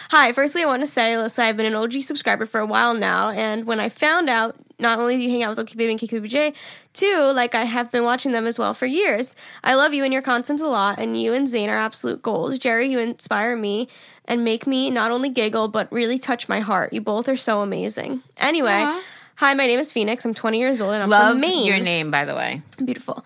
[0.09, 2.93] Hi, firstly, I want to say, listen, I've been an OG subscriber for a while
[2.93, 5.91] now, and when I found out, not only do you hang out with Oki Baby
[5.91, 6.53] and KQBJ,
[6.93, 9.35] too, like I have been watching them as well for years.
[9.63, 12.59] I love you and your content a lot, and you and Zane are absolute gold.
[12.59, 13.87] Geri, you inspire me
[14.25, 16.93] and make me not only giggle, but really touch my heart.
[16.93, 18.21] You both are so amazing.
[18.37, 18.83] Anyway,
[19.35, 20.25] hi, my name is Phoenix.
[20.25, 21.65] I'm 20 years old, and I'm Love from Maine.
[21.65, 22.61] your name, by the way.
[22.83, 23.23] Beautiful.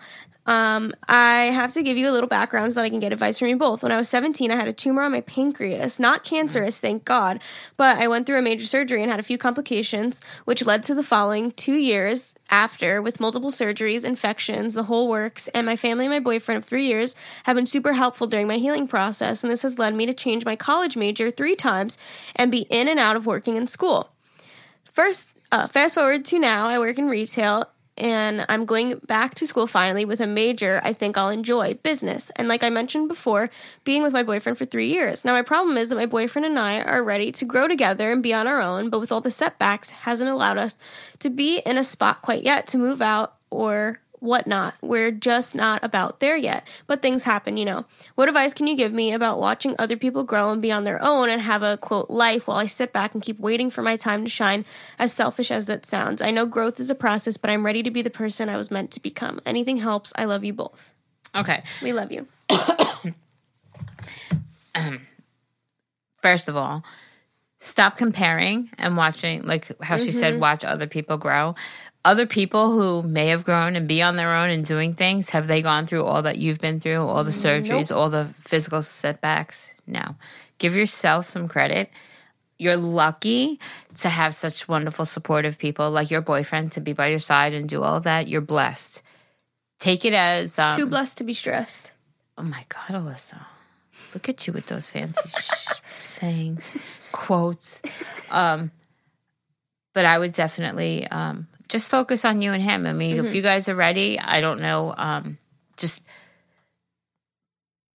[0.50, 3.38] Um, I have to give you a little background so that I can get advice
[3.38, 3.84] from you both.
[3.84, 7.40] When I was 17, I had a tumor on my pancreas, not cancerous, thank God,
[7.76, 10.94] but I went through a major surgery and had a few complications, which led to
[10.96, 16.06] the following two years after with multiple surgeries, infections, the whole works, and my family
[16.06, 19.52] and my boyfriend of three years have been super helpful during my healing process, and
[19.52, 21.96] this has led me to change my college major three times
[22.34, 24.10] and be in and out of working in school.
[24.90, 27.70] First, uh, fast forward to now, I work in retail
[28.00, 32.30] and I'm going back to school finally with a major I think I'll enjoy business.
[32.36, 33.50] And like I mentioned before,
[33.84, 35.24] being with my boyfriend for three years.
[35.24, 38.22] Now, my problem is that my boyfriend and I are ready to grow together and
[38.22, 40.78] be on our own, but with all the setbacks, hasn't allowed us
[41.18, 44.74] to be in a spot quite yet to move out or whatnot.
[44.80, 46.66] We're just not about there yet.
[46.86, 47.86] But things happen, you know.
[48.14, 51.02] What advice can you give me about watching other people grow and be on their
[51.02, 53.96] own and have a quote life while I sit back and keep waiting for my
[53.96, 54.64] time to shine,
[54.98, 56.22] as selfish as that sounds?
[56.22, 58.70] I know growth is a process, but I'm ready to be the person I was
[58.70, 59.40] meant to become.
[59.44, 60.12] Anything helps.
[60.16, 60.94] I love you both.
[61.34, 61.62] Okay.
[61.82, 62.28] We love you.
[66.22, 66.84] First of all,
[67.58, 70.42] stop comparing and watching, like how she said, mm-hmm.
[70.42, 71.54] watch other people grow.
[72.02, 75.46] Other people who may have grown and be on their own and doing things, have
[75.46, 79.74] they gone through all that you've been through, all the surgeries, all the physical setbacks?
[79.86, 80.16] No.
[80.58, 81.90] Give yourself some credit.
[82.58, 83.60] You're lucky
[83.98, 87.68] to have such wonderful, supportive people like your boyfriend to be by your side and
[87.68, 88.28] do all that.
[88.28, 89.02] You're blessed.
[89.78, 91.92] Take it as um, Too blessed to be stressed.
[92.38, 93.44] Oh my God, Alyssa.
[94.14, 95.30] Look at you with those fancy
[96.00, 96.76] sayings,
[97.12, 97.82] quotes.
[98.30, 98.70] Um,
[99.92, 102.84] but I would definitely um, just focus on you and him.
[102.84, 103.36] I mean, if mm-hmm.
[103.36, 105.38] you guys are ready, I don't know, um,
[105.76, 106.04] just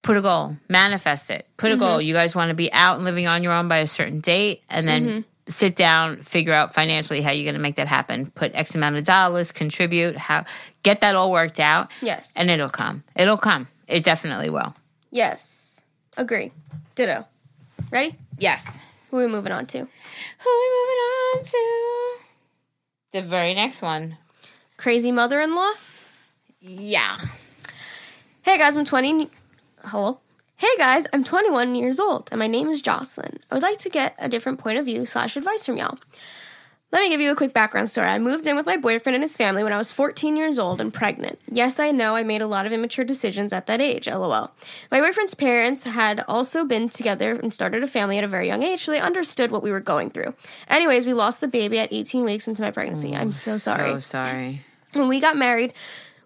[0.01, 1.97] put a goal, manifest it, put a goal.
[1.97, 2.07] Mm-hmm.
[2.07, 4.63] You guys want to be out and living on your own by a certain date,
[4.69, 5.19] and then mm-hmm.
[5.47, 8.31] sit down, figure out financially how you're going to make that happen.
[8.31, 10.45] Put X amount of dollars, contribute, how
[10.81, 12.33] get that all worked out, Yes.
[12.37, 13.03] and it'll come.
[13.15, 13.67] It'll come.
[13.87, 14.73] It definitely will.
[15.11, 15.61] yes.
[16.17, 16.53] Agree.
[16.95, 17.25] Ditto.
[17.91, 18.15] Ready?
[18.37, 18.79] Yes.
[19.11, 19.79] Who are we moving on to?
[19.79, 22.24] Who are we moving on to?
[23.15, 24.17] The very next one.
[24.75, 25.71] Crazy mother in law?
[26.59, 27.17] Yeah.
[28.41, 29.29] Hey guys, I'm 20.
[29.85, 30.19] Hello?
[30.57, 33.39] Hey guys, I'm 21 years old and my name is Jocelyn.
[33.49, 35.97] I would like to get a different point of view slash advice from y'all.
[36.91, 38.07] Let me give you a quick background story.
[38.07, 40.79] I moved in with my boyfriend and his family when I was 14 years old
[40.79, 41.39] and pregnant.
[41.49, 44.51] Yes, I know I made a lot of immature decisions at that age, lol.
[44.91, 48.63] My boyfriend's parents had also been together and started a family at a very young
[48.63, 50.35] age, so they understood what we were going through.
[50.69, 53.13] Anyways, we lost the baby at 18 weeks into my pregnancy.
[53.13, 53.89] I'm so oh, sorry.
[53.91, 54.61] So sorry.
[54.93, 55.73] When we got married,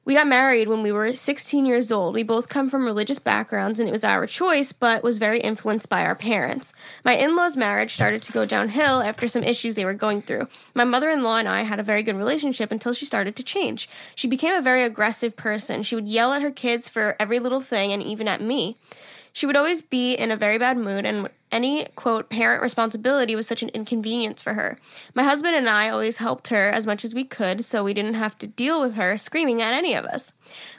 [0.09, 2.15] we got married when we were 16 years old.
[2.15, 5.87] We both come from religious backgrounds and it was our choice, but was very influenced
[5.87, 6.73] by our parents.
[7.05, 10.47] My in law's marriage started to go downhill after some issues they were going through.
[10.73, 13.43] My mother in law and I had a very good relationship until she started to
[13.43, 13.87] change.
[14.15, 15.83] She became a very aggressive person.
[15.83, 18.77] She would yell at her kids for every little thing and even at me.
[19.33, 23.47] She would always be in a very bad mood, and any quote parent responsibility was
[23.47, 24.77] such an inconvenience for her.
[25.13, 28.15] My husband and I always helped her as much as we could, so we didn't
[28.15, 30.33] have to deal with her screaming at any of us.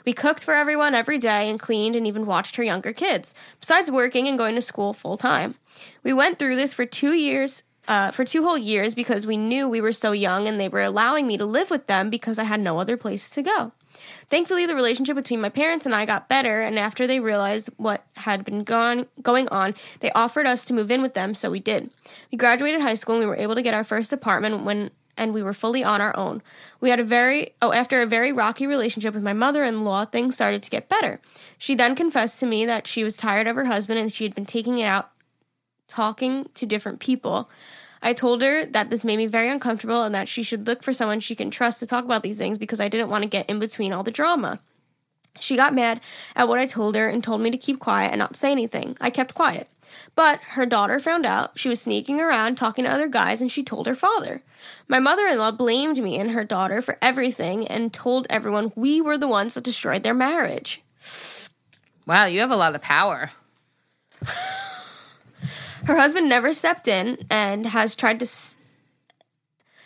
[0.05, 3.91] We cooked for everyone every day and cleaned and even watched her younger kids, besides
[3.91, 5.55] working and going to school full time.
[6.03, 7.63] We went through this for two years.
[7.87, 10.83] Uh, for two whole years because we knew we were so young and they were
[10.83, 13.71] allowing me to live with them because I had no other place to go.
[14.31, 18.05] Thankfully, the relationship between my parents and I got better, and after they realized what
[18.15, 21.59] had been gone, going on, they offered us to move in with them, so we
[21.59, 21.91] did.
[22.31, 25.33] We graduated high school and we were able to get our first apartment when and
[25.33, 26.41] we were fully on our own.
[26.79, 30.63] We had a very oh after a very rocky relationship with my mother-in-law, things started
[30.63, 31.19] to get better.
[31.57, 34.33] She then confessed to me that she was tired of her husband and she had
[34.33, 35.11] been taking it out
[35.89, 37.49] talking to different people.
[38.01, 40.91] I told her that this made me very uncomfortable and that she should look for
[40.91, 43.49] someone she can trust to talk about these things because I didn't want to get
[43.49, 44.59] in between all the drama.
[45.39, 46.01] She got mad
[46.35, 48.97] at what I told her and told me to keep quiet and not say anything.
[48.99, 49.69] I kept quiet.
[50.15, 53.63] But her daughter found out she was sneaking around talking to other guys and she
[53.63, 54.41] told her father.
[54.87, 58.99] My mother in law blamed me and her daughter for everything and told everyone we
[58.99, 60.81] were the ones that destroyed their marriage.
[62.05, 63.31] Wow, you have a lot of power.
[65.85, 68.25] Her husband never stepped in and has tried to.
[68.25, 68.55] S-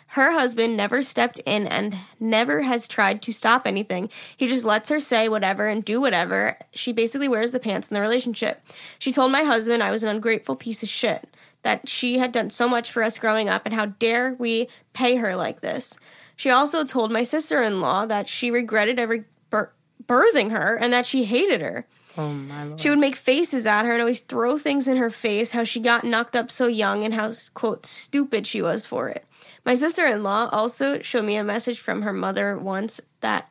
[0.08, 4.08] her husband never stepped in and never has tried to stop anything.
[4.36, 6.56] He just lets her say whatever and do whatever.
[6.72, 8.62] She basically wears the pants in the relationship.
[8.98, 11.28] She told my husband I was an ungrateful piece of shit,
[11.62, 15.16] that she had done so much for us growing up, and how dare we pay
[15.16, 15.98] her like this.
[16.36, 19.72] She also told my sister in law that she regretted ever bir-
[20.06, 21.86] birthing her and that she hated her.
[22.18, 22.80] Oh my lord.
[22.80, 25.80] She would make faces at her and always throw things in her face, how she
[25.80, 29.26] got knocked up so young and how, quote, stupid she was for it.
[29.64, 33.50] My sister in law also showed me a message from her mother once that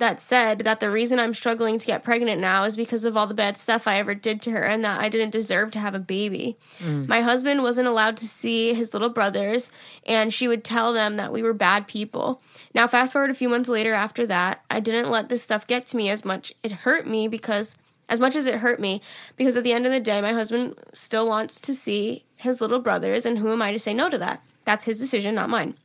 [0.00, 3.26] that said that the reason I'm struggling to get pregnant now is because of all
[3.26, 5.94] the bad stuff I ever did to her and that I didn't deserve to have
[5.94, 6.56] a baby.
[6.78, 7.06] Mm.
[7.06, 9.70] My husband wasn't allowed to see his little brothers
[10.04, 12.42] and she would tell them that we were bad people.
[12.74, 15.86] Now fast forward a few months later after that, I didn't let this stuff get
[15.86, 16.52] to me as much.
[16.62, 17.76] It hurt me because
[18.08, 19.00] as much as it hurt me
[19.36, 22.80] because at the end of the day my husband still wants to see his little
[22.80, 24.42] brothers and who am I to say no to that?
[24.64, 25.76] That's his decision, not mine.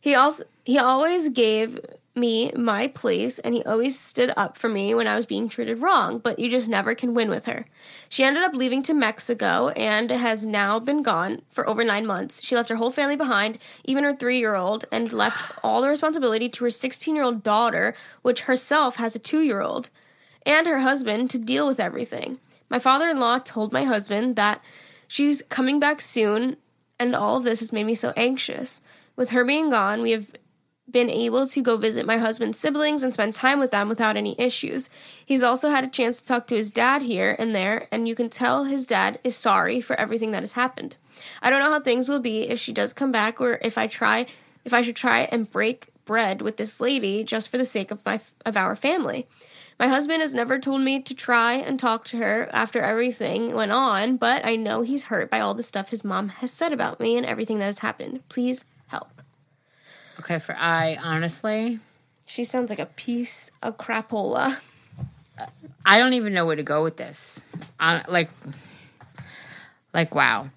[0.00, 1.78] He also he always gave
[2.14, 5.80] me my place and he always stood up for me when I was being treated
[5.80, 7.66] wrong, but you just never can win with her.
[8.08, 12.42] She ended up leaving to Mexico and has now been gone for over 9 months.
[12.42, 16.64] She left her whole family behind, even her 3-year-old, and left all the responsibility to
[16.64, 19.90] her 16-year-old daughter, which herself has a 2-year-old,
[20.44, 22.38] and her husband to deal with everything.
[22.68, 24.62] My father-in-law told my husband that
[25.06, 26.56] she's coming back soon
[27.02, 28.80] and all of this has made me so anxious.
[29.16, 30.32] With her being gone, we have
[30.90, 34.34] been able to go visit my husband's siblings and spend time with them without any
[34.38, 34.90] issues.
[35.24, 38.14] He's also had a chance to talk to his dad here and there, and you
[38.14, 40.96] can tell his dad is sorry for everything that has happened.
[41.40, 43.86] I don't know how things will be if she does come back or if I
[43.86, 44.26] try
[44.64, 48.04] if I should try and break bread with this lady just for the sake of
[48.04, 49.26] my of our family.
[49.78, 53.72] My husband has never told me to try and talk to her after everything went
[53.72, 57.00] on, but I know he's hurt by all the stuff his mom has said about
[57.00, 58.22] me and everything that has happened.
[58.28, 58.64] Please.
[60.22, 61.80] Okay, for I honestly,
[62.26, 64.58] She sounds like a piece of crapola.
[65.84, 67.56] I don't even know where to go with this.
[67.80, 68.30] I, like,
[69.92, 70.50] like wow.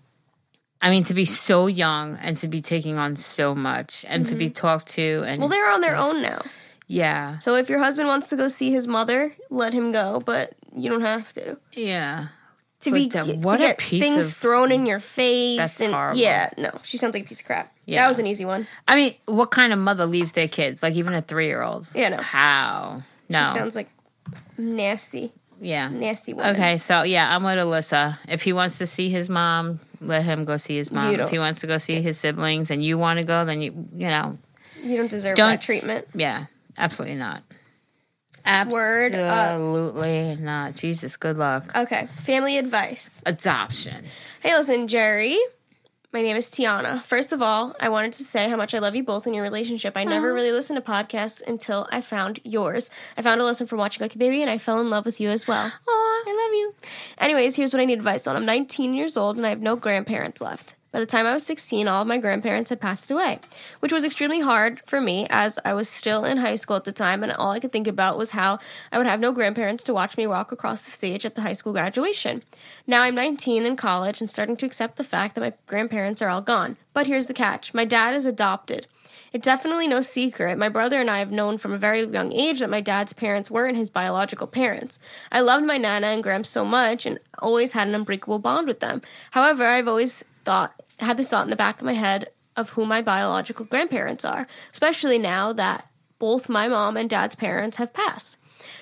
[0.83, 4.35] I mean, to be so young and to be taking on so much and to
[4.35, 4.53] be mm-hmm.
[4.53, 6.43] talked to and Well, they're on their own now.
[6.87, 10.53] yeah, So if your husband wants to go see his mother, let him go, but
[10.75, 11.57] you don't have to.
[11.71, 12.27] yeah.
[12.81, 15.57] To But be the- to what a get things of- thrown in your face.
[15.57, 16.19] That's and, horrible.
[16.19, 17.71] Yeah, no, she sounds like a piece of crap.
[17.85, 18.01] Yeah.
[18.01, 18.67] That was an easy one.
[18.87, 20.83] I mean, what kind of mother leaves their kids?
[20.83, 21.87] Like even a three year old?
[21.95, 22.17] Yeah, no.
[22.21, 23.01] How?
[23.29, 23.43] No.
[23.51, 23.89] She sounds like
[24.57, 25.87] nasty, yeah.
[25.87, 26.55] nasty woman.
[26.55, 28.17] Okay, so yeah, I'm with Alyssa.
[28.27, 31.15] If he wants to see his mom, let him go see his mom.
[31.19, 33.87] If he wants to go see his siblings and you want to go, then you
[33.95, 34.37] you know,
[34.83, 36.07] You don't deserve Don't- that treatment.
[36.13, 36.45] yeah,
[36.77, 37.41] absolutely not.
[38.67, 39.13] Word.
[39.13, 40.75] Absolutely not.
[40.75, 41.75] Jesus, good luck.
[41.75, 43.23] Okay, family advice.
[43.25, 44.05] Adoption.
[44.41, 45.37] Hey, listen, Geri.
[46.15, 47.03] My name is Tiana.
[47.03, 49.43] First of all, I wanted to say how much I love you both in your
[49.43, 49.97] relationship.
[49.97, 52.89] I never really listened to podcasts until I found yours.
[53.17, 55.29] I found a lesson from watching Lucky Baby, and I fell in love with you
[55.29, 55.65] as well.
[55.65, 56.73] Aw, I love you.
[57.17, 58.37] Anyways, here's what I need advice on.
[58.37, 60.77] I'm 19 years old, and I have no grandparents left.
[60.95, 63.39] By the time I was 16, all of my grandparents had passed away,
[63.81, 66.93] which was extremely hard for me as I was still in high school at the
[66.93, 68.59] time, and all I could think about was how
[68.93, 71.51] I would have no grandparents to watch me walk across the stage at the high
[71.51, 72.43] school graduation.
[72.87, 76.29] Now I'm 19 in college and starting to accept the fact that my grandparents are
[76.29, 76.77] all gone.
[76.93, 78.87] But here's the catch my dad is adopted.
[79.33, 80.57] It's definitely no secret.
[80.57, 83.51] My brother and I have known from a very young age that my dad's parents
[83.51, 84.99] weren't his biological parents.
[85.29, 88.79] I loved my Nana and Gramps so much and always had an unbreakable bond with
[88.79, 89.01] them.
[89.31, 92.85] However, I've always thought had this thought in the back of my head of who
[92.85, 95.87] my biological grandparents are, especially now that
[96.19, 98.37] both my mom and dad's parents have passed.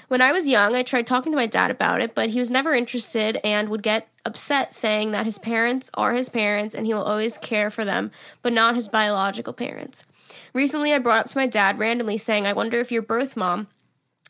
[0.07, 2.51] When I was young, I tried talking to my dad about it, but he was
[2.51, 6.93] never interested and would get upset saying that his parents are his parents and he
[6.93, 8.11] will always care for them,
[8.41, 10.05] but not his biological parents.
[10.53, 13.67] Recently, I brought up to my dad randomly saying, I wonder if your birth mom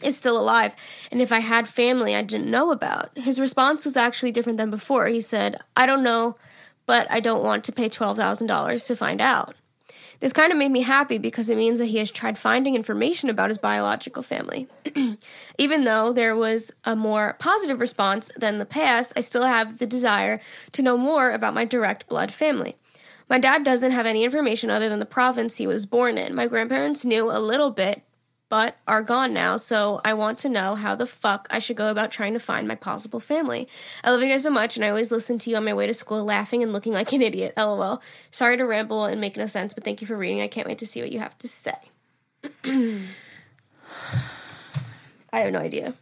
[0.02, 0.76] is still alive
[1.12, 3.18] and if I had family I didn't know about.
[3.18, 5.08] His response was actually different than before.
[5.08, 6.38] He said, I don't know
[6.86, 9.56] but I don't want to pay $12,000 to find out.
[10.20, 13.30] This kind of made me happy because it means that he has tried finding information
[13.30, 14.68] about his biological family.
[15.58, 19.86] Even though there was a more positive response than the past, I still have the
[19.86, 20.40] desire
[20.72, 22.78] to know more about my direct blood family.
[23.30, 26.36] My dad doesn't have any information other than the province he was born in.
[26.36, 28.04] My grandparents knew a little bit,
[28.54, 31.90] but are gone now, so I want to know how the fuck I should go
[31.90, 33.68] about trying to find my possible family.
[34.04, 35.88] I love you guys so much, and I always listen to you on my way
[35.88, 37.56] to school laughing and looking like an idiot.
[37.58, 38.00] LOL.
[38.30, 40.40] Sorry to ramble and make no sense, but thank you for reading.
[40.40, 41.74] I can't wait to see what you have to say.
[42.64, 43.00] I
[45.40, 45.96] have no idea.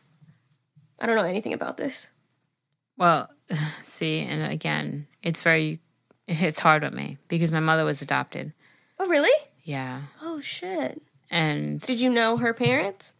[0.99, 2.09] I don't know anything about this.
[2.97, 3.29] Well,
[3.81, 5.79] see, and again, it's very,
[6.27, 8.51] it's hard with me because my mother was adopted.
[8.99, 9.31] Oh, really?
[9.63, 10.01] Yeah.
[10.21, 11.01] Oh, shit.
[11.31, 13.15] And Did you know her parents?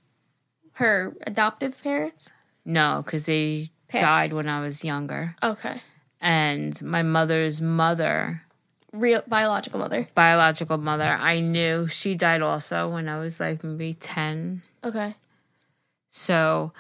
[0.74, 2.32] Her adoptive parents?
[2.66, 4.04] no, because they Passed.
[4.04, 5.36] died when I was younger.
[5.42, 5.82] Okay.
[6.20, 8.44] And my mother's mother,
[8.94, 10.08] Real biological mother.
[10.14, 14.62] biological mother, I knew she died also when I was like maybe 10.
[14.84, 15.16] Okay.
[16.10, 16.74] So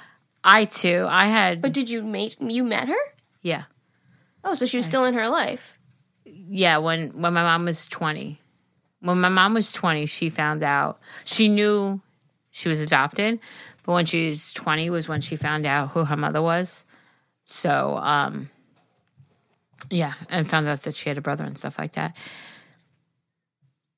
[0.43, 3.01] I too, I had, But did you meet you met her?
[3.41, 3.63] yeah.
[4.43, 5.77] Oh, so she was still in her life.
[6.25, 8.40] yeah, when when my mom was 20.
[9.02, 10.99] When my mom was 20, she found out.
[11.26, 12.02] She knew
[12.52, 13.40] she was adopted,
[13.84, 16.86] but when she was 20 was when she found out who her mother was.
[17.44, 18.49] So, um
[19.90, 22.15] yeah, and found out that she had a brother and stuff like that.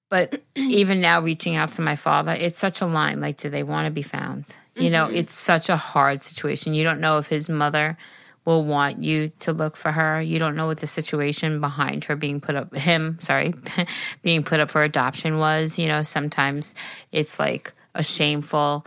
[0.10, 3.64] But even now reaching out to my father, it's such a line like do they
[3.64, 4.58] want to be found?
[4.76, 6.74] You know, it's such a hard situation.
[6.74, 7.96] You don't know if his mother
[8.46, 10.22] will want you to look for her.
[10.22, 13.54] You don't know what the situation behind her being put up, him, sorry,
[14.22, 15.80] being put up for adoption was.
[15.80, 16.76] You know, sometimes
[17.12, 18.86] it's like a shameful,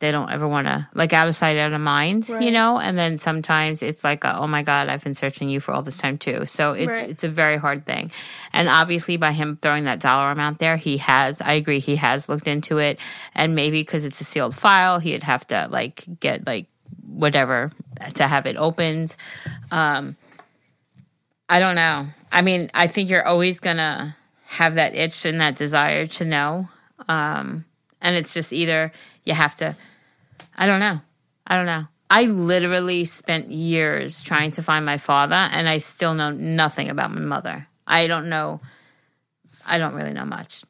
[0.00, 2.78] they don't ever want to, like out of sight, out of mind, you know?
[2.78, 5.82] And then sometimes it's like, a, oh my God, I've been searching you for all
[5.82, 6.46] this time too.
[6.46, 7.10] So it's, Right.
[7.10, 8.12] it's a very hard thing.
[8.52, 12.28] And obviously, by him throwing that dollar amount there, he has, I agree, he has
[12.28, 13.00] looked into it.
[13.34, 16.66] And maybe because it's a sealed file, he'd have to like get like
[17.18, 17.72] whatever
[18.14, 19.14] to have it opened.
[19.70, 20.16] Um,
[21.48, 22.06] I don't know.
[22.30, 24.16] I mean, I think you're always gonna
[24.46, 26.68] have that itch and that desire to know.
[27.08, 27.64] Um,
[28.00, 28.92] and it's just either
[29.24, 29.76] you have to,
[30.56, 31.00] I don't know.
[31.46, 31.86] I don't know.
[32.10, 37.10] I literally spent years trying to find my father, and I still know nothing about
[37.10, 37.66] my mother.
[37.86, 38.60] I don't know.
[39.66, 40.64] I don't really know much.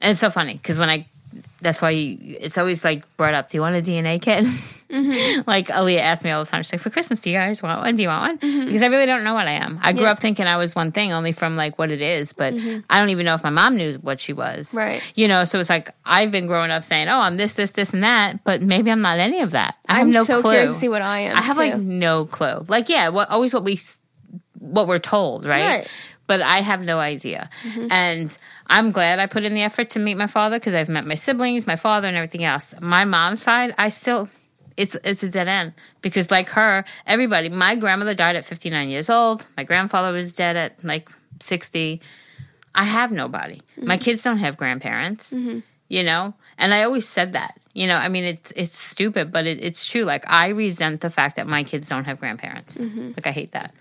[0.00, 1.06] And it's so funny because when I,
[1.60, 3.48] that's why you, it's always like brought up.
[3.48, 4.44] Do you want a DNA kit?
[4.44, 5.42] Mm-hmm.
[5.46, 6.62] like Aaliyah asks me all the time.
[6.62, 7.94] She's like, "For Christmas, do you guys want one?
[7.96, 8.66] Do you want one?" Mm-hmm.
[8.66, 9.78] Because I really don't know what I am.
[9.82, 10.12] I grew Yeah.
[10.12, 12.32] up thinking I was one thing, only from like what it is.
[12.32, 12.80] But mm-hmm.
[12.88, 14.74] I don't even know if my mom knew what she was.
[14.74, 15.02] Right.
[15.14, 15.44] You know.
[15.44, 18.42] So it's like I've been growing up saying, "Oh, I'm this, this, this, and that,"
[18.44, 19.76] but maybe I'm not any of that.
[19.88, 20.52] I have I'm no so clue.
[20.52, 21.36] curious to see what I am.
[21.36, 22.64] I have like no clue.
[22.68, 23.78] Like, yeah, what always what we
[24.58, 25.64] what we're told, right?
[25.78, 25.88] Right.
[26.26, 27.50] But I have no idea,
[27.90, 28.38] and
[28.70, 31.16] I'm glad I put in the effort to meet my father because I've met my
[31.16, 32.72] siblings, my father, and everything else.
[32.80, 34.30] My mom's side, I still.
[34.76, 37.48] It's it's a dead end because like her, everybody.
[37.48, 39.46] My grandmother died at 59 years old.
[39.56, 41.10] My grandfather was dead at like
[41.40, 42.00] 60.
[42.72, 43.60] I have nobody.
[43.76, 44.04] My mm-hmm.
[44.04, 45.34] kids don't have grandparents.
[45.34, 45.58] Mm-hmm.
[45.88, 47.60] You know, and I always said that.
[47.74, 50.04] You know, I mean, it's it's stupid, but it, it's true.
[50.04, 52.78] Like I resent the fact that my kids don't have grandparents.
[52.78, 53.08] Mm-hmm.
[53.16, 53.74] Like I hate that.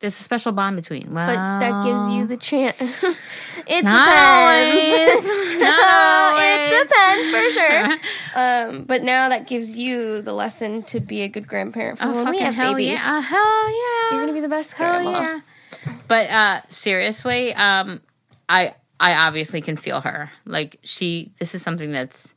[0.00, 1.12] There's a special bond between.
[1.12, 2.74] Well, but that gives you the chance.
[3.66, 5.26] it not depends.
[5.28, 5.60] always.
[5.60, 7.98] Not it depends for sure.
[8.32, 12.12] Um, but now that gives you the lesson to be a good grandparent for Oh,
[12.24, 12.90] when we have hell babies.
[12.90, 13.16] yeah!
[13.18, 14.10] Uh, hell yeah!
[14.12, 15.18] You're gonna be the best hell grandma.
[15.20, 15.40] yeah!
[16.06, 18.00] But uh seriously, um
[18.48, 20.30] I I obviously can feel her.
[20.46, 22.36] Like she this is something that's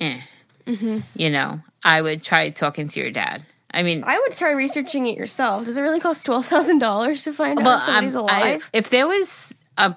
[0.00, 0.20] eh.
[0.66, 0.98] Mm-hmm.
[1.14, 3.44] You know, I would try talking to your dad.
[3.72, 5.64] I mean, I would try researching it yourself.
[5.64, 8.70] Does it really cost twelve thousand dollars to find out if somebody's I'm- I- alive?
[8.72, 9.94] if there was a,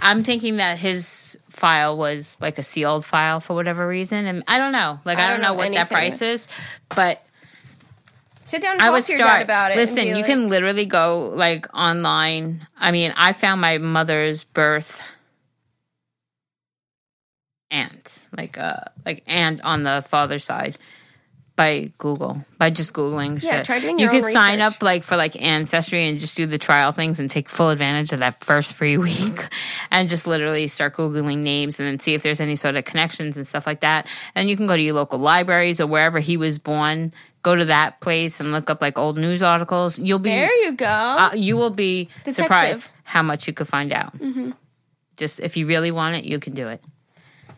[0.00, 4.58] I'm thinking that his file was like a sealed file for whatever reason, and I
[4.58, 4.98] don't know.
[5.04, 6.48] Like I, I don't don't know know what that price is,
[6.94, 7.22] but
[8.44, 9.38] Sit down and I would to your start.
[9.38, 9.76] dad about it.
[9.76, 12.66] Listen, you like- can literally go like online.
[12.76, 15.00] I mean, I found my mother's birth
[17.70, 20.76] aunt, like uh, like aunt on the father's side.
[21.62, 23.40] By Google, by just googling.
[23.42, 23.66] Yeah, shit.
[23.66, 24.74] try doing You your own could sign research.
[24.76, 28.12] up like for like ancestry and just do the trial things and take full advantage
[28.12, 29.46] of that first free week,
[29.92, 33.36] and just literally start googling names and then see if there's any sort of connections
[33.36, 34.08] and stuff like that.
[34.34, 37.12] And you can go to your local libraries or wherever he was born.
[37.42, 39.98] Go to that place and look up like old news articles.
[39.98, 40.86] You'll be There you go.
[40.86, 42.34] uh, you will be Detective.
[42.34, 44.14] surprised how much you could find out.
[45.16, 46.82] Just if you really want it, you can do it.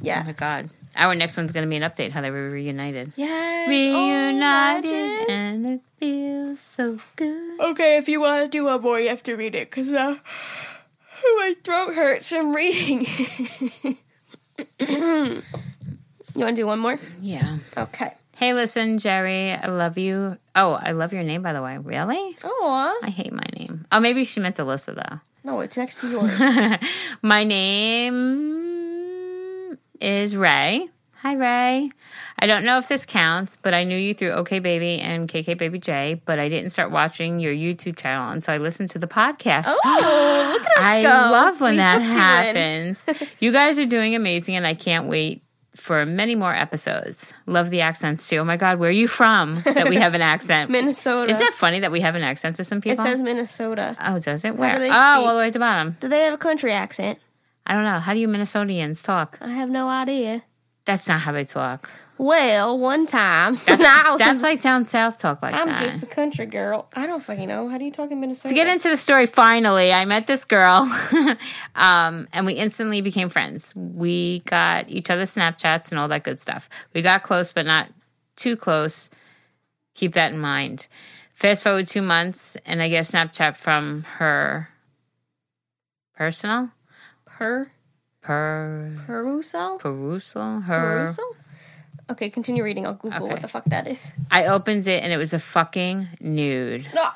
[0.00, 0.20] yeah.
[0.22, 0.70] Oh my god!
[0.96, 3.12] Our next one's going to be an update how they were reunited.
[3.16, 3.68] Yes.
[3.68, 7.60] Reunited, Oh, and it feels so good.
[7.60, 10.12] Okay, if you want to do one more, you have to read it because now
[10.12, 10.16] uh,
[11.38, 13.06] my throat hurts from reading.
[14.80, 15.42] you
[16.36, 16.98] want to do one more?
[17.20, 17.58] Yeah.
[17.76, 18.12] Okay.
[18.36, 20.38] Hey, listen, Geri, I love you.
[20.56, 21.78] Oh, I love your name, by the way.
[21.78, 22.36] Really?
[22.44, 23.86] Oh, I hate my name.
[23.92, 25.20] Oh, maybe she meant Alyssa though.
[25.44, 26.36] no, it's next to yours.
[27.22, 28.63] My name
[30.04, 30.88] is Ray.
[31.22, 31.90] Hi, Ray.
[32.38, 35.56] I don't know if this counts, but I knew you through OK Baby and KK
[35.56, 39.06] Baby J, but I didn't start watching your YouTube channel until I listened to the
[39.06, 39.64] podcast.
[39.66, 41.08] oh, look at us I go.
[41.08, 43.08] love when We that hooked you happens.
[43.40, 45.42] you guys are doing amazing, and I can't wait
[45.74, 47.32] for many more episodes.
[47.46, 48.36] Love the accents too.
[48.36, 50.70] Oh my God, where are you from that we have an accent?
[50.70, 51.30] Minnesota.
[51.30, 53.02] Isn't that funny that we have an accent to some people?
[53.02, 53.96] it says Minnesota.
[54.04, 54.56] oh, does it?
[54.56, 54.76] Where?
[54.78, 54.92] do oh, speak?
[54.94, 55.96] all the way at the bottom.
[56.00, 57.18] Do they have a country accent?
[57.66, 57.98] I don't know.
[58.00, 59.38] How do you Minnesotians talk?
[59.40, 60.42] I have no idea.
[60.84, 61.90] That's not how they talk.
[62.16, 63.56] Well, one time.
[63.66, 65.80] That's, was- that's like down south talk like I'm that.
[65.80, 66.88] just a country girl.
[66.94, 67.68] I don't fucking know.
[67.68, 68.50] How do you talk in Minnesota?
[68.50, 70.88] to get into the story, finally, I met this girl,
[71.74, 73.74] um, and we instantly became friends.
[73.74, 76.68] We got each other Snapchats and all that good stuff.
[76.92, 77.88] We got close, but not
[78.36, 79.10] too close.
[79.94, 80.86] Keep that in mind.
[81.32, 84.68] Fast forward two months, and I get a Snapchat from her
[86.16, 86.70] personal
[87.36, 87.70] Per
[88.22, 89.78] per Perusal?
[89.78, 90.60] perusal.
[90.60, 91.36] Her Perusal?
[92.10, 92.86] Okay, continue reading.
[92.86, 93.32] I'll Google Okay.
[93.34, 94.12] what the fuck that is.
[94.30, 96.88] I opened it, and it was a fucking nude.
[96.94, 97.08] No.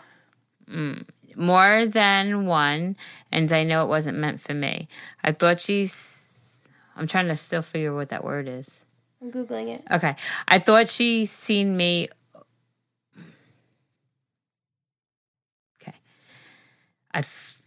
[0.69, 1.05] Mm.
[1.37, 2.97] more than one,
[3.33, 4.89] and I know it wasn't meant for me.
[5.23, 6.67] I thought she's.
[6.97, 8.85] I'm trying to still figure what that word is.
[9.23, 9.83] I'm Googling it.
[9.91, 10.17] Okay.
[10.49, 12.09] I thought she seen me.
[15.81, 15.95] Okay.
[17.15, 17.21] I.
[17.21, 17.61] F-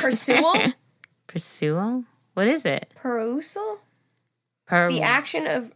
[0.00, 0.72] Perusal?
[1.36, 2.04] Perusal?
[2.34, 2.92] What is it?
[2.96, 3.78] Perusal?
[4.66, 5.70] Per- The action of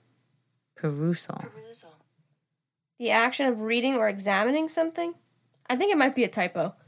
[0.77, 1.37] perusal.
[1.37, 1.93] Perusal.
[2.99, 5.15] the action of reading or examining something?
[5.69, 6.75] I think it might be a typo.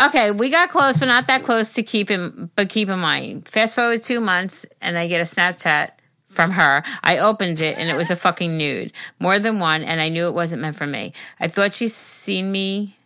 [0.00, 2.50] Okay, we got close, but not that close to keep in.
[2.56, 5.90] But keep in mind, fast forward two months, and I get a Snapchat
[6.24, 6.82] from her.
[7.04, 10.26] I opened it, and it was a fucking nude, more than one, and I knew
[10.26, 11.12] it wasn't meant for me.
[11.38, 12.96] I thought she seen me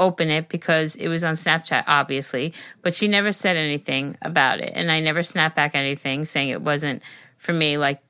[0.00, 2.52] open it because it was on Snapchat, obviously,
[2.82, 6.62] but she never said anything about it, and I never snapped back anything saying it
[6.62, 7.02] wasn't
[7.36, 8.02] for me, like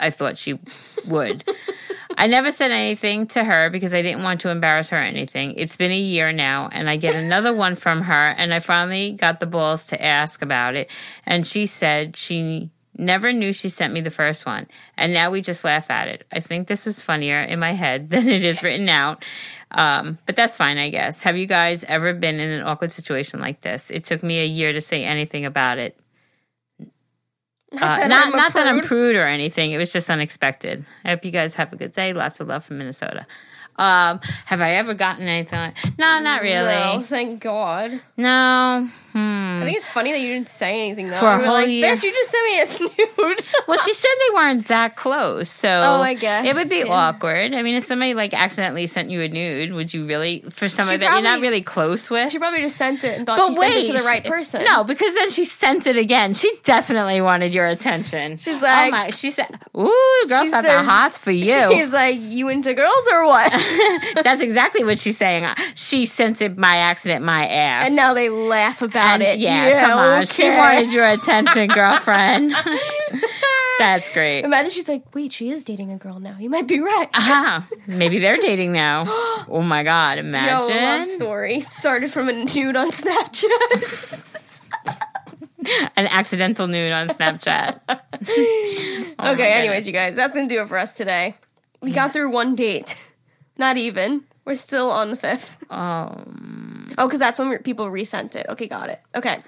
[0.00, 0.58] I thought she
[1.06, 1.44] would.
[2.16, 5.54] I never said anything to her because I didn't want to embarrass her or anything.
[5.56, 9.12] It's been a year now, and I get another one from her, and I finally
[9.12, 10.90] got the balls to ask about it.
[11.26, 14.66] And she said she never knew she sent me the first one,
[14.96, 16.26] and now we just laugh at it.
[16.32, 19.24] I think this was funnier in my head than it is written out.
[19.70, 21.22] Um, but that's fine, I guess.
[21.22, 23.90] Have you guys ever been in an awkward situation like this?
[23.90, 25.98] It took me a year to say anything about it.
[26.80, 26.88] Uh,
[27.80, 28.88] that not I'm not that I'm prude.
[28.88, 29.72] prude or anything.
[29.72, 30.84] It was just unexpected.
[31.04, 32.12] I hope you guys have a good day.
[32.12, 33.26] Lots of love from Minnesota.
[33.76, 35.58] Um, have I ever gotten anything?
[35.58, 36.72] Like, no, not really.
[36.72, 38.00] No, thank God.
[38.16, 38.88] No.
[39.14, 39.60] Hmm.
[39.62, 41.18] I think it's funny that you didn't say anything though.
[41.20, 41.86] For a whole like, year.
[41.94, 42.66] Bitch, you just sent me a
[43.28, 43.40] nude.
[43.68, 46.92] Well, she said they weren't that close, so Oh, I guess, it would be yeah.
[46.92, 47.54] awkward.
[47.54, 50.98] I mean, if somebody like accidentally sent you a nude, would you really for somebody
[50.98, 52.32] that you're not really close with?
[52.32, 54.04] she probably just sent it and thought but she wait, sent it to the she-
[54.06, 54.64] right person.
[54.64, 56.34] No, because then she sent it again.
[56.34, 58.36] She definitely wanted your attention.
[58.44, 59.46] She's oh like- my, she said,
[59.78, 63.52] "Ooh, girls She got the hots for you." She's like, you into girls or what?
[64.24, 65.46] That's exactly what she's saying.
[65.76, 67.86] She sent it by accident, my ass.
[67.86, 69.38] and now they laugh about And- it.
[69.38, 70.24] Yeah, come on.
[70.34, 72.52] She wanted your attention, girlfriend.
[73.78, 74.44] That's great.
[74.44, 76.36] Imagine she's like, wait, she is dating a girl now.
[76.38, 77.08] You might be right.
[77.12, 79.04] Ah, maybe they're dating now.
[79.46, 80.76] Oh my god, Yo, imagine.
[80.76, 81.60] love story.
[81.60, 84.40] Started from a nude on Snapchat.
[85.96, 87.80] An accidental nude on Snapchat.
[89.18, 91.34] Oh okay, anyways, you guys, that's gonna do it for us today.
[91.82, 92.98] We got through one date.
[93.58, 94.24] Not even.
[94.46, 95.58] We're still on the fifth.
[95.70, 96.22] Oh,
[96.98, 98.46] Oh, because that's when people resent it.
[98.48, 99.00] Okay, got it.
[99.14, 99.38] Okay.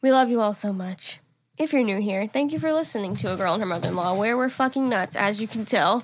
[0.00, 1.20] We love you all so much.
[1.56, 3.96] If you're new here, thank you for listening to A Girl and Her Mother in
[3.96, 6.02] Law, where we're fucking nuts, as you can tell.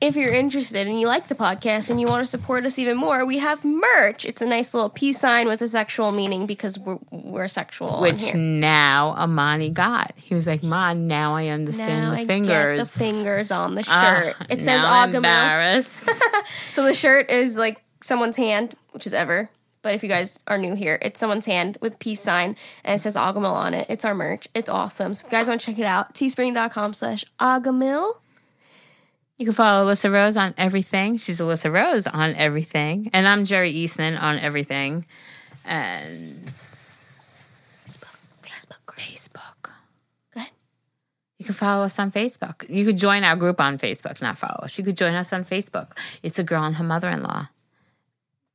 [0.00, 2.96] If you're interested and you like the podcast and you want to support us even
[2.96, 4.24] more, we have merch.
[4.24, 8.00] It's a nice little peace sign with a sexual meaning because we're, we're sexual.
[8.00, 10.12] which now Amani got.
[10.14, 13.84] He was like, "Ma, now I understand now the I fingers." the fingers on the
[13.88, 14.36] Ah, shirt.
[14.50, 14.84] it says
[15.14, 16.08] embarrassed.
[16.70, 19.50] So the shirt is like someone's hand, which is ever.
[19.82, 23.02] But if you guys are new here, it's someone's hand with peace sign and it
[23.02, 23.86] says Agahmil on it.
[23.88, 24.48] It's our merch.
[24.54, 25.14] It's awesome.
[25.14, 28.14] So if you guys want to check it out, teespring.com slash Agahmil.
[29.36, 31.16] You can follow Alyssa Rose on everything.
[31.16, 33.08] She's Alyssa Rose on everything.
[33.12, 35.06] And I'm Geri Eastman on everything.
[35.64, 38.42] And Facebook.
[38.42, 38.96] Facebook.
[38.96, 39.70] Facebook.
[40.34, 40.50] Go ahead.
[41.38, 42.68] You can follow us on Facebook.
[42.68, 44.76] You could join our group on Facebook, not follow us.
[44.76, 45.96] You could join us on Facebook.
[46.20, 47.46] It's a girl and her mother in law.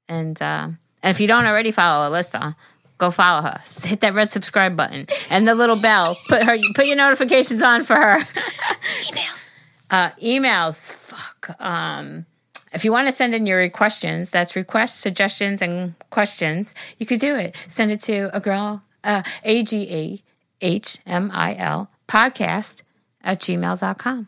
[0.08, 0.70] And uh,
[1.02, 2.56] and if you don't already follow Alyssa,
[2.98, 3.60] go follow her.
[3.86, 6.18] Hit that red subscribe button and the little bell.
[6.28, 8.20] Put her put your notifications on for her.
[9.04, 9.52] Emails.
[9.90, 10.92] Uh, emails.
[10.92, 11.62] Fuck.
[11.62, 12.26] Um,
[12.72, 17.20] if you want to send in your questions, that's requests, suggestions, and questions, you could
[17.20, 17.56] do it.
[17.68, 20.24] Send it to a girl, uh, A G A
[20.66, 22.82] H M I L podcast
[23.22, 24.28] at gmail.com.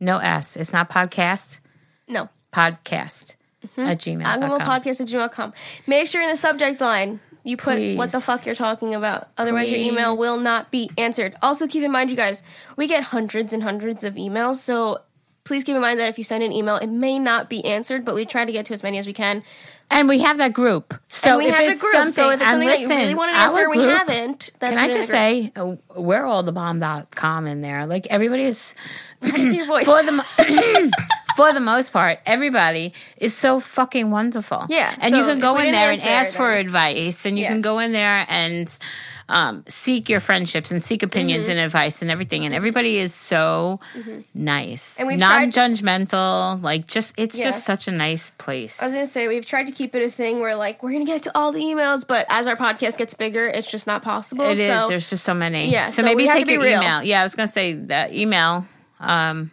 [0.00, 0.56] No S.
[0.56, 1.60] It's not podcast,
[2.08, 2.28] No.
[2.52, 3.36] podcast
[3.76, 4.40] at gmail.com.
[4.42, 5.52] Agahmil podcast at gmail.com.
[5.86, 9.28] Make sure in the subject line you put what the fuck you're talking about.
[9.36, 11.34] Otherwise, your email will not be answered.
[11.42, 12.42] Also, keep in mind, you guys,
[12.76, 14.54] we get hundreds and hundreds of emails.
[14.54, 15.02] So
[15.44, 18.04] please keep in mind that if you send an email, it may not be answered,
[18.04, 19.42] but we try to get to as many as we can.
[19.90, 20.94] And we have that group.
[21.08, 21.92] So and we if have it's the group.
[21.92, 24.50] something, So if it's something that you really listen, want to answer, we haven't.
[24.58, 27.84] Then Can I just say, uh, we're all the bomb.com in there.
[27.86, 28.74] Like everybody is
[29.22, 29.84] to your voice.
[29.84, 30.90] for the
[31.36, 34.66] for the most part, everybody is so fucking wonderful.
[34.68, 37.50] Yeah, and so you can go in there and ask for advice, and you Yeah.
[37.52, 38.66] can go in there and
[39.26, 41.52] um, seek your friendships and seek opinions Mm-hmm.
[41.52, 42.44] and advice and everything.
[42.44, 43.80] And everybody is so
[44.34, 46.62] nice, And we've non-judgmental.
[46.62, 47.44] Like, just it's Yeah.
[47.46, 48.80] just such a nice place.
[48.82, 51.06] I was gonna say we've tried to keep it a thing where like we're gonna
[51.06, 54.44] get to all the emails, but as our podcast gets bigger, it's just not possible.
[54.44, 54.68] It is.
[54.68, 55.70] so There's just so many.
[55.70, 56.82] Yeah, So, so maybe take your real.
[56.82, 57.02] email.
[57.02, 58.66] Yeah, I was gonna say that email.
[59.00, 59.50] Um,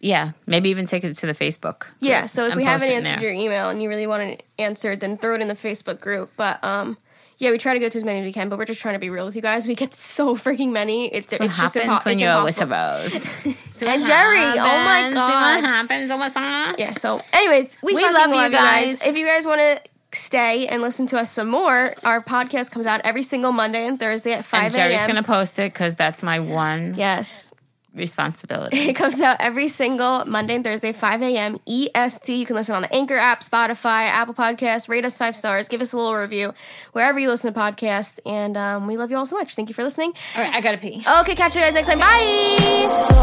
[0.00, 1.86] yeah, maybe even take it to the Facebook.
[2.00, 2.26] yeah.
[2.26, 5.16] So if and we haven't answered your email and you really want it answered, then
[5.18, 6.30] throw it in the Facebook group.
[6.36, 6.96] But um,
[7.38, 8.94] yeah, we try to go to as many as we can, but we're just trying
[8.94, 9.66] to be real with you guys.
[9.68, 11.06] We get so freaking many.
[11.08, 12.68] It's, it's just happens impo- when it's you're impossible.
[12.68, 13.56] with a rose.
[13.70, 15.62] See And Geri, oh my happens, God.
[15.62, 16.78] what happens, Alyssa?
[16.78, 16.90] Yeah.
[16.92, 18.98] So, anyways, we, We love love you guys.
[19.00, 19.06] guys.
[19.06, 19.80] If you guys want to
[20.18, 23.98] stay and listen to us some more, our podcast comes out every single Monday and
[23.98, 25.06] Thursday at And five Geri's a.m.
[25.08, 27.52] gonna post it because that's my one yes.
[27.94, 28.78] Responsibility.
[28.78, 31.58] It comes out every single Monday and Thursday, 5 a.m.
[31.66, 32.28] EST.
[32.28, 34.88] You can listen on the Anchor app, Spotify, Apple Podcasts.
[34.88, 35.68] Rate us five stars.
[35.68, 36.54] Give us a little review
[36.92, 38.20] wherever you listen to podcasts.
[38.24, 39.54] And um, we love you all so much.
[39.54, 40.12] Thank you for listening.
[40.36, 41.04] All right, I gotta pee.
[41.20, 41.98] Okay, catch you guys next time.
[41.98, 43.20] Bye.